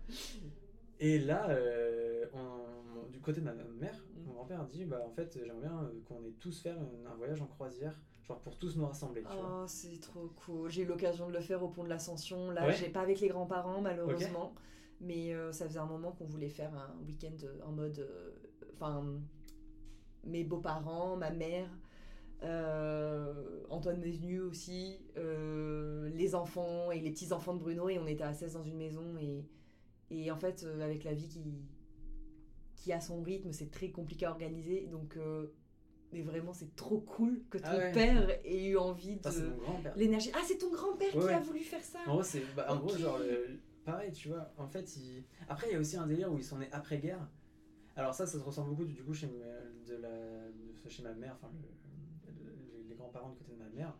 Et 1.01 1.19
là, 1.19 1.49
euh, 1.51 2.27
on- 2.35 3.09
du 3.11 3.21
côté 3.21 3.41
de 3.41 3.47
ma 3.47 3.53
mère, 3.55 4.05
mon 4.27 4.33
grand-père 4.35 4.65
dit, 4.67 4.85
bah 4.85 5.01
en 5.05 5.11
fait, 5.11 5.39
j'aimerais 5.45 5.67
bien 5.69 5.91
qu'on 6.07 6.25
ait 6.25 6.35
tous 6.41 6.61
faire 6.61 6.77
un, 6.79 7.11
un 7.11 7.15
voyage 7.15 7.41
en 7.41 7.47
croisière, 7.47 7.99
genre 8.27 8.39
pour 8.41 8.57
tous 8.59 8.77
nous 8.77 8.87
rassembler, 8.87 9.23
tu. 9.23 9.29
Oh, 9.39 9.65
c'est 9.67 10.01
trop 10.01 10.31
cool. 10.45 10.71
J'ai 10.71 10.83
eu 10.83 10.87
l'occasion 10.87 11.29
de 11.29 11.33
le 11.33 11.41
faire 11.41 11.63
au 11.63 11.69
pont 11.69 11.85
de 11.85 11.89
l'Ascension. 11.89 12.51
Là, 12.51 12.67
Ouais. 12.67 12.73
j'ai 12.75 12.89
pas 12.89 13.01
avec 13.01 13.21
les 13.21 13.29
grands-parents, 13.29 13.81
malheureusement. 13.81 14.55
Mais 15.01 15.35
ça 15.53 15.67
faisait 15.67 15.81
un 15.81 15.87
moment 15.87 16.13
qu'on 16.13 16.27
voulait 16.27 16.49
faire 16.49 16.73
un 16.75 16.95
week-end 17.07 17.35
en 17.67 17.73
mode. 17.73 18.09
Enfin, 18.75 19.05
mes 20.25 20.45
beaux-parents, 20.45 21.17
ma 21.17 21.31
mère. 21.31 21.69
Euh, 22.43 23.65
Antoine 23.71 24.03
est 24.05 24.11
venu 24.11 24.41
aussi, 24.41 24.99
euh, 25.17 26.09
les 26.11 26.35
enfants 26.35 26.91
et 26.91 27.01
les 27.01 27.11
petits-enfants 27.11 27.55
de 27.55 27.61
Bruno, 27.61 27.89
et 27.89 27.99
on 27.99 28.07
était 28.07 28.25
à 28.25 28.33
16 28.35 28.55
dans 28.55 28.65
une 28.65 28.77
maison. 28.77 29.17
Et, 29.21 29.45
et 30.11 30.31
en 30.31 30.37
fait, 30.37 30.65
euh, 30.65 30.81
avec 30.83 31.05
la 31.05 31.15
vie 31.15 31.29
qui, 31.29 31.43
qui 32.77 32.93
a 32.93 33.01
son 33.01 33.23
rythme, 33.23 33.53
c'est 33.53 33.71
très 33.71 33.91
compliqué 33.91 34.27
à 34.27 34.31
organiser. 34.31 34.87
Donc, 34.91 35.17
euh, 35.17 35.47
mais 36.13 36.23
vraiment, 36.23 36.53
c'est 36.53 36.75
trop 36.77 37.01
cool 37.01 37.43
que 37.49 37.59
ton 37.59 37.65
Ah 37.69 37.77
ouais. 37.79 37.93
père 37.93 38.29
ait 38.45 38.67
eu 38.67 38.77
envie 38.77 39.17
de. 39.17 39.31
L'énergie. 39.97 40.31
Ah, 40.35 40.41
c'est 40.47 40.59
ton 40.59 40.71
grand-père 40.71 41.15
Ouais, 41.15 41.21
qui 41.23 41.27
ouais. 41.29 41.35
a 41.35 41.41
voulu 41.41 41.61
faire 41.61 41.83
ça 41.83 42.01
En 42.07 42.15
gros, 42.15 42.23
c'est 42.23 42.43
bah, 42.55 42.67
en 42.69 42.77
gros 42.77 42.95
genre 42.97 43.19
le- 43.19 43.59
pareil, 43.85 44.13
tu 44.13 44.29
vois. 44.29 44.53
En 44.59 44.67
fait, 44.69 44.97
il... 44.97 45.25
après 45.49 45.69
il 45.69 45.73
y 45.73 45.77
a 45.77 45.81
aussi 45.81 45.97
un 45.97 46.07
délire 46.07 46.31
où 46.33 46.37
ils 46.37 46.45
sont 46.45 46.59
nés 46.59 46.69
après 46.73 46.99
guerre. 46.99 47.27
Alors 47.97 48.15
ça, 48.15 48.27
ça 48.27 48.39
se 48.39 48.45
ressemble 48.45 48.71
beaucoup 48.71 48.85
du 48.85 49.03
coup 49.03 49.13
chez 49.15 49.27
ma, 49.27 49.89
de 49.91 50.01
la 50.01 50.11
de- 50.51 50.89
chez 50.89 51.03
ma 51.03 51.13
mère, 51.15 51.35
enfin 51.41 51.51
le- 51.55 51.82
grands-parents 53.13 53.31
du 53.33 53.39
côté 53.39 53.53
de 53.53 53.59
ma 53.59 53.69
mère, 53.71 53.95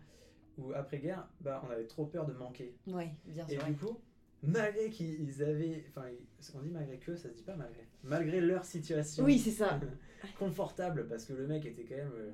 où 0.59 0.73
après 0.73 0.99
guerre, 0.99 1.29
bah 1.41 1.63
on 1.67 1.71
avait 1.71 1.87
trop 1.87 2.07
peur 2.07 2.27
de 2.27 2.33
manquer. 2.33 2.75
Ouais, 2.87 3.11
bien 3.27 3.47
Et 3.49 3.53
sûr. 3.55 3.65
du 3.65 3.75
coup, 3.75 3.99
malgré 4.43 4.91
qu'ils 4.91 5.43
avaient, 5.43 5.85
enfin, 5.89 6.07
on 6.55 6.61
dit 6.61 6.71
malgré 6.71 6.99
que, 6.99 7.17
ça 7.17 7.29
se 7.29 7.35
dit 7.35 7.43
pas 7.43 7.57
malgré. 7.57 7.87
Malgré 8.05 8.41
leur 8.41 8.65
situation 8.65 9.25
Oui, 9.25 9.39
c'est 9.39 9.51
ça. 9.51 9.81
confortable, 10.39 11.07
parce 11.09 11.25
que 11.25 11.33
le 11.33 11.47
mec 11.47 11.65
était 11.67 11.85
quand 11.85 11.97
même, 11.97 12.13
euh, 12.15 12.31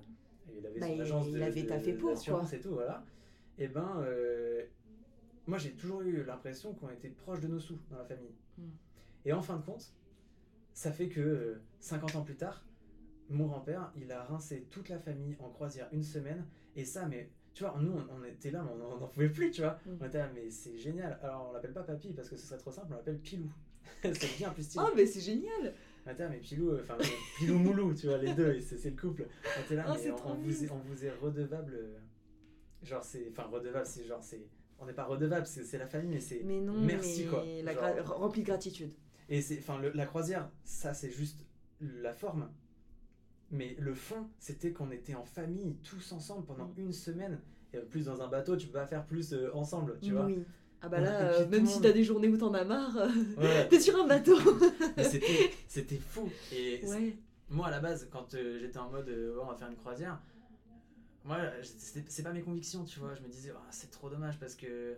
il 0.56 0.66
avait 0.66 0.80
Bah, 0.80 0.86
son 0.86 0.94
il- 0.94 1.00
agence 1.00 1.26
il 1.28 1.34
de, 1.34 1.42
avait 1.42 1.66
taffé 1.66 1.92
pour, 1.94 2.12
quoi. 2.24 2.44
et 2.52 2.60
tout, 2.60 2.74
voilà. 2.74 3.04
Et 3.58 3.68
ben, 3.68 4.00
euh, 4.02 4.64
moi 5.46 5.58
j'ai 5.58 5.72
toujours 5.72 6.02
eu 6.02 6.22
l'impression 6.24 6.74
qu'on 6.74 6.90
était 6.90 7.08
proche 7.08 7.40
de 7.40 7.48
nos 7.48 7.58
sous 7.58 7.78
dans 7.90 7.98
la 7.98 8.04
famille. 8.04 8.34
Hmm. 8.56 8.70
Et 9.24 9.32
en 9.32 9.42
fin 9.42 9.56
de 9.56 9.62
compte, 9.64 9.92
ça 10.72 10.92
fait 10.92 11.08
que 11.08 11.20
euh, 11.20 11.60
50 11.80 12.14
ans 12.16 12.22
plus 12.22 12.36
tard, 12.36 12.64
mon 13.30 13.46
grand-père, 13.46 13.92
il 14.00 14.10
a 14.12 14.22
rincé 14.24 14.66
toute 14.70 14.88
la 14.88 14.98
famille 14.98 15.36
en 15.40 15.50
croisière 15.50 15.88
une 15.92 16.02
semaine. 16.04 16.46
Et 16.78 16.84
ça, 16.84 17.06
mais 17.06 17.28
tu 17.54 17.64
vois, 17.64 17.76
nous, 17.80 17.92
on, 17.92 18.20
on 18.20 18.24
était 18.24 18.50
là, 18.52 18.62
mais 18.62 18.70
on 18.70 18.98
n'en 19.00 19.08
pouvait 19.08 19.28
plus, 19.30 19.50
tu 19.50 19.62
vois. 19.62 19.78
Mm. 19.84 19.90
On 20.00 20.06
était 20.06 20.18
là, 20.18 20.30
mais 20.34 20.48
c'est 20.50 20.78
génial. 20.78 21.18
Alors, 21.22 21.48
on 21.50 21.52
l'appelle 21.52 21.72
pas 21.72 21.82
papy 21.82 22.12
parce 22.12 22.28
que 22.28 22.36
ce 22.36 22.46
serait 22.46 22.58
trop 22.58 22.70
simple, 22.70 22.86
on 22.92 22.96
l'appelle 22.96 23.18
Pilou. 23.18 23.50
c'est 24.02 24.36
bien 24.36 24.50
plus 24.50 24.62
stylé. 24.62 24.84
Oh, 24.86 24.92
mais 24.94 25.06
c'est 25.06 25.20
génial 25.20 25.74
On 26.06 26.10
était 26.10 26.22
là, 26.22 26.28
mais 26.28 26.38
Pilou, 26.38 26.70
euh, 26.70 26.82
enfin, 26.84 26.96
Pilou 27.38 27.58
Moulou, 27.58 27.94
tu 27.94 28.06
vois, 28.06 28.18
les 28.18 28.32
deux, 28.34 28.60
c'est 28.60 28.90
le 28.90 28.96
couple. 28.96 29.26
On 29.58 29.62
était 29.64 29.74
là, 29.76 29.86
Oh, 29.88 29.96
mais 30.02 30.10
on, 30.24 30.34
vous 30.34 30.64
est, 30.64 30.70
on 30.70 30.78
vous 30.78 31.04
est 31.04 31.10
redevable. 31.10 31.74
euh, 31.74 31.98
Genre, 32.82 33.02
c'est. 33.02 33.26
Enfin, 33.30 33.44
redevable, 33.50 33.86
c'est 33.86 34.04
genre, 34.04 34.22
c'est. 34.22 34.46
On 34.78 34.86
n'est 34.86 34.92
pas 34.92 35.04
redevable, 35.06 35.44
c'est 35.46 35.64
c'est 35.64 35.78
la 35.78 35.86
famille, 35.88 36.10
mais 36.10 36.20
c'est. 36.20 36.42
Mais 36.44 36.60
non, 36.60 36.74
Merci, 36.80 37.24
mais 37.24 37.28
quoi. 37.30 37.44
La 37.64 37.72
Genre- 37.74 37.82
gra- 38.06 38.12
rempli 38.12 38.42
de 38.42 38.46
gratitude. 38.46 38.92
Et 39.28 39.42
c'est, 39.42 39.58
enfin, 39.58 39.80
la 39.82 40.06
croisière, 40.06 40.48
ça 40.62 40.94
c'est 40.94 41.10
juste 41.10 41.44
la 41.80 42.12
forme. 42.12 42.48
Mais 43.50 43.76
le 43.78 43.94
fond, 43.94 44.28
c'était 44.38 44.72
qu'on 44.72 44.90
était 44.90 45.14
en 45.14 45.24
famille, 45.24 45.76
tous 45.82 46.12
ensemble 46.12 46.44
pendant 46.44 46.66
Mm. 46.66 46.74
une 46.78 46.92
semaine. 46.92 47.40
Et 47.72 47.78
en 47.78 47.84
plus, 47.86 48.06
dans 48.06 48.20
un 48.22 48.28
bateau, 48.28 48.56
tu 48.56 48.66
peux 48.66 48.74
pas 48.74 48.86
faire 48.86 49.04
plus 49.06 49.32
euh, 49.32 49.50
ensemble, 49.54 49.98
tu 50.02 50.12
vois. 50.12 50.26
Oui. 50.26 50.44
Ah 50.80 50.88
bah 50.88 51.00
là, 51.00 51.32
euh, 51.32 51.48
même 51.48 51.66
si 51.66 51.80
t'as 51.80 51.90
des 51.92 52.04
journées 52.04 52.28
où 52.28 52.36
t'en 52.36 52.54
as 52.54 52.64
marre, 52.64 52.96
euh, 52.96 53.08
Ouais, 53.36 53.68
t'es 53.68 53.80
sur 53.80 53.98
un 54.00 54.06
bateau. 54.06 54.36
c'était, 55.66 55.96
fou. 55.96 56.30
Et 56.52 56.80
ouais. 56.86 57.16
moi, 57.50 57.66
à 57.66 57.70
la 57.70 57.80
base, 57.80 58.08
quand 58.12 58.34
euh, 58.34 58.58
j'étais 58.60 58.78
en 58.78 58.88
mode, 58.90 59.08
euh, 59.08 59.38
on 59.42 59.46
va 59.46 59.54
faire 59.56 59.68
une 59.68 59.76
croisière, 59.76 60.20
moi, 61.24 61.38
c'est 61.62 62.22
pas 62.22 62.32
mes 62.32 62.42
convictions, 62.42 62.84
tu 62.84 63.00
vois. 63.00 63.14
Je 63.14 63.22
me 63.22 63.28
disais, 63.28 63.52
Ah, 63.54 63.66
c'est 63.70 63.90
trop 63.90 64.08
dommage 64.08 64.38
parce 64.38 64.54
que, 64.54 64.96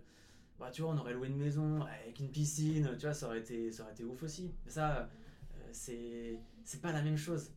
bah, 0.58 0.70
tu 0.70 0.82
vois, 0.82 0.90
on 0.92 0.98
aurait 0.98 1.14
loué 1.14 1.28
une 1.28 1.38
maison 1.38 1.80
avec 1.82 2.20
une 2.20 2.28
piscine, 2.30 2.90
tu 2.98 3.06
vois, 3.06 3.14
ça 3.14 3.26
aurait 3.26 3.40
été, 3.40 3.72
ça 3.72 3.82
aurait 3.84 3.92
été 3.92 4.04
ouf 4.04 4.22
aussi. 4.22 4.50
Mais 4.66 4.70
ça, 4.70 5.08
euh, 5.88 6.36
c'est 6.64 6.80
pas 6.82 6.92
la 6.92 7.02
même 7.02 7.16
chose. 7.16 7.50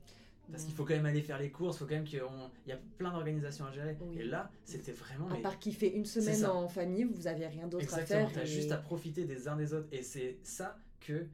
Parce 0.52 0.66
qu'il 0.66 0.74
faut 0.74 0.84
quand 0.84 0.94
même 0.94 1.06
aller 1.06 1.22
faire 1.22 1.40
les 1.40 1.50
courses, 1.50 1.78
faut 1.78 1.86
quand 1.86 1.96
même 1.96 2.04
qu'il 2.04 2.22
y 2.68 2.72
a 2.72 2.80
plein 2.98 3.12
d'organisations 3.12 3.66
à 3.66 3.72
gérer. 3.72 3.98
Oui. 4.02 4.20
Et 4.20 4.24
là, 4.24 4.52
c'était 4.66 4.92
vraiment. 4.92 5.28
À 5.30 5.34
mais- 5.36 5.42
part 5.42 5.58
kiffer 5.58 5.94
une 5.96 6.06
semaine 6.06 6.46
en 6.46 6.68
famille, 6.68 7.06
vous 7.06 7.28
avez 7.28 7.48
rien 7.48 7.68
d'autre 7.68 7.84
à 7.94 8.02
Exactement, 8.02 8.28
faire. 8.28 8.34
t'as 8.34 8.44
et- 8.44 8.48
juste 8.48 8.72
à 8.72 8.78
profiter 8.78 9.26
des 9.26 9.48
uns 9.48 9.56
des 9.56 9.74
autres. 9.74 9.88
Et 9.92 10.04
c'est 10.04 10.38
ça 10.44 10.78
que 11.00 11.26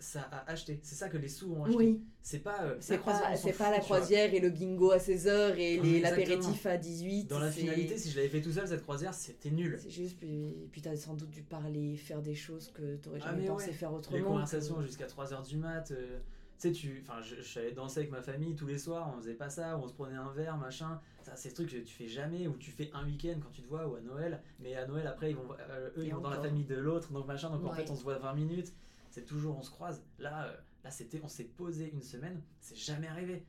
ça 0.00 0.20
a 0.30 0.50
acheté. 0.50 0.78
C'est 0.82 0.94
ça 0.94 1.08
que 1.08 1.16
les 1.16 1.28
sous 1.28 1.52
ont 1.52 1.64
acheté. 1.64 1.76
Oui, 1.76 2.02
C'est 2.22 2.38
pas. 2.40 2.62
euh, 2.62 2.76
c'est 2.80 2.94
la 2.94 2.98
croisière, 2.98 3.56
pas, 3.56 3.70
la 3.70 3.80
croisière 3.80 4.32
et 4.34 4.38
le 4.40 4.50
bingo 4.50 4.90
à 4.92 4.98
16h 4.98 5.56
et 5.58 5.78
Ah, 5.78 5.82
les- 5.82 5.96
exactement. 5.96 6.00
l'apéritif 6.02 6.66
à 6.66 6.76
18. 6.76 7.24
Dans 7.26 7.38
la 7.40 7.50
finalité, 7.50 7.96
si 7.96 8.10
je 8.10 8.16
l'avais 8.16 8.28
fait 8.28 8.40
tout 8.40 8.52
seul, 8.52 8.68
cette 8.68 8.82
croisière, 8.82 9.14
c'était 9.14 9.50
nul. 9.50 9.76
C'est 9.80 9.90
juste, 9.90 10.16
puis, 10.18 10.68
puis 10.70 10.82
t'as 10.82 10.94
sans 10.96 11.14
doute 11.14 11.30
dû 11.30 11.42
parler, 11.42 11.96
faire 11.96 12.22
des 12.22 12.34
choses 12.36 12.70
que 12.72 12.96
t'aurais 12.96 13.18
Ah, 13.22 13.30
jamais 13.30 13.42
mais 13.42 13.48
pensé 13.48 13.66
ouais. 13.68 13.72
faire 13.72 13.90
Les 13.90 13.96
autrement. 13.96 14.24
conversations 14.24 14.74
que- 14.76 14.82
jusqu'à 14.86 15.06
3h 15.06 15.42
du 15.48 15.56
mat. 15.56 15.90
euh, 15.90 16.18
sais, 16.58 16.72
tu. 16.72 17.02
Enfin, 17.02 17.20
je, 17.20 17.40
je 17.40 17.58
allé 17.58 17.72
danser 17.72 18.00
avec 18.00 18.10
ma 18.10 18.22
famille 18.22 18.54
tous 18.54 18.66
les 18.66 18.78
soirs, 18.78 19.12
on 19.14 19.18
faisait 19.18 19.34
pas 19.34 19.50
ça, 19.50 19.78
on 19.78 19.88
se 19.88 19.94
prenait 19.94 20.16
un 20.16 20.30
verre, 20.32 20.56
machin. 20.56 21.00
Ça, 21.22 21.36
c'est 21.36 21.50
des 21.50 21.54
trucs 21.54 21.70
que 21.70 21.76
tu 21.76 21.94
fais 21.94 22.08
jamais, 22.08 22.46
ou 22.46 22.56
tu 22.56 22.70
fais 22.70 22.90
un 22.94 23.04
week-end 23.04 23.38
quand 23.42 23.50
tu 23.50 23.62
te 23.62 23.68
vois, 23.68 23.86
ou 23.86 23.96
à 23.96 24.00
Noël. 24.00 24.40
Mais 24.60 24.74
à 24.76 24.86
Noël, 24.86 25.06
après, 25.06 25.30
ils 25.30 25.36
vont, 25.36 25.48
euh, 25.58 25.90
eux, 25.96 26.04
Et 26.04 26.06
ils 26.06 26.14
vont 26.14 26.20
dans 26.20 26.30
la 26.30 26.40
famille 26.40 26.64
de 26.64 26.76
l'autre, 26.76 27.12
donc 27.12 27.26
machin, 27.26 27.50
donc 27.50 27.64
en 27.64 27.72
fait, 27.72 27.90
on 27.90 27.96
se 27.96 28.02
voit 28.02 28.18
20 28.18 28.34
minutes. 28.34 28.72
C'est 29.10 29.24
toujours, 29.24 29.56
on 29.58 29.62
se 29.62 29.70
croise. 29.70 30.02
Là, 30.18 30.46
euh, 30.46 30.56
Là, 30.84 30.92
c'était, 30.92 31.20
on 31.24 31.28
s'est 31.28 31.44
posé 31.44 31.90
une 31.92 32.02
semaine, 32.02 32.40
c'est 32.60 32.76
jamais 32.76 33.08
arrivé. 33.08 33.44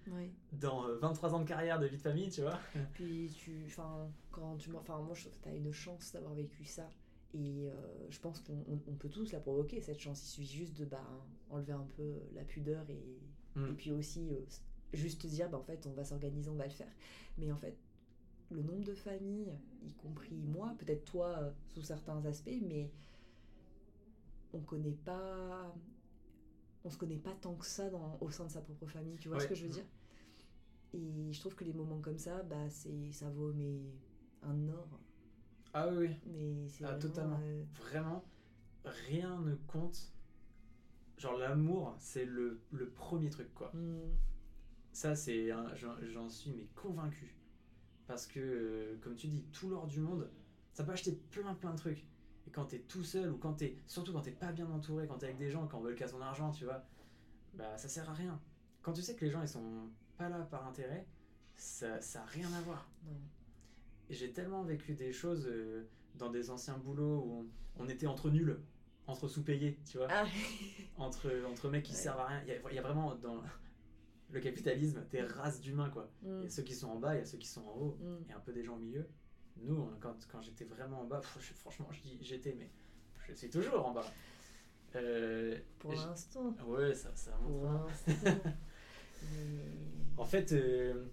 Dans 0.54 0.88
euh, 0.88 0.98
23 0.98 1.36
ans 1.36 1.40
de 1.40 1.48
carrière 1.48 1.80
de 1.80 1.86
vie 1.86 1.98
de 1.98 2.02
famille, 2.02 2.30
tu 2.30 2.42
vois. 2.42 2.60
Puis 2.94 3.32
tu, 3.38 3.64
enfin, 3.68 4.10
quand 4.32 4.58
tu, 4.58 4.76
enfin, 4.76 4.98
moi 4.98 5.14
je 5.14 5.22
trouve 5.22 5.38
que 5.38 5.44
t'as 5.44 5.56
une 5.56 5.72
chance 5.72 6.12
d'avoir 6.12 6.34
vécu 6.34 6.66
ça. 6.66 6.90
Et 7.34 7.70
euh, 7.70 8.10
je 8.10 8.20
pense 8.20 8.40
qu'on 8.40 8.54
on- 8.68 8.80
on 8.88 8.96
peut 8.96 9.10
tous 9.10 9.32
la 9.32 9.40
provoquer 9.40 9.82
cette 9.82 10.00
chance. 10.00 10.24
Il 10.24 10.28
suffit 10.30 10.58
juste 10.58 10.78
de 10.80 10.86
bah, 10.86 11.04
enlever 11.50 11.74
un 11.74 11.88
peu 11.96 12.16
la 12.34 12.44
pudeur 12.44 12.90
et, 12.90 13.20
Mm. 13.56 13.68
et 13.70 13.74
puis 13.74 13.92
aussi 13.92 14.32
euh, 14.34 14.46
juste 14.94 15.26
dire 15.26 15.50
bah, 15.50 15.58
en 15.58 15.64
fait 15.64 15.86
on 15.88 15.92
va 15.94 16.04
s'organiser, 16.06 16.50
on 16.50 16.56
va 16.56 16.66
le 16.66 16.72
faire. 16.72 16.92
Mais 17.38 17.52
en 17.52 17.58
fait, 17.58 17.78
le 18.52 18.62
nombre 18.64 18.84
de 18.84 18.94
familles, 18.96 19.54
y 19.84 19.94
compris 19.94 20.36
moi, 20.38 20.74
peut-être 20.80 21.06
toi 21.06 21.28
euh, 21.40 21.52
sous 21.68 21.82
certains 21.84 22.24
aspects, 22.26 22.60
mais 22.64 22.90
on 24.54 24.60
connaît 24.62 24.98
pas, 25.06 25.76
on 26.84 26.90
se 26.90 26.98
connaît 26.98 27.18
pas 27.18 27.34
tant 27.42 27.54
que 27.56 27.66
ça 27.66 27.90
dans, 27.90 28.18
au 28.22 28.32
sein 28.32 28.46
de 28.46 28.52
sa 28.52 28.62
propre 28.62 28.88
famille. 28.88 29.18
Tu 29.18 29.28
vois 29.30 29.38
ce 29.40 29.48
que 29.50 29.56
je 29.56 29.64
veux 29.66 29.70
dire? 29.72 29.86
Et 30.94 31.32
je 31.32 31.40
trouve 31.40 31.54
que 31.56 31.64
les 31.64 31.74
moments 31.74 32.00
comme 32.02 32.18
ça, 32.18 32.42
bah 32.44 32.68
ça 32.70 33.30
vaut 33.30 33.54
mais 33.54 33.80
un 34.42 34.68
or. 34.70 35.00
Ah 35.74 35.88
oui, 35.90 36.08
oui. 36.08 36.20
Mais 36.26 36.68
c'est 36.68 36.84
Ah, 36.84 36.88
vraiment, 36.88 37.00
totalement. 37.02 37.40
euh, 37.42 37.64
Vraiment, 37.74 38.26
rien 38.86 39.40
ne 39.42 39.56
compte. 39.68 40.12
Genre, 41.18 41.38
l'amour, 41.38 41.96
c'est 42.00 42.26
le, 42.26 42.62
le 42.72 42.90
premier 42.90 43.30
truc, 43.30 43.54
quoi. 43.54 43.72
hmm, 43.74 44.12
Ça, 44.92 45.16
c'est 45.16 45.52
un- 45.52 45.74
j'en 45.76 46.30
suis 46.30 46.52
mais 46.52 46.68
convaincu. 46.76 47.36
Parce 48.08 48.26
que, 48.26 48.40
euh, 48.40 48.98
comme 49.02 49.16
tu 49.16 49.28
dis, 49.28 49.44
tout 49.52 49.70
l'or 49.70 49.88
du 49.88 50.00
monde, 50.00 50.30
ça 50.74 50.84
peut 50.84 50.92
acheter 50.92 51.14
plein 51.32 51.54
plein 51.54 51.72
de 51.72 51.78
trucs. 51.78 52.06
Et 52.48 52.52
quand 52.52 52.66
t'es 52.66 52.80
tout 52.80 53.04
seul, 53.04 53.32
ou 53.32 53.38
quand 53.38 53.54
t'es. 53.54 53.78
Surtout 53.86 54.14
quand 54.14 54.22
t'es 54.22 54.32
pas 54.32 54.52
bien 54.52 54.70
entouré, 54.72 55.08
quand 55.08 55.18
t'es 55.20 55.28
avec 55.28 55.38
des 55.38 55.50
gens 55.52 55.68
qui 55.68 55.76
en 55.76 55.82
veulent 55.82 55.96
qu'à 55.96 56.08
son 56.08 56.22
argent, 56.22 56.52
tu 56.52 56.66
vois, 56.66 56.84
bah 57.54 57.78
ça 57.78 57.88
sert 57.88 58.10
à 58.10 58.14
rien. 58.14 58.40
Quand 58.82 58.94
tu 58.94 59.02
sais 59.02 59.16
que 59.16 59.26
les 59.26 59.32
gens 59.32 59.42
ils 59.42 59.48
sont 59.48 59.90
pas 60.18 60.30
là 60.30 60.40
par 60.46 60.66
intérêt, 60.68 61.06
ça, 61.56 62.02
ça 62.02 62.24
a 62.24 62.26
rien 62.26 62.52
à 62.54 62.62
voir. 62.62 62.90
non. 63.06 63.14
J'ai 64.10 64.32
tellement 64.32 64.64
vécu 64.64 64.94
des 64.96 65.12
choses 65.12 65.48
euh, 65.48 65.88
dans 66.16 66.30
des 66.30 66.50
anciens 66.50 66.78
boulots 66.78 67.24
où 67.26 67.50
on, 67.78 67.86
on 67.86 67.90
était 67.90 68.08
entre 68.08 68.30
nuls, 68.30 68.60
entre 69.08 69.28
sous-payés, 69.28 69.80
tu 69.90 69.98
vois 69.98 70.08
Ah, 70.10 70.26
entre, 70.98 71.32
entre 71.50 71.70
mecs 71.70 71.84
qui 71.86 71.92
Ouais. 71.94 71.98
servent 71.98 72.20
à 72.22 72.28
rien. 72.28 72.42
Il 72.44 72.50
y, 72.50 72.52
a, 72.52 72.56
il 72.70 72.76
y 72.76 72.80
a 72.80 72.82
vraiment 72.82 73.16
dans 73.16 73.42
le 74.32 74.40
capitalisme 74.40 75.04
des 75.12 75.22
races 75.22 75.62
d'humains, 75.62 75.90
quoi. 75.90 76.10
hmm, 76.24 76.40
Il 76.40 76.44
y 76.44 76.48
a 76.48 76.50
ceux 76.50 76.64
qui 76.64 76.76
sont 76.76 76.90
en 76.90 77.00
bas, 77.00 77.16
il 77.16 77.20
y 77.20 77.22
a 77.22 77.26
ceux 77.26 77.38
qui 77.38 77.48
sont 77.48 77.64
en 77.66 77.76
haut, 77.78 77.98
hmm. 78.02 78.30
et 78.30 78.34
un 78.34 78.40
peu 78.40 78.52
des 78.54 78.64
gens 78.64 78.76
au 78.76 78.80
milieu. 78.80 79.08
Nous, 79.58 79.90
quand, 80.00 80.16
quand 80.32 80.42
j'étais 80.42 80.66
vraiment 80.66 81.02
en 81.02 81.06
bas, 81.06 81.20
pff, 81.20 81.38
je- 81.42 81.54
franchement, 81.54 81.88
je 81.92 82.02
dis 82.02 82.18
j'étais, 82.22 82.56
mais 82.58 82.70
je 83.28 83.34
suis 83.34 83.50
toujours 83.50 83.86
en 83.86 83.94
bas. 83.94 84.06
Euh, 84.96 85.56
Pour 85.78 85.94
l'instant. 85.94 86.56
ouais, 86.66 86.96
ça, 86.96 87.12
ça 87.16 87.32
montre. 87.38 87.48
Pour 87.48 87.68
hein. 87.70 87.88
En 90.18 90.26
fait, 90.26 90.52
euh, 90.52 91.06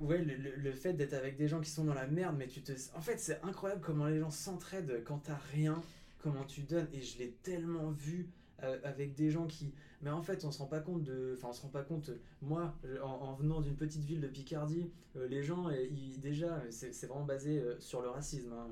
ouais, 0.00 0.18
le, 0.22 0.34
le- 0.36 0.56
le 0.56 0.72
fait 0.72 0.92
d'être 0.94 1.14
avec 1.14 1.36
des 1.36 1.48
gens 1.48 1.60
qui 1.60 1.70
sont 1.70 1.84
dans 1.84 1.94
la 1.94 2.06
merde, 2.06 2.36
mais 2.38 2.46
tu 2.48 2.62
te. 2.62 2.72
En 2.94 3.00
fait, 3.00 3.18
c'est 3.18 3.40
incroyable 3.42 3.80
comment 3.80 4.06
les 4.06 4.18
gens 4.20 4.30
s'entraident 4.30 5.02
quand 5.04 5.18
t'as 5.18 5.38
rien, 5.52 5.80
comment 6.18 6.44
tu 6.44 6.62
donnes. 6.62 6.88
Et 6.92 7.00
je 7.02 7.18
l'ai 7.18 7.32
tellement 7.42 7.90
vu 7.90 8.28
euh, 8.62 8.78
avec 8.84 9.14
des 9.14 9.30
gens 9.30 9.46
qui. 9.46 9.72
Mais 10.02 10.10
en 10.10 10.22
fait, 10.22 10.44
on 10.44 10.50
se 10.50 10.58
rend 10.58 10.66
pas 10.66 10.80
compte 10.80 11.02
de. 11.04 11.34
Enfin, 11.36 11.48
on 11.48 11.52
se 11.52 11.62
rend 11.62 11.68
pas 11.68 11.82
compte. 11.82 12.10
Moi, 12.42 12.74
en, 13.02 13.06
en 13.08 13.34
venant 13.34 13.60
d'une 13.60 13.76
petite 13.76 14.02
ville 14.04 14.20
de 14.20 14.28
Picardie, 14.28 14.90
euh, 15.16 15.26
les 15.28 15.42
gens, 15.42 15.68
euh, 15.68 15.74
ils- 15.90 16.20
déjà, 16.20 16.62
c'est 16.70 17.06
vraiment 17.06 17.24
basé 17.24 17.62
sur 17.78 18.02
le 18.02 18.08
racisme. 18.10 18.52
hein, 18.52 18.68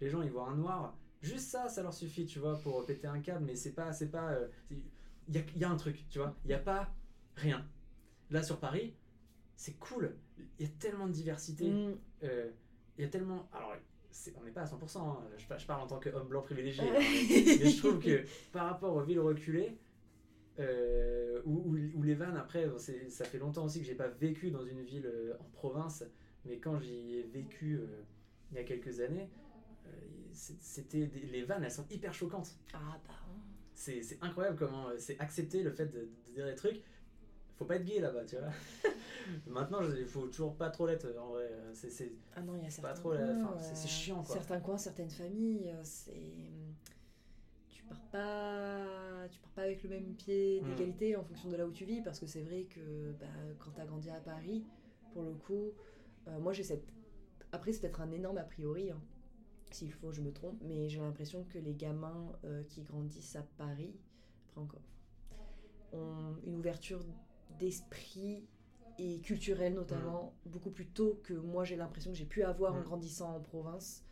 les 0.00 0.08
gens, 0.10 0.22
ils 0.22 0.30
voient 0.30 0.48
un 0.48 0.56
noir. 0.56 0.96
Juste 1.22 1.48
ça, 1.48 1.68
ça 1.68 1.82
leur 1.82 1.92
suffit, 1.94 2.26
tu 2.26 2.38
vois, 2.38 2.58
pour 2.60 2.86
péter 2.86 3.06
un 3.08 3.20
câble. 3.20 3.44
Mais 3.44 3.56
c'est 3.56 3.72
pas. 3.72 3.92
c'est 3.92 4.08
pas. 4.10 4.38
Il 4.70 5.34
y 5.34 5.38
a, 5.38 5.42
y 5.56 5.64
a 5.64 5.70
un 5.70 5.76
truc, 5.76 6.04
tu 6.10 6.18
vois. 6.18 6.34
Il 6.44 6.50
y 6.50 6.54
a 6.54 6.58
pas 6.58 6.88
rien. 7.36 7.66
Là, 8.30 8.42
sur 8.42 8.58
Paris, 8.60 8.94
c'est 9.60 9.76
cool. 9.78 10.14
Il 10.58 10.66
y 10.66 10.68
a 10.68 10.72
tellement 10.78 11.06
de 11.08 11.12
diversité. 11.12 11.68
Hmm. 11.68 11.96
Euh, 12.22 12.48
il 12.96 13.02
y 13.02 13.04
a 13.04 13.10
tellement. 13.10 13.48
Alors, 13.52 13.74
on 14.36 14.44
n'est 14.44 14.52
pas 14.52 14.62
à 14.62 14.64
100%. 14.66 14.98
hein. 14.98 15.18
Je, 15.36 15.46
par- 15.46 15.58
je 15.58 15.66
parle 15.66 15.82
en 15.82 15.86
tant 15.88 15.98
qu'homme 15.98 16.28
blanc 16.28 16.42
privilégié. 16.42 16.84
hein. 16.88 16.94
mais 16.98 17.68
je 17.70 17.78
trouve 17.78 17.98
que 17.98 18.24
par 18.52 18.66
rapport 18.66 18.94
aux 18.94 19.02
villes 19.02 19.20
reculées, 19.20 19.76
euh, 20.60 21.40
où, 21.44 21.56
où- 21.74 21.98
où 21.98 22.02
les 22.02 22.14
vannes, 22.14 22.36
après, 22.36 22.68
ça 23.08 23.24
fait 23.24 23.38
longtemps 23.38 23.64
aussi 23.64 23.80
que 23.80 23.86
j'ai 23.86 23.94
pas 23.96 24.08
vécu 24.08 24.50
dans 24.50 24.64
une 24.64 24.82
ville 24.82 25.06
euh, 25.06 25.34
en 25.40 25.44
province, 25.52 26.04
mais 26.44 26.58
quand 26.58 26.78
j'y 26.78 27.16
ai 27.18 27.22
vécu 27.24 27.80
il 28.50 28.56
y 28.56 28.60
a 28.60 28.64
quelques 28.64 29.00
années, 29.00 29.28
c'était 30.32 31.06
des- 31.06 31.20
les 31.26 31.42
vannes, 31.44 31.64
elles 31.64 31.70
sont 31.72 31.86
hyper 31.90 32.14
choquantes. 32.14 32.56
Ah 32.74 32.98
bah. 33.06 33.14
C'est 33.74 34.02
c'est 34.02 34.18
incroyable 34.22 34.56
comment 34.58 34.86
c'est 34.98 35.18
accepter 35.20 35.62
le 35.62 35.70
fait 35.70 35.86
de, 35.86 36.00
de 36.26 36.32
dire 36.32 36.46
des 36.46 36.54
trucs. 36.56 36.82
Faut 37.58 37.64
pas 37.64 37.76
être 37.76 37.84
gay 37.84 37.98
là-bas, 38.00 38.24
tu 38.24 38.36
vois. 38.36 38.48
Maintenant, 39.46 39.80
il 39.82 40.06
faut 40.06 40.28
toujours 40.28 40.54
pas 40.56 40.70
trop 40.70 40.86
l'être 40.86 41.06
en 41.20 41.30
vrai. 41.30 41.48
euh, 41.50 41.72
C'est 41.74 42.12
Ah 42.36 42.40
non, 42.42 42.54
il 42.56 42.62
y 42.62 42.66
a 42.66 42.70
certains 42.70 42.94
trop 42.94 43.12
la- 43.12 43.18
coins, 43.34 43.34
enfin, 43.36 43.58
c'est- 43.58 43.74
c'est 43.74 43.88
chiant, 43.88 44.22
quoi. 44.22 44.34
Certains 44.36 44.60
coins, 44.60 44.78
certaines 44.78 45.10
familles, 45.10 45.68
euh, 45.70 45.80
c'est 45.82 46.22
tu 47.68 47.82
pars 47.84 48.00
pas 48.12 49.26
tu 49.30 49.40
pars 49.40 49.50
pas 49.52 49.62
avec 49.62 49.82
le 49.82 49.88
même 49.88 50.14
pied 50.14 50.60
Mm. 50.60 50.66
d'égalité 50.66 51.16
en 51.16 51.24
fonction 51.24 51.48
de 51.48 51.56
là 51.56 51.66
où 51.66 51.72
tu 51.72 51.84
vis 51.84 52.00
parce 52.02 52.18
que 52.20 52.26
c'est 52.26 52.42
vrai 52.42 52.64
que 52.64 53.12
bah, 53.18 53.26
quand 53.58 53.70
tu 53.72 53.80
as 53.80 53.86
grandi 53.86 54.10
à 54.10 54.20
Paris, 54.20 54.64
pour 55.12 55.22
le 55.22 55.32
coup, 55.34 55.72
euh, 56.28 56.38
moi 56.38 56.52
j'ai 56.52 56.62
cette 56.64 56.86
après 57.52 57.72
c'est 57.72 57.80
peut-être 57.80 58.00
un 58.02 58.10
énorme 58.12 58.36
a 58.38 58.42
priori 58.44 58.90
hein, 58.90 59.00
s'il 59.70 59.90
faut 59.92 60.12
je 60.12 60.20
me 60.20 60.32
trompe, 60.32 60.58
mais 60.62 60.88
j'ai 60.88 61.00
l'impression 61.00 61.44
que 61.44 61.58
les 61.58 61.74
gamins 61.74 62.32
euh, 62.44 62.62
qui 62.64 62.82
grandissent 62.82 63.36
à 63.36 63.42
Paris, 63.56 63.96
après 64.46 64.60
encore 64.60 64.82
ont 65.92 66.36
une 66.44 66.56
ouverture 66.56 67.00
d'esprit 67.58 68.46
et 68.98 69.20
culturelle 69.20 69.74
notamment 69.74 70.34
beaucoup 70.44 70.70
plus 70.70 70.88
tôt 70.88 71.20
que 71.22 71.34
moi 71.34 71.64
j'ai 71.64 71.76
l'impression 71.76 72.10
que 72.10 72.16
j'ai 72.16 72.24
pu 72.24 72.42
avoir 72.42 72.74
en 72.74 72.80
grandissant 72.82 73.36
en 73.36 73.40
province. 73.40 74.04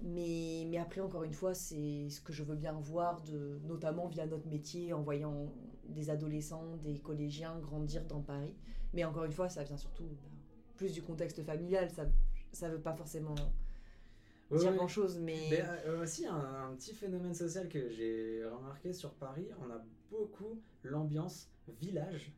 Mais, 0.00 0.64
mais 0.68 0.78
après, 0.78 1.00
encore 1.00 1.24
une 1.24 1.32
fois, 1.32 1.54
c'est 1.54 2.08
ce 2.08 2.20
que 2.20 2.32
je 2.32 2.44
veux 2.44 2.54
bien 2.54 2.72
voir, 2.72 3.20
de, 3.22 3.58
notamment 3.64 4.06
via 4.06 4.26
notre 4.26 4.46
métier, 4.46 4.92
en 4.92 5.02
voyant 5.02 5.52
des 5.88 6.08
adolescents, 6.10 6.76
des 6.76 7.00
collégiens 7.00 7.58
grandir 7.58 8.04
dans 8.04 8.20
Paris. 8.22 8.54
Mais 8.92 9.04
encore 9.04 9.24
une 9.24 9.32
fois, 9.32 9.48
ça 9.48 9.64
vient 9.64 9.76
surtout 9.76 10.04
bah, 10.04 10.28
plus 10.76 10.92
du 10.92 11.02
contexte 11.02 11.42
familial. 11.42 11.90
Ça 11.90 12.06
ça 12.52 12.68
veut 12.68 12.80
pas 12.80 12.94
forcément 12.94 13.34
Ouais, 14.50 14.58
dire 14.58 14.70
ouais. 14.70 14.76
grand-chose, 14.76 15.18
mais... 15.18 15.48
Mais 15.50 15.62
euh, 15.84 16.02
aussi, 16.02 16.26
un, 16.26 16.70
un 16.70 16.74
petit 16.74 16.94
phénomène 16.94 17.34
social 17.34 17.68
que 17.68 17.90
j'ai 17.90 18.42
remarqué 18.44 18.92
sur 18.92 19.12
Paris, 19.14 19.48
on 19.60 19.70
a 19.70 19.84
beaucoup 20.10 20.62
l'ambiance 20.84 21.50
village. 21.80 22.32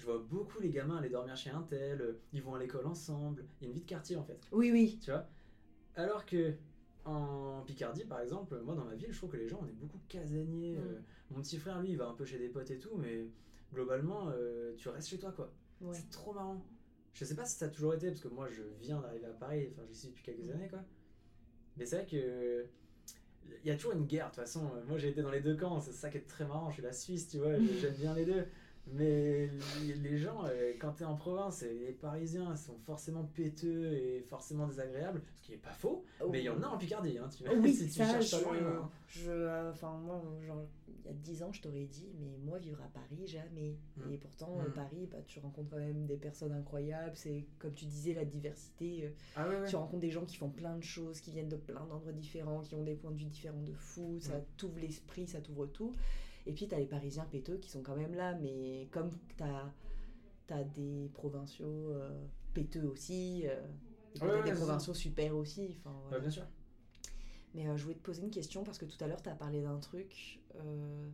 Je 0.00 0.06
vois 0.06 0.18
beaucoup 0.18 0.60
les 0.60 0.70
gamins 0.70 0.96
aller 0.96 1.10
dormir 1.10 1.36
chez 1.36 1.50
un 1.50 1.60
tel, 1.60 2.00
euh, 2.00 2.18
ils 2.32 2.42
vont 2.42 2.54
à 2.54 2.58
l'école 2.58 2.86
ensemble, 2.86 3.44
il 3.60 3.64
y 3.64 3.66
a 3.66 3.68
une 3.68 3.74
vie 3.74 3.82
de 3.82 3.86
quartier 3.86 4.16
en 4.16 4.24
fait, 4.24 4.40
Oui, 4.50 4.70
oui. 4.72 4.98
tu 5.02 5.10
vois? 5.10 5.26
Alors 5.94 6.24
que 6.24 6.54
en 7.04 7.62
Picardie, 7.66 8.04
par 8.06 8.20
exemple, 8.20 8.58
moi 8.64 8.74
dans 8.74 8.84
ma 8.86 8.94
ville, 8.94 9.12
je 9.12 9.18
trouve 9.18 9.28
que 9.30 9.36
les 9.36 9.46
gens, 9.46 9.58
on 9.62 9.66
est 9.66 9.72
beaucoup 9.72 9.98
casaniers. 10.08 10.76
Mm. 10.76 10.78
euh, 10.80 10.98
mon 11.32 11.42
petit 11.42 11.58
frère, 11.58 11.80
lui, 11.82 11.90
il 11.90 11.96
va 11.98 12.08
un 12.08 12.14
peu 12.14 12.24
chez 12.24 12.38
des 12.38 12.48
potes 12.48 12.70
et 12.70 12.78
tout, 12.78 12.96
mais 12.96 13.26
globalement, 13.74 14.30
euh, 14.30 14.72
tu 14.78 14.88
restes 14.88 15.08
chez 15.08 15.18
toi 15.18 15.32
quoi. 15.32 15.52
Ouais. 15.82 15.92
C'est 15.94 16.08
trop 16.08 16.32
marrant. 16.32 16.64
Je 17.12 17.26
sais 17.26 17.34
pas 17.34 17.44
si 17.44 17.58
ça 17.58 17.66
a 17.66 17.68
toujours 17.68 17.92
été, 17.92 18.06
parce 18.08 18.20
que 18.20 18.28
moi 18.28 18.48
je 18.48 18.62
viens 18.80 19.00
d'arriver 19.02 19.26
à 19.26 19.32
Paris, 19.34 19.68
enfin 19.70 19.82
j'y 19.86 19.94
suis 19.94 20.08
depuis 20.08 20.22
quelques 20.22 20.44
Mhm. 20.44 20.50
années 20.52 20.68
quoi. 20.68 20.82
Mais 21.76 21.84
c'est 21.84 21.96
vrai 21.96 22.06
que. 22.06 22.64
Il 23.64 23.68
y 23.68 23.70
a 23.70 23.74
toujours 23.76 23.92
une 23.92 24.06
guerre, 24.06 24.26
de 24.26 24.30
toute 24.30 24.40
façon. 24.44 24.70
Moi 24.88 24.96
j'ai 24.96 25.08
été 25.10 25.20
dans 25.20 25.30
les 25.30 25.40
deux 25.42 25.56
camps, 25.56 25.78
c'est 25.80 25.92
ça 25.92 26.08
qui 26.08 26.16
est 26.18 26.26
très 26.26 26.46
marrant. 26.46 26.68
Je 26.70 26.74
suis 26.74 26.82
la 26.82 26.92
Suisse, 26.94 27.28
tu 27.28 27.38
vois, 27.38 27.52
j'aime 27.80 27.94
bien 27.94 28.14
les 28.14 28.24
deux. 28.24 28.44
Mais 28.92 29.48
les- 30.02 30.18
gens, 30.18 30.44
euh, 30.46 30.72
quand 30.80 30.92
t'es 30.92 31.04
en 31.04 31.14
province, 31.16 31.62
les 31.62 31.92
Parisiens 31.92 32.56
sont 32.56 32.76
forcément 32.78 33.24
péteux 33.24 33.92
et 33.92 34.20
forcément 34.28 34.66
désagréables, 34.66 35.22
ce 35.36 35.42
qui 35.42 35.52
est 35.54 35.58
pas 35.58 35.70
faux, 35.72 36.04
mais 36.30 36.40
il 36.40 36.44
y 36.44 36.48
en 36.48 36.62
a 36.62 36.66
en 36.66 36.76
Picardie, 36.78 37.16
hein, 37.18 37.28
tu 37.34 37.44
vois. 37.44 37.52
Oh 37.56 37.60
oui, 37.62 37.72
si 37.74 37.84
tu 37.86 37.92
ça, 37.92 38.04
cherches 38.10 38.30
je, 38.30 38.44
pas 38.44 38.52
loin, 38.60 38.90
euh, 39.28 39.72
moi, 40.02 40.22
genre, 40.46 40.62
il 40.88 41.06
y 41.06 41.08
a 41.08 41.12
10 41.12 41.42
ans, 41.42 41.52
je 41.52 41.62
t'aurais 41.62 41.84
dit, 41.86 42.08
mais 42.20 42.36
moi, 42.44 42.58
vivre 42.58 42.80
à 42.82 42.88
Paris, 42.88 43.26
jamais. 43.26 43.76
Mm. 43.96 44.12
Et 44.12 44.18
pourtant, 44.18 44.58
euh, 44.60 44.68
Mm. 44.68 44.72
Paris, 44.72 45.08
bah, 45.10 45.18
tu 45.26 45.38
rencontres 45.40 45.70
quand 45.70 45.78
même 45.78 46.06
des 46.06 46.16
personnes 46.16 46.52
incroyables. 46.52 47.14
C'est 47.14 47.46
comme 47.58 47.72
tu 47.72 47.86
disais, 47.86 48.12
la 48.14 48.24
diversité. 48.24 49.04
euh, 49.04 49.10
Ah 49.36 49.48
ouais, 49.48 49.60
ouais. 49.60 49.66
Tu 49.68 49.76
rencontres 49.76 50.00
des 50.00 50.10
gens 50.10 50.24
qui 50.24 50.36
font 50.36 50.50
plein 50.50 50.76
de 50.76 50.82
choses, 50.82 51.20
qui 51.20 51.30
viennent 51.30 51.48
de 51.48 51.56
plein 51.56 51.84
d'endroits 51.86 52.12
différents, 52.12 52.60
qui 52.62 52.74
ont 52.74 52.82
des 52.82 52.94
points 52.94 53.10
de 53.12 53.16
vue 53.18 53.24
différents 53.24 53.62
de 53.62 53.72
fou. 53.72 54.18
Ça 54.20 54.36
Mm. 54.38 54.44
t'ouvre 54.56 54.78
l'esprit, 54.80 55.26
ça 55.26 55.40
t'ouvre 55.40 55.66
tout. 55.66 55.92
Et 56.46 56.52
puis, 56.52 56.66
t'as 56.68 56.78
les 56.78 56.86
Parisiens 56.86 57.24
péteux 57.24 57.56
qui 57.58 57.70
sont 57.70 57.82
quand 57.82 57.96
même 57.96 58.14
là, 58.14 58.34
mais 58.34 58.88
comme 58.90 59.10
t'as 59.36 59.70
as 60.52 60.64
des 60.64 61.08
provinciaux 61.14 61.92
euh, 61.92 62.24
péteux 62.54 62.84
aussi. 62.84 63.42
euh, 63.46 63.60
et 64.16 64.20
Ouais, 64.20 64.28
ouais, 64.32 64.42
des 64.42 64.52
provinciaux 64.52 64.94
super 64.94 65.36
aussi. 65.36 65.60
Ouais, 65.84 65.92
voilà. 66.08 66.18
bien 66.20 66.30
sûr. 66.30 66.42
Mais 67.54 67.68
euh, 67.68 67.76
je 67.76 67.82
voulais 67.84 67.94
te 67.94 68.02
poser 68.02 68.22
une 68.22 68.30
question 68.30 68.64
parce 68.64 68.76
que 68.78 68.84
tout 68.84 68.96
à 69.04 69.06
l'heure, 69.06 69.22
tu 69.22 69.28
as 69.28 69.34
parlé 69.36 69.62
d'un 69.62 69.78
truc, 69.78 70.40
euh, 70.56 71.08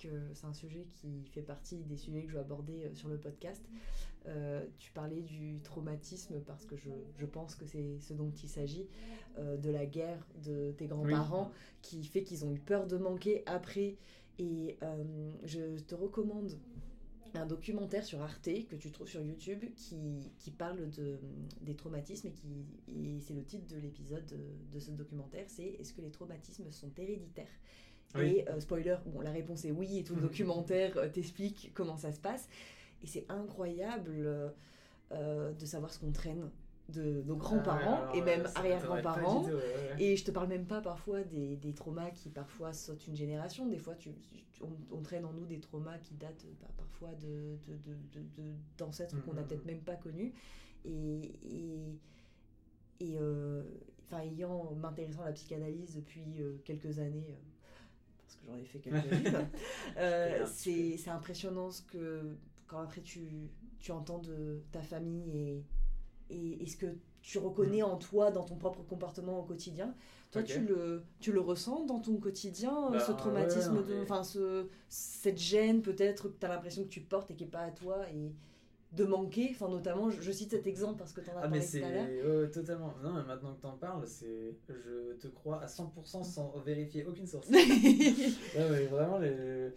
que 0.00 0.08
c'est 0.34 0.46
un 0.46 0.52
sujet 0.52 0.86
qui 0.94 1.24
fait 1.32 1.42
partie 1.42 1.78
des 1.84 1.96
sujets 1.96 2.22
que 2.22 2.28
je 2.28 2.34
vais 2.34 2.40
aborder 2.40 2.84
euh, 2.84 2.94
sur 2.94 3.08
le 3.08 3.18
podcast. 3.18 3.64
Tu 4.78 4.92
parlais 4.92 5.22
du 5.22 5.58
traumatisme 5.64 6.40
parce 6.46 6.66
que 6.66 6.76
je, 6.76 6.90
je 7.16 7.24
pense 7.24 7.54
que 7.54 7.64
c'est 7.64 7.98
ce 7.98 8.12
dont 8.12 8.30
il 8.42 8.48
s'agit, 8.48 8.86
de 9.38 9.70
la 9.70 9.86
guerre 9.86 10.26
de 10.44 10.72
tes 10.72 10.86
grands-parents 10.86 11.50
qui 11.80 12.04
fait 12.04 12.22
qu'ils 12.24 12.44
ont 12.44 12.52
eu 12.52 12.58
peur 12.58 12.86
de 12.86 12.98
manquer 12.98 13.42
après 13.46 13.96
Et 14.38 14.78
euh, 14.82 15.32
je 15.44 15.80
te 15.80 15.94
recommande 15.94 16.58
un 17.34 17.46
documentaire 17.46 18.04
sur 18.04 18.22
Arte 18.22 18.48
que 18.68 18.76
tu 18.76 18.90
trouves 18.90 19.08
sur 19.08 19.22
YouTube 19.22 19.64
qui, 19.76 20.32
qui 20.38 20.50
parle 20.50 20.88
de, 20.90 21.18
des 21.60 21.74
traumatismes 21.74 22.28
et, 22.28 22.32
qui, 22.32 22.64
et 22.88 23.20
c'est 23.20 23.34
le 23.34 23.44
titre 23.44 23.66
de 23.74 23.80
l'épisode 23.80 24.24
de, 24.26 24.38
de 24.72 24.80
ce 24.80 24.90
documentaire, 24.92 25.44
c'est 25.48 25.76
Est-ce 25.78 25.92
que 25.92 26.00
les 26.00 26.10
traumatismes 26.10 26.70
sont 26.70 26.90
héréditaires? 26.96 27.46
Oui. 28.14 28.38
Et 28.38 28.48
euh, 28.48 28.60
spoiler, 28.60 28.96
bon, 29.06 29.20
la 29.20 29.30
réponse 29.30 29.64
est 29.64 29.70
oui, 29.70 29.98
et 29.98 30.04
tout 30.04 30.14
le 30.14 30.22
documentaire 30.28 30.96
euh, 30.96 31.08
t'explique 31.08 31.72
comment 31.74 31.96
ça 31.96 32.12
se 32.12 32.20
passe. 32.20 32.48
Et 33.02 33.06
c'est 33.06 33.26
incroyable 33.28 34.52
euh, 35.12 35.52
de 35.52 35.66
savoir 35.66 35.92
ce 35.92 35.98
qu'on 35.98 36.12
traîne 36.12 36.50
de 36.88 37.22
nos 37.26 37.36
grands-parents 37.36 37.80
Ah 37.84 38.00
ouais, 38.00 38.02
alors, 38.02 38.16
et 38.16 38.22
même 38.22 38.46
euh, 38.46 38.48
arrière-grands-parents. 38.54 39.44
ouais. 39.44 39.52
Et 39.98 40.16
je 40.16 40.24
te 40.24 40.30
parle 40.30 40.48
même 40.48 40.64
pas 40.66 40.80
parfois 40.80 41.22
des, 41.22 41.56
des 41.56 41.74
traumas 41.74 42.10
qui 42.10 42.30
parfois 42.30 42.72
sautent 42.72 43.06
une 43.06 43.16
génération. 43.16 43.66
Des 43.66 43.78
fois, 43.78 43.94
tu, 43.94 44.10
on, 44.62 44.70
on 44.96 45.02
traîne 45.02 45.24
en 45.26 45.32
nous 45.32 45.44
des 45.44 45.60
traumas 45.60 45.98
qui 45.98 46.14
datent 46.14 46.46
bah, 46.60 46.68
parfois 46.76 47.10
de, 47.20 47.58
de- 47.66 47.76
de- 47.76 48.20
de- 48.20 48.42
de- 48.42 48.54
d'ancêtres 48.78 49.22
qu'on 49.22 49.34
n'a 49.34 49.42
Mhm. 49.42 49.48
peut-être 49.48 49.66
même 49.66 49.80
pas 49.80 49.96
connus. 49.96 50.32
Et, 50.84 51.32
et, 51.42 51.98
et, 53.00 53.16
euh, 53.18 53.62
enfin, 54.06 54.20
ayant 54.22 54.72
m'intéressant 54.74 55.22
à 55.22 55.26
la 55.26 55.32
psychanalyse 55.32 55.94
depuis 55.96 56.22
euh, 56.40 56.56
quelques 56.64 56.98
années, 57.00 57.26
euh, 57.28 57.34
parce 58.18 58.36
que 58.36 58.46
j'en 58.46 58.56
ai 58.56 58.64
fait 58.64 58.78
quelques-unes, 58.78 59.46
euh, 59.98 60.46
c'est 60.46 61.08
impressionnant 61.08 61.70
ce 61.70 61.82
que 61.82 62.36
quand 62.66 62.80
après 62.80 63.02
tu, 63.02 63.50
tu 63.78 63.92
entends 63.92 64.18
de 64.20 64.62
ta 64.72 64.80
famille 64.82 65.30
et, 65.36 65.64
et, 66.30 66.62
et 66.62 66.66
ce 66.66 66.76
que 66.76 66.86
tu 67.22 67.38
reconnais 67.38 67.82
en 67.82 67.96
toi 67.96 68.30
dans 68.30 68.44
ton 68.44 68.56
propre 68.56 68.82
comportement 68.82 69.40
au 69.40 69.42
quotidien. 69.42 69.94
Toi, 70.30 70.42
tu, 70.42 70.60
le, 70.60 71.02
tu 71.20 71.32
le 71.32 71.40
ressens 71.40 71.84
dans 71.86 72.00
ton 72.00 72.16
quotidien, 72.18 72.90
Bah, 72.90 73.00
ce 73.00 73.12
traumatisme, 73.12 73.76
ouais, 73.78 73.82
de, 73.82 73.94
mais- 74.08 74.22
ce, 74.24 74.66
cette 74.88 75.38
gêne 75.38 75.82
peut-être 75.82 76.28
que 76.28 76.38
tu 76.38 76.46
as 76.46 76.48
l'impression 76.48 76.82
que 76.84 76.88
tu 76.88 77.00
portes 77.00 77.30
et 77.30 77.34
qui 77.34 77.44
n'est 77.44 77.50
pas 77.50 77.62
à 77.62 77.70
toi 77.70 78.08
et 78.14 78.32
de 78.92 79.04
manquer, 79.04 79.48
enfin 79.50 79.68
notamment, 79.68 80.08
je, 80.08 80.20
je 80.22 80.32
cite 80.32 80.50
cet 80.50 80.66
exemple 80.66 80.98
parce 80.98 81.12
que 81.12 81.20
tu 81.20 81.28
en 81.30 81.36
as 81.36 81.40
Ah 81.42 81.48
mais 81.48 81.58
parlé 81.60 81.80
tout 81.80 81.86
à 81.86 81.90
l'heure. 81.90 82.40
ouais, 82.42 82.50
totalement. 82.50 82.94
Non 83.02 83.12
mais 83.12 83.22
maintenant 83.22 83.54
que 83.54 83.60
t'en 83.60 83.76
parles, 83.76 84.06
c'est 84.06 84.56
je 84.68 85.14
te 85.18 85.28
crois 85.28 85.60
à 85.62 85.66
100% 85.66 86.24
sans 86.24 86.52
vérifier 86.64 87.04
aucune 87.04 87.26
source. 87.26 87.48
Ouais, 87.52 88.70
ouais, 88.70 88.86
vraiment 88.86 89.18
le 89.18 89.72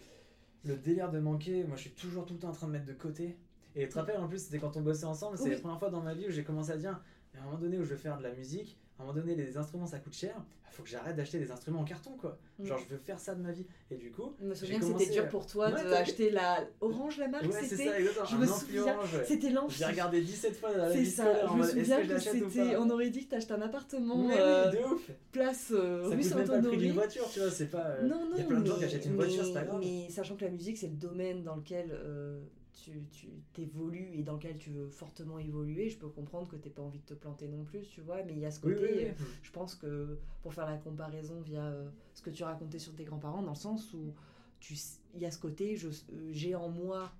délire 0.77 1.09
de 1.11 1.19
manquer, 1.19 1.63
moi 1.63 1.75
je 1.75 1.81
suis 1.81 1.91
toujours 1.91 2.25
tout 2.25 2.33
le 2.33 2.39
temps 2.39 2.49
en 2.49 2.53
train 2.53 2.67
de 2.67 2.71
mettre 2.73 2.85
de 2.85 2.93
côté. 2.93 3.37
Et 3.75 3.83
tu 3.83 3.89
te 3.89 3.99
rappelles 3.99 4.17
en 4.19 4.27
plus 4.27 4.39
c'était 4.43 4.59
quand 4.59 4.75
on 4.77 4.81
bossait 4.81 5.05
ensemble, 5.05 5.37
c'est 5.37 5.45
Oui. 5.45 5.51
la 5.51 5.59
première 5.59 5.79
fois 5.79 5.89
dans 5.89 6.01
ma 6.01 6.13
vie 6.13 6.27
où 6.27 6.31
j'ai 6.31 6.43
commencé 6.43 6.71
à 6.71 6.77
dire 6.77 6.99
mais 7.33 7.39
à 7.39 7.43
un 7.43 7.45
moment 7.45 7.57
donné 7.59 7.77
où 7.77 7.83
je 7.83 7.91
veux 7.91 7.95
faire 7.97 8.17
de 8.17 8.23
la 8.23 8.33
musique, 8.33 8.77
à 8.99 9.03
un 9.03 9.05
moment 9.05 9.17
donné 9.19 9.35
les 9.35 9.55
instruments 9.57 9.87
ça 9.87 9.99
coûte 9.99 10.13
cher, 10.13 10.35
il 10.69 10.73
faut 10.75 10.83
que 10.83 10.89
j'arrête 10.89 11.15
d'acheter 11.15 11.39
des 11.39 11.49
instruments 11.51 11.79
en 11.81 11.85
carton 11.85 12.11
quoi. 12.17 12.37
Mm. 12.59 12.65
Genre 12.65 12.77
je 12.79 12.93
veux 12.93 12.97
faire 12.99 13.19
ça 13.19 13.33
de 13.35 13.41
ma 13.41 13.51
vie. 13.53 13.65
Et 13.89 13.95
du 13.95 14.11
coup, 14.11 14.33
Je 14.41 14.45
me 14.45 14.53
j'ai 14.53 14.59
souviens 14.59 14.79
que 14.79 14.85
c'était 14.85 15.11
dur 15.11 15.27
pour 15.29 15.45
toi 15.45 15.69
Ouais, 15.71 15.83
d'acheter 15.83 16.29
la 16.29 16.59
Orange, 16.81 17.17
la 17.17 17.27
marque, 17.29 17.45
ouais 17.45 17.63
c'était 17.63 18.03
je 18.29 18.35
me 18.37 18.45
souviens, 18.45 18.97
c'était 19.25 19.47
J'ai 19.47 19.53
l'ampli. 19.53 19.83
regardé 19.85 20.21
17 20.21 20.55
fois 20.57 20.71
dans 20.73 20.77
la 20.79 20.91
C'est 20.91 20.99
vie 20.99 21.09
ça, 21.09 21.23
scolaire 21.23 21.49
je 21.51 21.57
me 21.57 21.63
souviens 21.63 22.07
que 22.07 22.19
c'était. 22.19 22.75
On 22.77 22.89
aurait 22.89 23.09
dit 23.09 23.25
que 23.25 23.31
t'achetais 23.31 23.53
un 23.53 23.61
appartement, 23.61 24.25
Oui, 24.27 24.33
euh, 24.37 24.71
oui, 24.71 24.77
de 24.79 24.83
ouf. 24.93 25.11
place 25.31 25.71
euh, 25.73 26.03
Ça 26.03 26.09
rue 26.09 26.35
même 26.39 26.47
pas 26.47 26.57
le 26.57 26.67
prix 26.67 26.77
d'une 26.77 26.91
voiture, 26.93 27.29
tu 27.33 27.39
vois, 27.39 27.49
c'est 27.51 27.67
pas. 27.67 27.85
euh, 27.85 28.07
Non, 28.07 28.29
non, 28.29 28.37
y 28.37 28.41
a 28.41 28.43
plein 28.43 28.59
de 28.59 28.65
gens 28.65 28.73
mais- 28.73 28.79
qui 28.79 28.85
achètent 28.85 29.05
une 29.05 29.15
voiture, 29.15 29.45
c'est 29.45 29.53
pas 29.53 29.61
mais- 29.61 29.65
grave. 29.67 29.79
Mais 29.81 30.09
sachant 30.09 30.35
que 30.35 30.43
la 30.45 30.51
musique, 30.51 30.77
c'est 30.77 30.87
le 30.87 30.95
domaine 30.95 31.43
dans 31.43 31.55
lequel 31.55 31.91
euh, 31.91 32.39
tu, 32.73 33.03
tu 33.11 33.27
t'évolues 33.53 34.09
et 34.13 34.23
dans 34.23 34.33
lequel 34.33 34.57
tu 34.57 34.69
veux 34.71 34.89
fortement 34.89 35.37
évoluer, 35.39 35.89
je 35.89 35.97
peux 35.97 36.09
comprendre 36.09 36.47
que 36.47 36.55
t'aies 36.55 36.69
pas 36.69 36.81
envie 36.81 36.99
de 36.99 37.05
te 37.05 37.13
planter 37.13 37.47
non 37.47 37.63
plus, 37.63 37.87
tu 37.89 38.01
vois, 38.01 38.23
mais 38.23 38.33
il 38.33 38.39
y 38.39 38.45
a 38.45 38.51
ce 38.51 38.59
côté, 38.59 38.81
oui, 38.81 38.89
oui. 38.97 39.05
euh, 39.05 39.13
je 39.43 39.51
pense 39.51 39.75
que 39.75 40.19
pour 40.41 40.53
faire 40.53 40.65
la 40.65 40.77
comparaison 40.77 41.41
via 41.41 41.63
euh, 41.65 41.89
ce 42.13 42.21
que 42.21 42.29
tu 42.29 42.43
racontais 42.43 42.79
sur 42.79 42.95
tes 42.95 43.03
grands-parents, 43.03 43.41
dans 43.43 43.51
le 43.51 43.55
sens 43.55 43.93
où 43.93 44.13
tu 44.59 44.75
il 45.13 45.21
y 45.21 45.25
a 45.25 45.31
ce 45.31 45.39
côté, 45.39 45.75
je- 45.75 45.87
euh, 45.89 46.29
j'ai 46.31 46.55
en 46.55 46.69
moi 46.69 47.11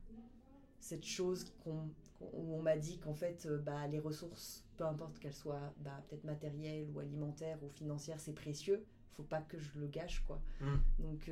cette 0.80 1.06
chose 1.06 1.46
qu'on, 1.64 1.90
qu'on- 2.20 2.30
où 2.34 2.56
on 2.56 2.62
m'a 2.62 2.78
dit 2.78 2.98
qu'en 3.00 3.14
fait, 3.14 3.46
euh, 3.46 3.58
bah, 3.58 3.88
les 3.88 4.00
ressources, 4.00 4.64
peu 4.78 4.86
importe 4.86 5.20
qu'elles 5.20 5.34
soient 5.34 5.74
bah, 5.80 6.04
peut-être 6.08 6.24
matérielles 6.24 6.88
ou 6.94 7.00
alimentaires 7.00 7.58
ou 7.64 7.70
financières, 7.70 8.20
c'est 8.20 8.34
précieux. 8.34 8.84
Faut 9.14 9.24
pas 9.24 9.42
que 9.42 9.60
je 9.60 9.78
le 9.78 9.88
gâche, 9.88 10.24
quoi. 10.26 10.42
Mm. 10.62 10.76
Donc, 11.00 11.30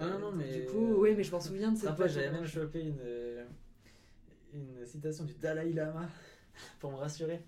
Ah 0.00 0.08
non, 0.08 0.18
non, 0.18 0.32
mais- 0.32 0.60
du 0.60 0.66
coup, 0.66 0.94
oui, 1.02 1.14
mais 1.16 1.22
je 1.22 1.30
m'en 1.30 1.40
souviens 1.40 1.72
de 1.72 1.76
cette 1.78 1.90
Après, 1.90 2.08
j'avais 2.08 2.30
même 2.30 2.46
chopé 2.46 2.80
une, 2.80 2.98
euh, 3.00 3.44
une 4.54 4.86
citation 4.86 5.24
du 5.24 5.34
Dalai 5.34 5.72
Lama 5.72 6.08
pour 6.80 6.90
me 6.90 6.96
rassurer. 6.96 7.40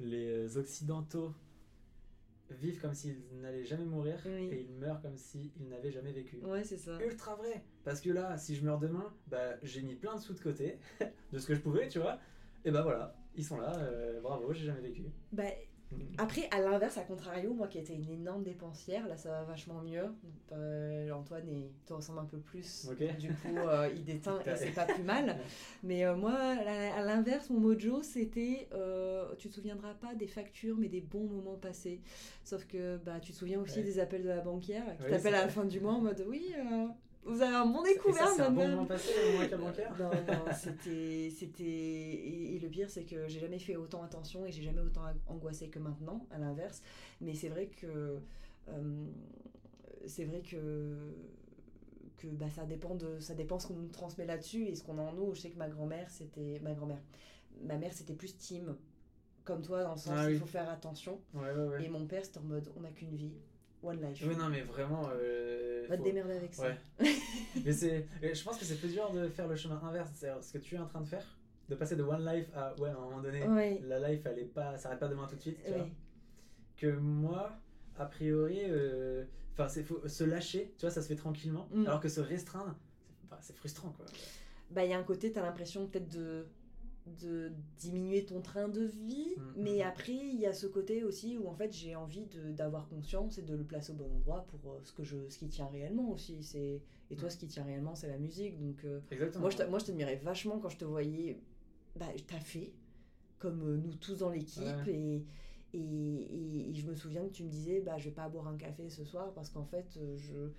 Les 0.00 0.26
euh, 0.28 0.58
Occidentaux 0.58 1.32
vivent 2.50 2.80
comme 2.80 2.94
s'ils 2.94 3.22
n'allaient 3.40 3.64
jamais 3.64 3.84
mourir 3.84 4.18
Oui. 4.26 4.48
et 4.52 4.60
ils 4.68 4.74
meurent 4.74 5.00
comme 5.00 5.16
s'ils 5.16 5.50
n'avaient 5.68 5.90
jamais 5.90 6.12
vécu. 6.12 6.38
Ouais, 6.42 6.64
c'est 6.64 6.76
ça. 6.76 6.98
Ultra 7.02 7.34
vrai 7.36 7.62
Parce 7.84 8.00
que 8.00 8.10
là, 8.10 8.36
si 8.36 8.54
je 8.54 8.64
meurs 8.64 8.78
demain, 8.78 9.12
bah, 9.28 9.54
j'ai 9.62 9.82
mis 9.82 9.94
plein 9.94 10.14
de 10.16 10.20
sous 10.20 10.34
de 10.34 10.40
côté 10.40 10.78
de 11.32 11.38
ce 11.38 11.46
que 11.46 11.54
je 11.54 11.60
pouvais, 11.60 11.88
tu 11.88 11.98
vois. 11.98 12.18
Et 12.64 12.70
bah 12.70 12.82
voilà, 12.82 13.16
ils 13.36 13.44
sont 13.44 13.58
là, 13.60 13.76
euh, 13.78 14.20
bravo, 14.20 14.52
j'ai 14.52 14.66
jamais 14.66 14.80
vécu. 14.80 15.04
Bah, 15.32 15.44
Après, 16.18 16.48
à 16.50 16.60
l'inverse, 16.60 16.98
à 16.98 17.02
contrario, 17.02 17.52
moi 17.54 17.68
qui 17.68 17.78
étais 17.78 17.94
une 17.94 18.08
énorme 18.10 18.42
dépensière, 18.42 19.06
là 19.06 19.16
ça 19.16 19.30
va 19.30 19.44
vachement 19.44 19.80
mieux. 19.82 20.06
Euh, 20.52 21.10
Antoine 21.12 21.48
et 21.48 21.70
te 21.86 21.92
ressemble 21.92 22.18
un 22.20 22.24
peu 22.24 22.38
plus. 22.38 22.88
Du 23.18 23.28
coup, 23.28 23.56
euh, 23.56 23.88
il 23.94 24.04
déteint 24.04 24.40
et 24.40 24.56
c'est 24.56 24.70
pas 24.72 24.84
plus 24.86 25.02
mal. 25.02 25.36
Mais 25.84 26.04
euh, 26.04 26.16
moi, 26.16 26.32
à 26.34 27.02
l'inverse, 27.02 27.50
mon 27.50 27.60
mojo, 27.60 28.02
c'était, 28.02 28.68
tu 29.38 29.48
te 29.48 29.54
souviendras 29.54 29.94
pas 29.94 30.14
des 30.14 30.26
factures, 30.26 30.76
mais 30.78 30.88
des 30.88 31.00
bons 31.00 31.26
moments 31.26 31.56
passés. 31.56 32.00
Sauf 32.44 32.66
que 32.66 32.96
bah, 32.98 33.20
tu 33.20 33.32
te 33.32 33.36
souviens 33.36 33.60
aussi 33.60 33.78
Ouais. 33.78 33.84
des 33.84 33.98
appels 33.98 34.22
de 34.22 34.28
la 34.28 34.40
banquière 34.40 34.84
qui 34.98 35.04
Oui, 35.04 35.10
t'appelle 35.10 35.34
à 35.34 35.42
la 35.42 35.48
fin 35.48 35.64
du 35.64 35.80
mois 35.80 35.92
en 35.92 36.00
mode 36.00 36.24
oui, 36.28 36.52
vous 37.26 37.42
avez 37.42 37.54
un 37.56 37.66
bon 37.66 37.82
découvert, 37.82 38.28
c'est 38.28 38.42
un 38.42 38.50
bon 38.50 38.68
moment 38.68 38.86
passé, 38.86 39.10
au 39.26 39.30
moins 39.32 39.40
avec 39.40 39.50
la 39.50 39.56
bancaire 39.58 39.94
Non, 39.98 40.10
non, 40.10 40.52
c'était. 40.54 41.30
c'était 41.36 41.64
et, 41.64 42.56
et 42.56 42.58
le 42.58 42.68
pire, 42.68 42.88
c'est 42.88 43.04
que 43.04 43.26
j'ai 43.28 43.40
jamais 43.40 43.58
fait 43.58 43.76
autant 43.76 44.02
attention 44.02 44.46
et 44.46 44.52
j'ai 44.52 44.62
jamais 44.62 44.80
autant 44.80 45.02
angoissé 45.26 45.68
que 45.68 45.78
maintenant, 45.78 46.26
à 46.30 46.38
l'inverse. 46.38 46.82
Mais 47.20 47.34
c'est 47.34 47.48
vrai 47.48 47.66
que. 47.66 48.18
euh, 48.68 49.06
c'est 50.06 50.24
vrai 50.24 50.40
que. 50.40 51.14
que 52.16 52.28
bah, 52.28 52.48
ça, 52.54 52.64
dépend 52.64 52.94
de, 52.94 53.18
ça 53.20 53.34
dépend 53.34 53.58
ce 53.58 53.66
qu'on 53.66 53.74
nous 53.74 53.88
transmet 53.88 54.24
là-dessus 54.26 54.66
et 54.66 54.74
ce 54.74 54.82
qu'on 54.82 54.98
a 54.98 55.02
en 55.02 55.12
nous. 55.12 55.34
Je 55.34 55.40
sais 55.42 55.50
que 55.50 55.58
ma 55.58 55.68
grand-mère, 55.68 56.08
c'était. 56.10 56.60
Ma 56.62 56.72
grand-mère. 56.74 57.02
Ma 57.64 57.76
mère, 57.76 57.92
c'était 57.92 58.14
plus 58.14 58.36
team. 58.36 58.76
Comme 59.44 59.62
toi, 59.62 59.84
dans 59.84 59.92
le 59.92 59.96
sens 59.98 60.12
Ah 60.16 60.28
il 60.28 60.34
oui. 60.34 60.38
faut 60.40 60.46
faire 60.46 60.68
attention. 60.68 61.20
Ouais, 61.34 61.52
ouais, 61.52 61.64
ouais. 61.68 61.84
Et 61.84 61.88
mon 61.88 62.04
père, 62.06 62.24
c'était 62.24 62.38
en 62.38 62.42
mode 62.42 62.68
on 62.76 62.80
n'a 62.80 62.90
qu'une 62.90 63.14
vie, 63.14 63.32
one 63.86 64.00
life? 64.00 64.22
Oui, 64.26 64.36
non, 64.36 64.48
mais 64.48 64.62
vraiment. 64.62 65.08
euh, 65.14 65.86
Va 65.88 65.96
te 65.96 66.02
démerder 66.02 66.34
avec 66.34 66.54
ça. 66.54 66.64
Ouais. 66.68 66.78
mais 67.64 67.72
c'est, 67.72 68.06
je 68.22 68.42
pense 68.44 68.58
que 68.58 68.64
c'est 68.64 68.76
plus 68.76 68.92
dur 68.92 69.10
de 69.12 69.28
faire 69.28 69.46
le 69.48 69.54
chemin 69.56 69.80
inverse, 69.84 70.10
c'est 70.14 70.30
ce 70.42 70.52
que 70.52 70.58
tu 70.58 70.74
es 70.74 70.78
en 70.78 70.86
train 70.86 71.00
de 71.00 71.06
faire, 71.06 71.24
de 71.68 71.74
passer 71.76 71.96
de 71.96 72.02
one 72.02 72.24
life 72.26 72.48
à 72.54 72.74
ouais, 72.80 72.88
à 72.88 72.92
un 72.92 73.00
moment 73.00 73.20
donné, 73.20 73.46
Ouais. 73.46 73.80
la 73.84 74.08
life 74.10 74.22
elle 74.26 74.38
est 74.40 74.44
pas, 74.52 74.76
ça 74.78 74.88
arrête 74.88 75.00
pas 75.00 75.08
demain 75.08 75.26
tout 75.28 75.36
de 75.36 75.40
suite, 75.40 75.58
tu 75.64 75.72
vois. 75.72 75.86
Que 76.76 76.88
moi, 76.96 77.52
a 77.98 78.04
priori, 78.06 78.58
euh, 78.64 79.24
enfin 79.52 79.68
c'est 79.68 79.82
faut 79.82 80.06
se 80.06 80.24
lâcher, 80.24 80.74
tu 80.76 80.82
vois, 80.82 80.90
ça 80.90 81.00
se 81.02 81.08
fait 81.08 81.16
tranquillement, 81.16 81.68
Mm. 81.72 81.86
alors 81.86 82.00
que 82.00 82.08
se 82.08 82.20
restreindre, 82.20 82.74
c'est, 83.06 83.28
bah, 83.30 83.38
c'est 83.40 83.56
frustrant 83.56 83.90
quoi. 83.90 84.04
bah 84.70 84.84
il 84.84 84.90
y 84.90 84.94
a 84.94 84.98
un 84.98 85.02
côté 85.04 85.32
tu 85.32 85.38
as 85.38 85.42
l'impression 85.42 85.86
peut-être 85.86 86.08
de 86.12 86.46
de 87.20 87.52
diminuer 87.78 88.24
ton 88.24 88.40
train 88.40 88.68
de 88.68 88.82
vie 88.82 89.34
Mm, 89.36 89.42
mais 89.62 89.78
mm. 89.78 89.88
après 89.88 90.12
il 90.14 90.40
y 90.40 90.46
a 90.46 90.52
ce 90.52 90.66
côté 90.66 91.04
aussi 91.04 91.36
où 91.38 91.46
en 91.48 91.54
fait 91.54 91.72
j'ai 91.72 91.94
envie 91.94 92.26
d'avoir 92.56 92.88
conscience 92.88 93.38
et 93.38 93.42
de 93.42 93.54
le 93.54 93.64
placer 93.64 93.92
au 93.92 93.96
bon 93.96 94.10
endroit 94.16 94.46
pour 94.48 94.72
euh, 94.72 94.78
ce 94.82 94.92
que 94.92 95.04
je 95.04 95.16
ce 95.28 95.38
qui 95.38 95.48
tient 95.48 95.66
réellement 95.68 96.10
aussi 96.10 96.42
c'est 96.42 96.80
et 97.10 97.16
toi 97.16 97.28
Mm. 97.28 97.30
ce 97.30 97.36
qui 97.36 97.46
tient 97.46 97.64
réellement 97.64 97.94
c'est 97.94 98.08
la 98.08 98.18
musique 98.18 98.58
donc 98.58 98.84
euh, 98.84 99.00
Exactement. 99.10 99.42
moi 99.42 99.50
je 99.50 99.56
t'a- 99.56 99.66
moi 99.68 99.78
je 99.78 99.84
t'admirais 99.86 100.16
vachement 100.16 100.58
quand 100.58 100.68
je 100.68 100.78
te 100.78 100.84
voyais 100.84 101.38
bah 101.94 102.06
t'as 102.26 102.40
fait 102.40 102.72
comme 103.38 103.62
euh, 103.62 103.76
nous 103.76 103.94
tous 103.94 104.18
dans 104.18 104.30
l'équipe 104.30 104.62
Ouais. 104.86 104.92
et 104.92 105.24
et, 105.74 105.78
et- 105.78 106.70
et 106.70 106.74
je 106.74 106.86
me 106.88 106.94
souviens 106.94 107.22
que 107.26 107.32
tu 107.32 107.44
me 107.44 107.48
disais 107.50 107.80
bah 107.80 107.98
je 107.98 108.04
vais 108.04 108.14
pas 108.14 108.28
boire 108.28 108.48
un 108.48 108.56
café 108.56 108.88
ce 108.88 109.04
soir 109.04 109.32
parce 109.34 109.50
qu'en 109.50 109.64
fait 109.64 109.98
je 110.16 110.50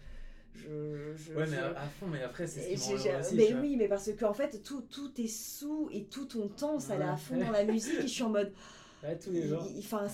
je, 0.56 1.14
je, 1.16 1.34
Ouais, 1.34 1.45
mais 1.50 1.58
à, 1.58 1.80
à 1.80 1.86
fond, 1.88 2.08
mais 2.08 2.22
après 2.24 2.48
c'est 2.48 2.76
ce 2.76 2.88
qui 2.88 2.93
aussi, 2.93 3.36
mais 3.36 3.54
oui, 3.56 3.76
mais 3.78 3.88
parce 3.88 4.12
que 4.12 4.26
en 4.26 4.34
fait, 4.34 4.62
tout, 4.64 4.82
tout 4.82 5.12
est 5.22 5.28
sous 5.28 5.89
et 5.91 6.06
tout 6.06 6.26
ton 6.26 6.48
temps, 6.48 6.80
ça 6.80 6.93
allait 6.93 7.06
à 7.06 7.12
Ouais. 7.12 7.18
fond 7.18 7.38
dans 7.39 7.52
la 7.52 7.64
musique. 7.66 8.00
et 8.00 8.02
je 8.04 8.08
suis 8.08 8.24
en 8.24 8.30
mode. 8.30 8.52
Ouais, 9.04 9.16
tous 9.20 9.30
les 9.30 9.48
jours. 9.48 9.64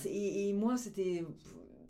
et, 0.06 0.50
et 0.50 0.54
moi, 0.54 0.76
c'était. 0.76 1.24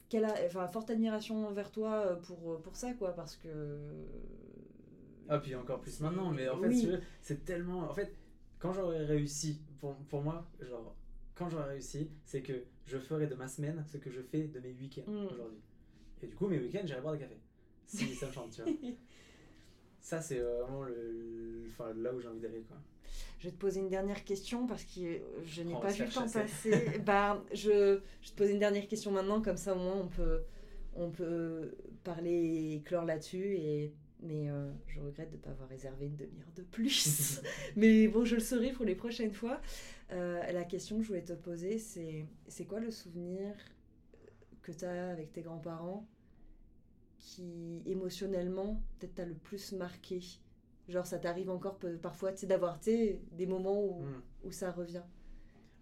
Quelle, 0.10 0.26
a- 0.26 0.36
enfin, 0.46 0.68
forte 0.68 0.92
admiration 0.92 1.48
envers 1.48 1.72
toi 1.72 2.06
euh, 2.06 2.16
pour, 2.18 2.62
pour 2.62 2.76
ça, 2.76 2.94
quoi, 2.94 3.14
parce 3.16 3.36
que. 3.36 3.50
Ah, 5.28 5.40
puis 5.40 5.56
encore 5.56 5.80
plus 5.80 6.00
maintenant, 6.02 6.32
mais 6.32 6.48
en 6.50 6.60
fait, 6.62 6.68
oui. 6.68 6.88
c'est 7.22 7.44
tellement. 7.46 7.90
En 7.90 7.94
fait, 7.94 8.14
quand 8.60 8.74
j'aurais 8.74 9.04
réussi, 9.06 9.60
pour, 9.80 9.96
pour 9.96 10.22
moi, 10.22 10.46
genre, 10.62 10.96
quand 11.34 11.50
j'aurais 11.50 11.70
réussi, 11.70 12.10
c'est 12.26 12.42
que 12.42 12.54
je 12.86 12.98
ferai 13.00 13.26
de 13.26 13.34
ma 13.36 13.48
semaine 13.48 13.84
ce 13.92 13.98
que 13.98 14.12
je 14.12 14.22
fais 14.22 14.44
de 14.44 14.60
mes 14.60 14.74
week-ends 14.74 15.10
Mm. 15.12 15.26
aujourd'hui. 15.32 15.62
Et 16.22 16.28
du 16.28 16.36
coup, 16.36 16.48
mes 16.48 16.60
week-ends, 16.60 16.82
j'irai 16.86 17.02
boire 17.02 17.14
des 17.14 17.20
cafés. 17.22 17.40
Si 17.86 18.16
ça 18.16 18.28
me 18.28 18.32
chante, 18.32 18.52
tu 18.52 18.62
vois. 18.62 18.72
Ça, 20.02 20.22
c'est 20.22 20.40
euh, 20.40 20.64
vraiment 20.64 20.84
le, 20.84 20.94
le- 21.12 21.66
enfin, 21.70 21.94
là 21.94 22.14
où 22.14 22.20
j'ai 22.20 22.28
envie 22.28 22.40
d'aller, 22.42 22.62
quoi. 22.64 22.78
Je 23.40 23.46
vais 23.48 23.52
te 23.52 23.58
poser 23.60 23.80
une 23.82 23.90
dernière 23.90 24.24
question 24.24 24.66
parce 24.68 24.84
que 24.86 25.22
je 25.44 25.62
n'ai 25.62 25.74
Oh, 25.74 25.80
pas 25.80 25.92
vu 25.92 26.04
le 26.06 26.10
temps 26.12 26.30
passer. 26.30 27.00
bah, 27.06 27.44
je, 27.54 28.00
je 28.22 28.28
vais 28.28 28.32
te 28.32 28.36
poser 28.36 28.54
une 28.54 28.60
dernière 28.60 28.88
question 28.88 29.12
maintenant, 29.12 29.42
comme 29.42 29.58
ça 29.58 29.74
au 29.76 29.80
moins 29.80 29.96
on 29.98 30.08
peut, 30.08 30.42
on 30.96 31.10
peut 31.12 31.76
parler 32.04 32.74
et 32.76 32.82
clore 32.84 33.06
là-dessus. 33.06 33.56
Et 33.58 33.94
Mais 34.22 34.50
euh, 34.50 34.72
je 34.88 35.00
regrette 35.00 35.30
de 35.32 35.38
ne 35.38 35.42
pas 35.42 35.52
avoir 35.52 35.70
réservé 35.70 36.06
une 36.08 36.16
demi-heure 36.16 36.52
de 36.56 36.64
plus. 36.64 37.42
Mais 37.76 38.08
bon, 38.08 38.26
je 38.26 38.36
le 38.36 38.42
saurai 38.42 38.72
pour 38.72 38.86
les 38.86 38.96
prochaines 38.96 39.34
fois. 39.34 39.62
Euh, 40.12 40.42
la 40.52 40.64
question 40.64 40.98
que 40.98 41.04
je 41.04 41.08
voulais 41.10 41.24
te 41.24 41.34
poser, 41.34 41.78
c'est 41.80 42.26
c'est 42.48 42.66
quoi 42.66 42.80
le 42.80 42.92
souvenir 42.92 43.56
que 44.62 44.72
tu 44.72 44.86
as 44.86 45.10
avec 45.10 45.32
tes 45.34 45.42
grands-parents 45.42 46.08
qui, 47.24 47.82
émotionnellement, 47.86 48.84
peut-être 49.00 49.16
t'a 49.16 49.26
le 49.26 49.34
plus 49.36 49.72
marqué 49.72 50.20
Genre, 50.90 51.06
ça 51.06 51.18
t'arrive 51.18 51.50
encore 51.50 51.80
parfois, 52.02 52.34
tu 52.34 52.40
sais, 52.40 52.48
d'avoir, 52.48 52.78
des 52.82 53.46
moments 53.48 53.82
où, 53.82 54.04
Hmm. 54.04 54.22
où 54.44 54.52
ça 54.52 54.70
revient. 54.70 55.02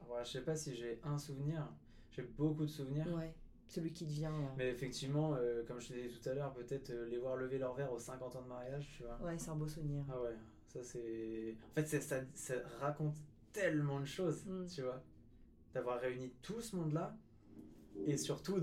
Ouais, 0.08 0.24
je 0.24 0.30
sais 0.34 0.42
pas 0.42 0.56
si 0.56 0.76
j'ai 0.76 1.00
un 1.04 1.18
souvenir. 1.18 1.68
J'ai 2.12 2.22
beaucoup 2.22 2.66
de 2.66 2.70
souvenirs. 2.70 3.08
Ouais, 3.16 3.34
celui 3.68 3.92
qui 3.92 4.06
te 4.06 4.12
vient, 4.12 4.30
là. 4.30 4.54
Mais 4.58 4.70
effectivement, 4.70 5.34
euh, 5.34 5.64
comme 5.66 5.80
je 5.82 5.88
te 5.88 5.94
disais 5.94 6.10
tout 6.10 6.30
à 6.30 6.34
l'heure, 6.36 6.54
peut-être 6.54 6.92
euh, 6.92 7.08
les 7.10 7.18
voir 7.18 7.36
lever 7.36 7.58
leur 7.58 7.74
verre 7.74 7.92
aux 7.92 7.98
50 7.98 8.36
ans 8.36 8.42
de 8.44 8.48
mariage, 8.48 8.94
tu 8.96 9.02
vois. 9.04 9.18
Ouais, 9.24 9.40
c'est 9.40 9.50
un 9.50 9.56
beau 9.56 9.68
souvenir. 9.68 10.04
Ah 10.12 10.22
ouais, 10.22 10.36
ça 10.68 10.84
c'est. 10.84 11.56
En 11.72 11.74
fait, 11.74 11.88
ça, 11.88 12.18
ça 12.36 12.54
raconte 12.80 13.16
tellement 13.54 14.00
de 14.02 14.06
choses, 14.06 14.46
Mm. 14.46 14.66
tu 14.68 14.84
vois. 14.84 15.02
D'avoir 15.74 16.00
réuni 16.00 16.32
tout 16.44 16.62
ce 16.62 16.76
monde-là 16.76 17.18
et 18.08 18.18
surtout 18.18 18.60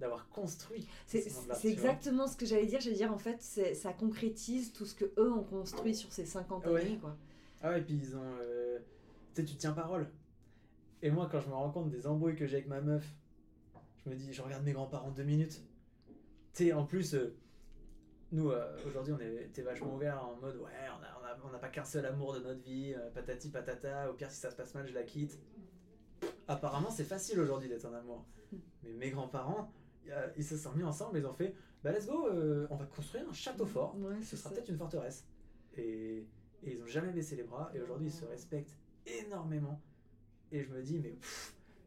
d'avoir 0.00 0.28
construit 0.28 0.86
C'est 1.06 1.20
ce 1.20 1.66
exactement 1.68 2.26
ce 2.26 2.36
que 2.36 2.46
j'allais 2.46 2.66
dire. 2.66 2.80
J'allais 2.80 2.96
dire, 2.96 3.12
en 3.12 3.18
fait, 3.18 3.40
ça 3.40 3.92
concrétise 3.92 4.72
tout 4.72 4.84
ce 4.86 4.94
que 4.94 5.06
eux 5.18 5.32
ont 5.32 5.44
construit 5.44 5.94
sur 5.94 6.12
ces 6.12 6.24
50 6.24 6.66
Ouais. 6.66 6.80
années, 6.82 6.98
quoi. 6.98 7.16
Ah 7.62 7.70
ouais, 7.70 7.78
et 7.80 7.82
puis 7.82 7.94
ils 7.94 8.16
ont. 8.16 8.22
euh, 8.40 8.78
Tu 9.34 9.40
sais, 9.42 9.46
tu 9.48 9.56
tiens 9.56 9.72
parole. 9.72 10.06
Et 11.02 11.10
moi, 11.10 11.28
quand 11.30 11.40
je 11.40 11.48
me 11.48 11.54
rends 11.54 11.70
compte 11.70 11.90
des 11.90 12.06
embrouilles 12.06 12.36
que 12.36 12.46
j'ai 12.46 12.56
avec 12.56 12.68
ma 12.68 12.80
meuf, 12.80 13.04
je 14.04 14.10
me 14.10 14.14
dis, 14.16 14.32
je 14.32 14.42
regarde 14.42 14.64
mes 14.64 14.72
grands-parents 14.72 15.10
deux 15.10 15.22
minutes. 15.24 15.62
Tu 16.52 16.66
sais, 16.66 16.72
en 16.72 16.84
plus, 16.84 17.14
euh, 17.14 17.34
nous, 18.32 18.50
euh, 18.50 18.76
aujourd'hui, 18.86 19.12
on 19.12 19.20
était 19.20 19.62
vachement 19.62 19.94
ouverts 19.94 20.22
en 20.24 20.36
mode, 20.40 20.56
ouais, 20.56 20.70
on 20.96 21.00
n'a 21.00 21.18
on 21.20 21.48
a, 21.48 21.50
on 21.50 21.54
a 21.54 21.58
pas 21.58 21.68
qu'un 21.68 21.84
seul 21.84 22.06
amour 22.06 22.34
de 22.34 22.40
notre 22.40 22.60
vie, 22.62 22.94
euh, 22.96 23.10
patati 23.10 23.50
patata, 23.50 24.10
au 24.10 24.14
pire, 24.14 24.30
si 24.30 24.38
ça 24.40 24.50
se 24.50 24.56
passe 24.56 24.74
mal, 24.74 24.86
je 24.86 24.94
la 24.94 25.02
quitte. 25.02 25.38
Apparemment, 26.48 26.90
c'est 26.90 27.04
facile 27.04 27.40
aujourd'hui 27.40 27.68
d'être 27.68 27.86
en 27.86 27.92
amour. 27.94 28.24
Mais 28.82 28.92
mes 28.92 29.10
grands-parents, 29.10 29.72
ils 30.36 30.44
se 30.44 30.56
sont 30.56 30.72
mis 30.72 30.82
ensemble, 30.84 31.18
ils 31.18 31.26
ont 31.26 31.32
fait, 31.32 31.54
bah 31.82 31.92
let's 31.92 32.06
go, 32.06 32.28
euh, 32.28 32.66
on 32.70 32.76
va 32.76 32.84
construire 32.86 33.28
un 33.28 33.32
château 33.32 33.66
fort 33.66 33.96
Ouais, 33.98 34.22
ce 34.22 34.36
sera 34.36 34.50
peut-être 34.50 34.68
une 34.68 34.76
forteresse. 34.78 35.26
Et, 35.76 36.26
et 36.62 36.72
ils 36.72 36.82
ont 36.82 36.86
jamais 36.86 37.12
baissé 37.12 37.36
les 37.36 37.42
bras, 37.42 37.70
et 37.74 37.80
aujourd'hui 37.80 38.08
ils 38.08 38.12
se 38.12 38.24
respectent 38.24 38.76
énormément. 39.06 39.80
Et 40.52 40.62
je 40.62 40.70
me 40.70 40.82
dis, 40.82 40.98
mais 41.00 41.18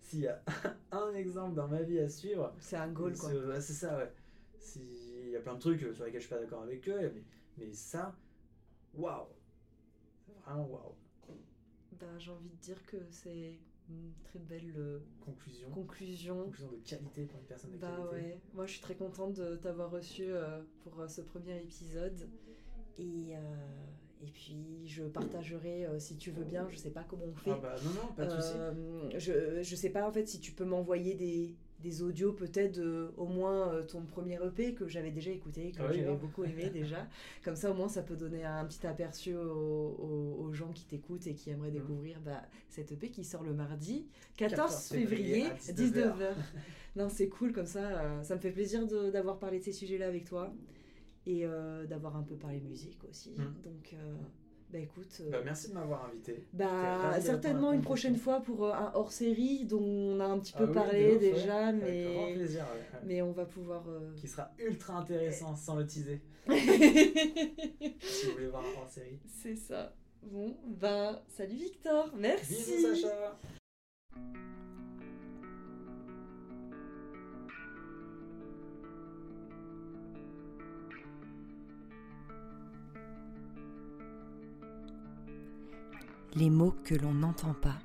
s'il 0.01 0.21
y 0.21 0.27
a 0.27 0.41
un 0.91 1.13
exemple 1.13 1.55
dans 1.55 1.67
ma 1.67 1.81
vie 1.83 1.99
à 1.99 2.09
suivre, 2.09 2.53
C'est 2.59 2.77
un 2.77 2.89
goal, 2.91 3.15
quoi. 3.17 3.29
c'est 3.61 3.73
ça, 3.73 3.97
ouais. 3.97 4.11
S'il 4.59 5.29
y 5.29 5.35
a 5.35 5.39
plein 5.39 5.53
de 5.55 5.59
trucs 5.59 5.79
sur 5.79 6.03
lesquels 6.05 6.21
je 6.21 6.25
suis 6.27 6.35
pas 6.35 6.41
d'accord 6.41 6.63
avec 6.63 6.87
eux, 6.89 7.11
mais, 7.13 7.23
mais 7.57 7.73
ça, 7.73 8.15
waouh! 8.93 9.27
Vraiment 10.45 10.67
waouh! 10.67 10.95
Bah, 11.99 12.05
j'ai 12.17 12.31
envie 12.31 12.49
de 12.49 12.55
dire 12.61 12.85
que 12.85 12.97
c'est 13.09 13.59
une 13.89 14.11
très 14.23 14.39
belle 14.39 14.73
euh, 14.77 14.99
Conclusion. 15.23 15.69
conclusion. 15.69 16.43
Conclusion 16.43 16.71
de 16.71 16.77
qualité 16.89 17.25
pour 17.25 17.39
une 17.39 17.45
personne 17.45 17.71
de 17.71 17.77
Bah 17.77 17.87
qualité. 18.11 18.27
ouais, 18.27 18.39
moi 18.53 18.65
je 18.65 18.71
suis 18.73 18.81
très 18.81 18.95
contente 18.95 19.33
de 19.33 19.55
t'avoir 19.55 19.91
reçu 19.91 20.23
euh, 20.27 20.61
pour 20.83 20.99
euh, 20.99 21.07
ce 21.07 21.21
premier 21.21 21.57
épisode. 21.57 22.29
Et, 22.99 23.35
euh, 23.35 23.39
et 24.21 24.31
puis 24.31 24.87
je 24.87 25.03
partagerai, 25.03 25.85
euh, 25.85 25.99
si 25.99 26.17
tu 26.17 26.31
veux 26.31 26.43
bien, 26.43 26.67
je 26.69 26.77
sais 26.77 26.89
pas 26.89 27.03
comment 27.03 27.25
on 27.25 27.35
fait. 27.35 27.51
Ah 27.51 27.59
bah 27.61 27.75
non, 27.83 27.91
non, 27.91 28.13
pas 28.15 28.25
de 28.25 28.31
soucis. 28.31 28.53
Euh, 28.57 29.09
je, 29.19 29.61
je 29.63 29.75
sais 29.75 29.89
pas 29.91 30.07
en 30.07 30.11
fait 30.11 30.27
si 30.27 30.39
tu 30.39 30.51
peux 30.51 30.65
m'envoyer 30.65 31.13
des, 31.13 31.55
des 31.79 32.01
audios 32.01 32.33
peut-être 32.33 32.75
de 32.79 33.11
au 33.17 33.27
moins 33.27 33.69
euh, 33.71 33.83
ton 33.83 34.01
premier 34.01 34.39
EP 34.43 34.73
que 34.73 34.87
j'avais 34.87 35.11
déjà 35.11 35.29
écouté, 35.31 35.71
que 35.71 35.77
Ah 35.79 35.85
oui, 35.89 35.93
j'avais 35.97 36.05
grave. 36.07 36.19
beaucoup 36.19 36.43
aimé 36.43 36.69
déjà. 36.73 37.07
Comme 37.43 37.55
ça 37.55 37.69
au 37.69 37.75
moins 37.75 37.87
ça 37.87 38.01
peut 38.01 38.15
donner 38.15 38.43
un 38.43 38.65
petit 38.65 38.85
aperçu 38.87 39.35
aux, 39.35 39.41
aux- 39.41 40.37
aux 40.43 40.53
gens 40.53 40.71
qui 40.71 40.85
t'écoutent 40.85 41.27
et 41.27 41.35
qui 41.35 41.49
aimeraient 41.51 41.67
Mhm. 41.69 41.73
découvrir 41.75 42.19
bah, 42.21 42.41
cet 42.69 42.91
EP 42.91 43.09
qui 43.11 43.23
sort 43.23 43.43
le 43.43 43.53
mardi 43.53 44.07
14, 44.37 44.55
14 44.57 44.87
février, 44.89 45.43
février 45.43 45.45
à 45.45 45.73
19h. 45.73 46.33
non 46.95 47.09
c'est 47.09 47.29
cool 47.29 47.53
comme 47.53 47.67
ça, 47.67 47.99
euh, 48.01 48.23
ça 48.23 48.33
me 48.35 48.39
fait 48.39 48.51
plaisir 48.51 48.87
d'avoir 49.11 49.37
parlé 49.37 49.59
de 49.59 49.63
ces 49.63 49.73
sujets-là 49.73 50.07
avec 50.07 50.25
toi 50.25 50.51
et 51.27 51.45
euh, 51.45 51.85
d'avoir 51.85 52.15
un 52.15 52.23
peu 52.23 52.35
parlé 52.35 52.59
musique 52.61 53.03
aussi. 53.07 53.35
Mhm. 53.37 53.53
Donc 53.63 53.93
bah 54.71 54.79
écoute... 54.79 55.07
euh, 55.21 55.29
Bah, 55.31 55.37
merci 55.45 55.69
de 55.69 55.73
m'avoir 55.75 56.05
invité. 56.05 56.43
bah, 56.53 57.19
certainement 57.21 57.71
une 57.73 57.81
prochaine 57.81 58.17
fois 58.17 58.41
pour 58.41 58.65
euh, 58.65 58.73
un 58.73 58.91
hors-série 58.95 59.65
dont 59.65 59.81
on 59.81 60.19
a 60.19 60.25
un 60.25 60.39
petit 60.39 60.53
peu 60.53 60.63
Ah 60.63 60.65
oui, 60.65 60.69
de 60.69 60.73
parlé 60.73 61.05
ouais. 61.13 61.17
déjà, 61.19 61.67
Avec 61.67 61.81
grand 62.13 62.25
mais, 62.27 62.33
plaisir, 62.33 62.63
ouais, 62.63 62.99
mais 63.05 63.21
on 63.21 63.31
va 63.31 63.45
pouvoir... 63.45 63.87
euh, 63.87 64.13
Qui 64.15 64.27
sera 64.27 64.51
ultra 64.59 64.95
intéressant 64.97 65.55
sans 65.55 65.75
le 65.75 65.85
teaser. 65.87 66.21
Si 67.99 68.25
vous 68.25 68.31
voulez 68.33 68.47
voir 68.47 68.63
un 68.63 68.81
hors 68.81 68.89
série. 68.89 69.19
C'est 69.41 69.55
ça. 69.55 69.93
Bon, 70.23 70.57
bah, 70.65 71.23
salut 71.29 71.55
Victor, 71.55 72.11
merci. 72.17 72.53
Bisous 72.55 72.95
Sacha 72.95 73.37
les 86.37 86.51
mots 86.51 86.75
que 86.83 86.93
l'on 86.93 87.15
n'entend 87.15 87.55
pas, 87.55 87.79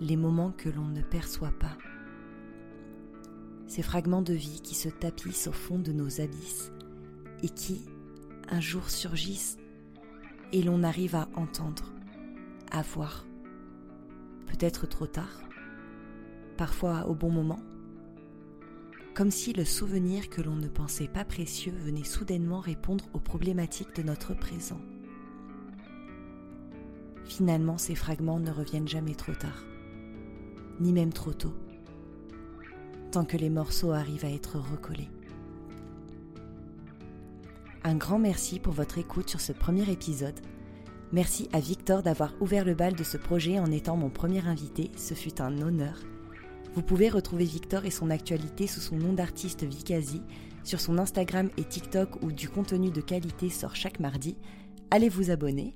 les 0.00 0.16
moments 0.16 0.52
que 0.52 0.70
l'on 0.70 0.86
ne 0.86 1.02
perçoit 1.02 1.52
pas, 1.52 1.76
ces 3.66 3.82
fragments 3.82 4.22
de 4.22 4.32
vie 4.32 4.62
qui 4.62 4.74
se 4.74 4.88
tapissent 4.88 5.46
au 5.46 5.52
fond 5.52 5.78
de 5.78 5.92
nos 5.92 6.22
abysses 6.22 6.72
et 7.42 7.50
qui, 7.50 7.84
un 8.48 8.60
jour, 8.60 8.88
surgissent 8.88 9.58
et 10.52 10.62
l'on 10.62 10.82
arrive 10.82 11.16
à 11.16 11.28
entendre, 11.34 11.92
à 12.70 12.80
voir, 12.80 13.26
peut-être 14.46 14.86
trop 14.86 15.06
tard, 15.06 15.42
parfois 16.56 17.08
au 17.08 17.14
bon 17.14 17.30
moment, 17.30 17.60
comme 19.14 19.30
si 19.30 19.52
le 19.52 19.66
souvenir 19.66 20.30
que 20.30 20.40
l'on 20.40 20.56
ne 20.56 20.68
pensait 20.68 21.08
pas 21.08 21.26
précieux 21.26 21.74
venait 21.84 22.04
soudainement 22.04 22.60
répondre 22.60 23.04
aux 23.12 23.20
problématiques 23.20 23.94
de 23.96 24.02
notre 24.02 24.32
présent. 24.32 24.80
Finalement, 27.26 27.76
ces 27.76 27.94
fragments 27.94 28.38
ne 28.38 28.50
reviennent 28.50 28.88
jamais 28.88 29.14
trop 29.14 29.34
tard, 29.34 29.64
ni 30.80 30.92
même 30.92 31.12
trop 31.12 31.32
tôt, 31.32 31.54
tant 33.10 33.24
que 33.24 33.36
les 33.36 33.50
morceaux 33.50 33.92
arrivent 33.92 34.24
à 34.24 34.30
être 34.30 34.58
recollés. 34.58 35.10
Un 37.84 37.96
grand 37.96 38.18
merci 38.18 38.58
pour 38.58 38.72
votre 38.72 38.98
écoute 38.98 39.28
sur 39.28 39.40
ce 39.40 39.52
premier 39.52 39.90
épisode. 39.90 40.40
Merci 41.12 41.48
à 41.52 41.60
Victor 41.60 42.02
d'avoir 42.02 42.32
ouvert 42.40 42.64
le 42.64 42.74
bal 42.74 42.94
de 42.94 43.04
ce 43.04 43.16
projet 43.16 43.60
en 43.60 43.70
étant 43.70 43.96
mon 43.96 44.10
premier 44.10 44.46
invité, 44.46 44.90
ce 44.96 45.14
fut 45.14 45.40
un 45.40 45.60
honneur. 45.60 46.00
Vous 46.74 46.82
pouvez 46.82 47.08
retrouver 47.08 47.44
Victor 47.44 47.84
et 47.84 47.90
son 47.90 48.10
actualité 48.10 48.66
sous 48.66 48.80
son 48.80 48.96
nom 48.96 49.12
d'artiste 49.12 49.64
Vikazi 49.64 50.20
sur 50.62 50.80
son 50.80 50.98
Instagram 50.98 51.48
et 51.56 51.64
TikTok 51.64 52.22
où 52.22 52.32
du 52.32 52.48
contenu 52.48 52.90
de 52.90 53.00
qualité 53.00 53.50
sort 53.50 53.76
chaque 53.76 54.00
mardi. 54.00 54.36
Allez 54.90 55.08
vous 55.08 55.30
abonner. 55.30 55.74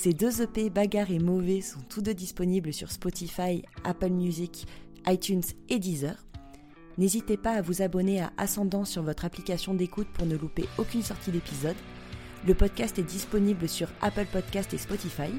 Ces 0.00 0.12
deux 0.12 0.42
EP 0.42 0.70
Bagarre 0.70 1.10
et 1.10 1.18
Mauvais 1.18 1.60
sont 1.60 1.80
tous 1.88 2.02
deux 2.02 2.14
disponibles 2.14 2.72
sur 2.72 2.92
Spotify, 2.92 3.64
Apple 3.82 4.10
Music, 4.10 4.64
iTunes 5.08 5.42
et 5.68 5.80
Deezer. 5.80 6.24
N'hésitez 6.98 7.36
pas 7.36 7.50
à 7.50 7.62
vous 7.62 7.82
abonner 7.82 8.20
à 8.20 8.30
Ascendant 8.36 8.84
sur 8.84 9.02
votre 9.02 9.24
application 9.24 9.74
d'écoute 9.74 10.06
pour 10.14 10.24
ne 10.24 10.36
louper 10.36 10.66
aucune 10.78 11.02
sortie 11.02 11.32
d'épisode. 11.32 11.74
Le 12.46 12.54
podcast 12.54 12.96
est 13.00 13.02
disponible 13.02 13.68
sur 13.68 13.88
Apple 14.00 14.26
Podcast 14.30 14.72
et 14.72 14.78
Spotify. 14.78 15.32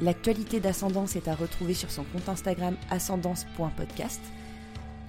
L'actualité 0.00 0.60
d'Ascendance 0.60 1.16
est 1.16 1.26
à 1.26 1.34
retrouver 1.34 1.74
sur 1.74 1.90
son 1.90 2.04
compte 2.04 2.28
Instagram 2.28 2.76
ascendance.podcast. 2.88 4.20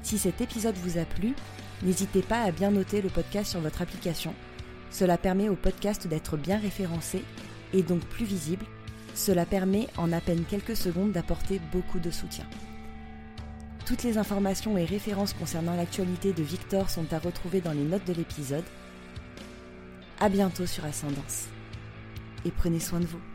Si 0.02 0.18
cet 0.18 0.42
épisode 0.42 0.78
vous 0.78 0.98
a 0.98 1.06
plu, 1.06 1.36
n'hésitez 1.84 2.24
pas 2.24 2.42
à 2.42 2.50
bien 2.50 2.72
noter 2.72 3.04
le 3.04 3.10
podcast 3.10 3.52
sur 3.52 3.60
votre 3.60 3.84
application. 3.84 4.34
Cela 4.90 5.20
permet 5.20 5.50
au 5.50 5.56
podcast 5.56 6.08
d'être 6.08 6.38
bien 6.38 6.58
référencé 6.58 7.22
et 7.74 7.84
donc 7.84 8.02
plus 8.02 8.26
visible. 8.26 8.66
Cela 9.16 9.46
permet 9.46 9.88
en 9.98 10.12
à 10.12 10.22
peine 10.22 10.44
quelques 10.50 10.76
secondes 10.76 11.12
d'apporter 11.12 11.60
beaucoup 11.72 12.00
de 12.00 12.12
soutien. 12.12 12.46
Toutes 13.86 14.04
les 14.04 14.18
informations 14.18 14.78
et 14.78 14.86
références 14.86 15.34
concernant 15.34 15.76
l'actualité 15.76 16.32
de 16.32 16.42
Victor 16.42 16.90
sont 16.90 17.12
à 17.12 17.20
retrouver 17.20 17.60
dans 17.60 17.74
les 17.74 17.84
notes 17.84 18.08
de 18.08 18.14
l'épisode. 18.14 18.64
À 20.20 20.30
bientôt 20.30 20.66
sur 20.66 20.86
Ascendance. 20.86 21.48
Et 22.46 22.52
prenez 22.52 22.80
soin 22.80 23.02
de 23.02 23.06
vous. 23.06 23.33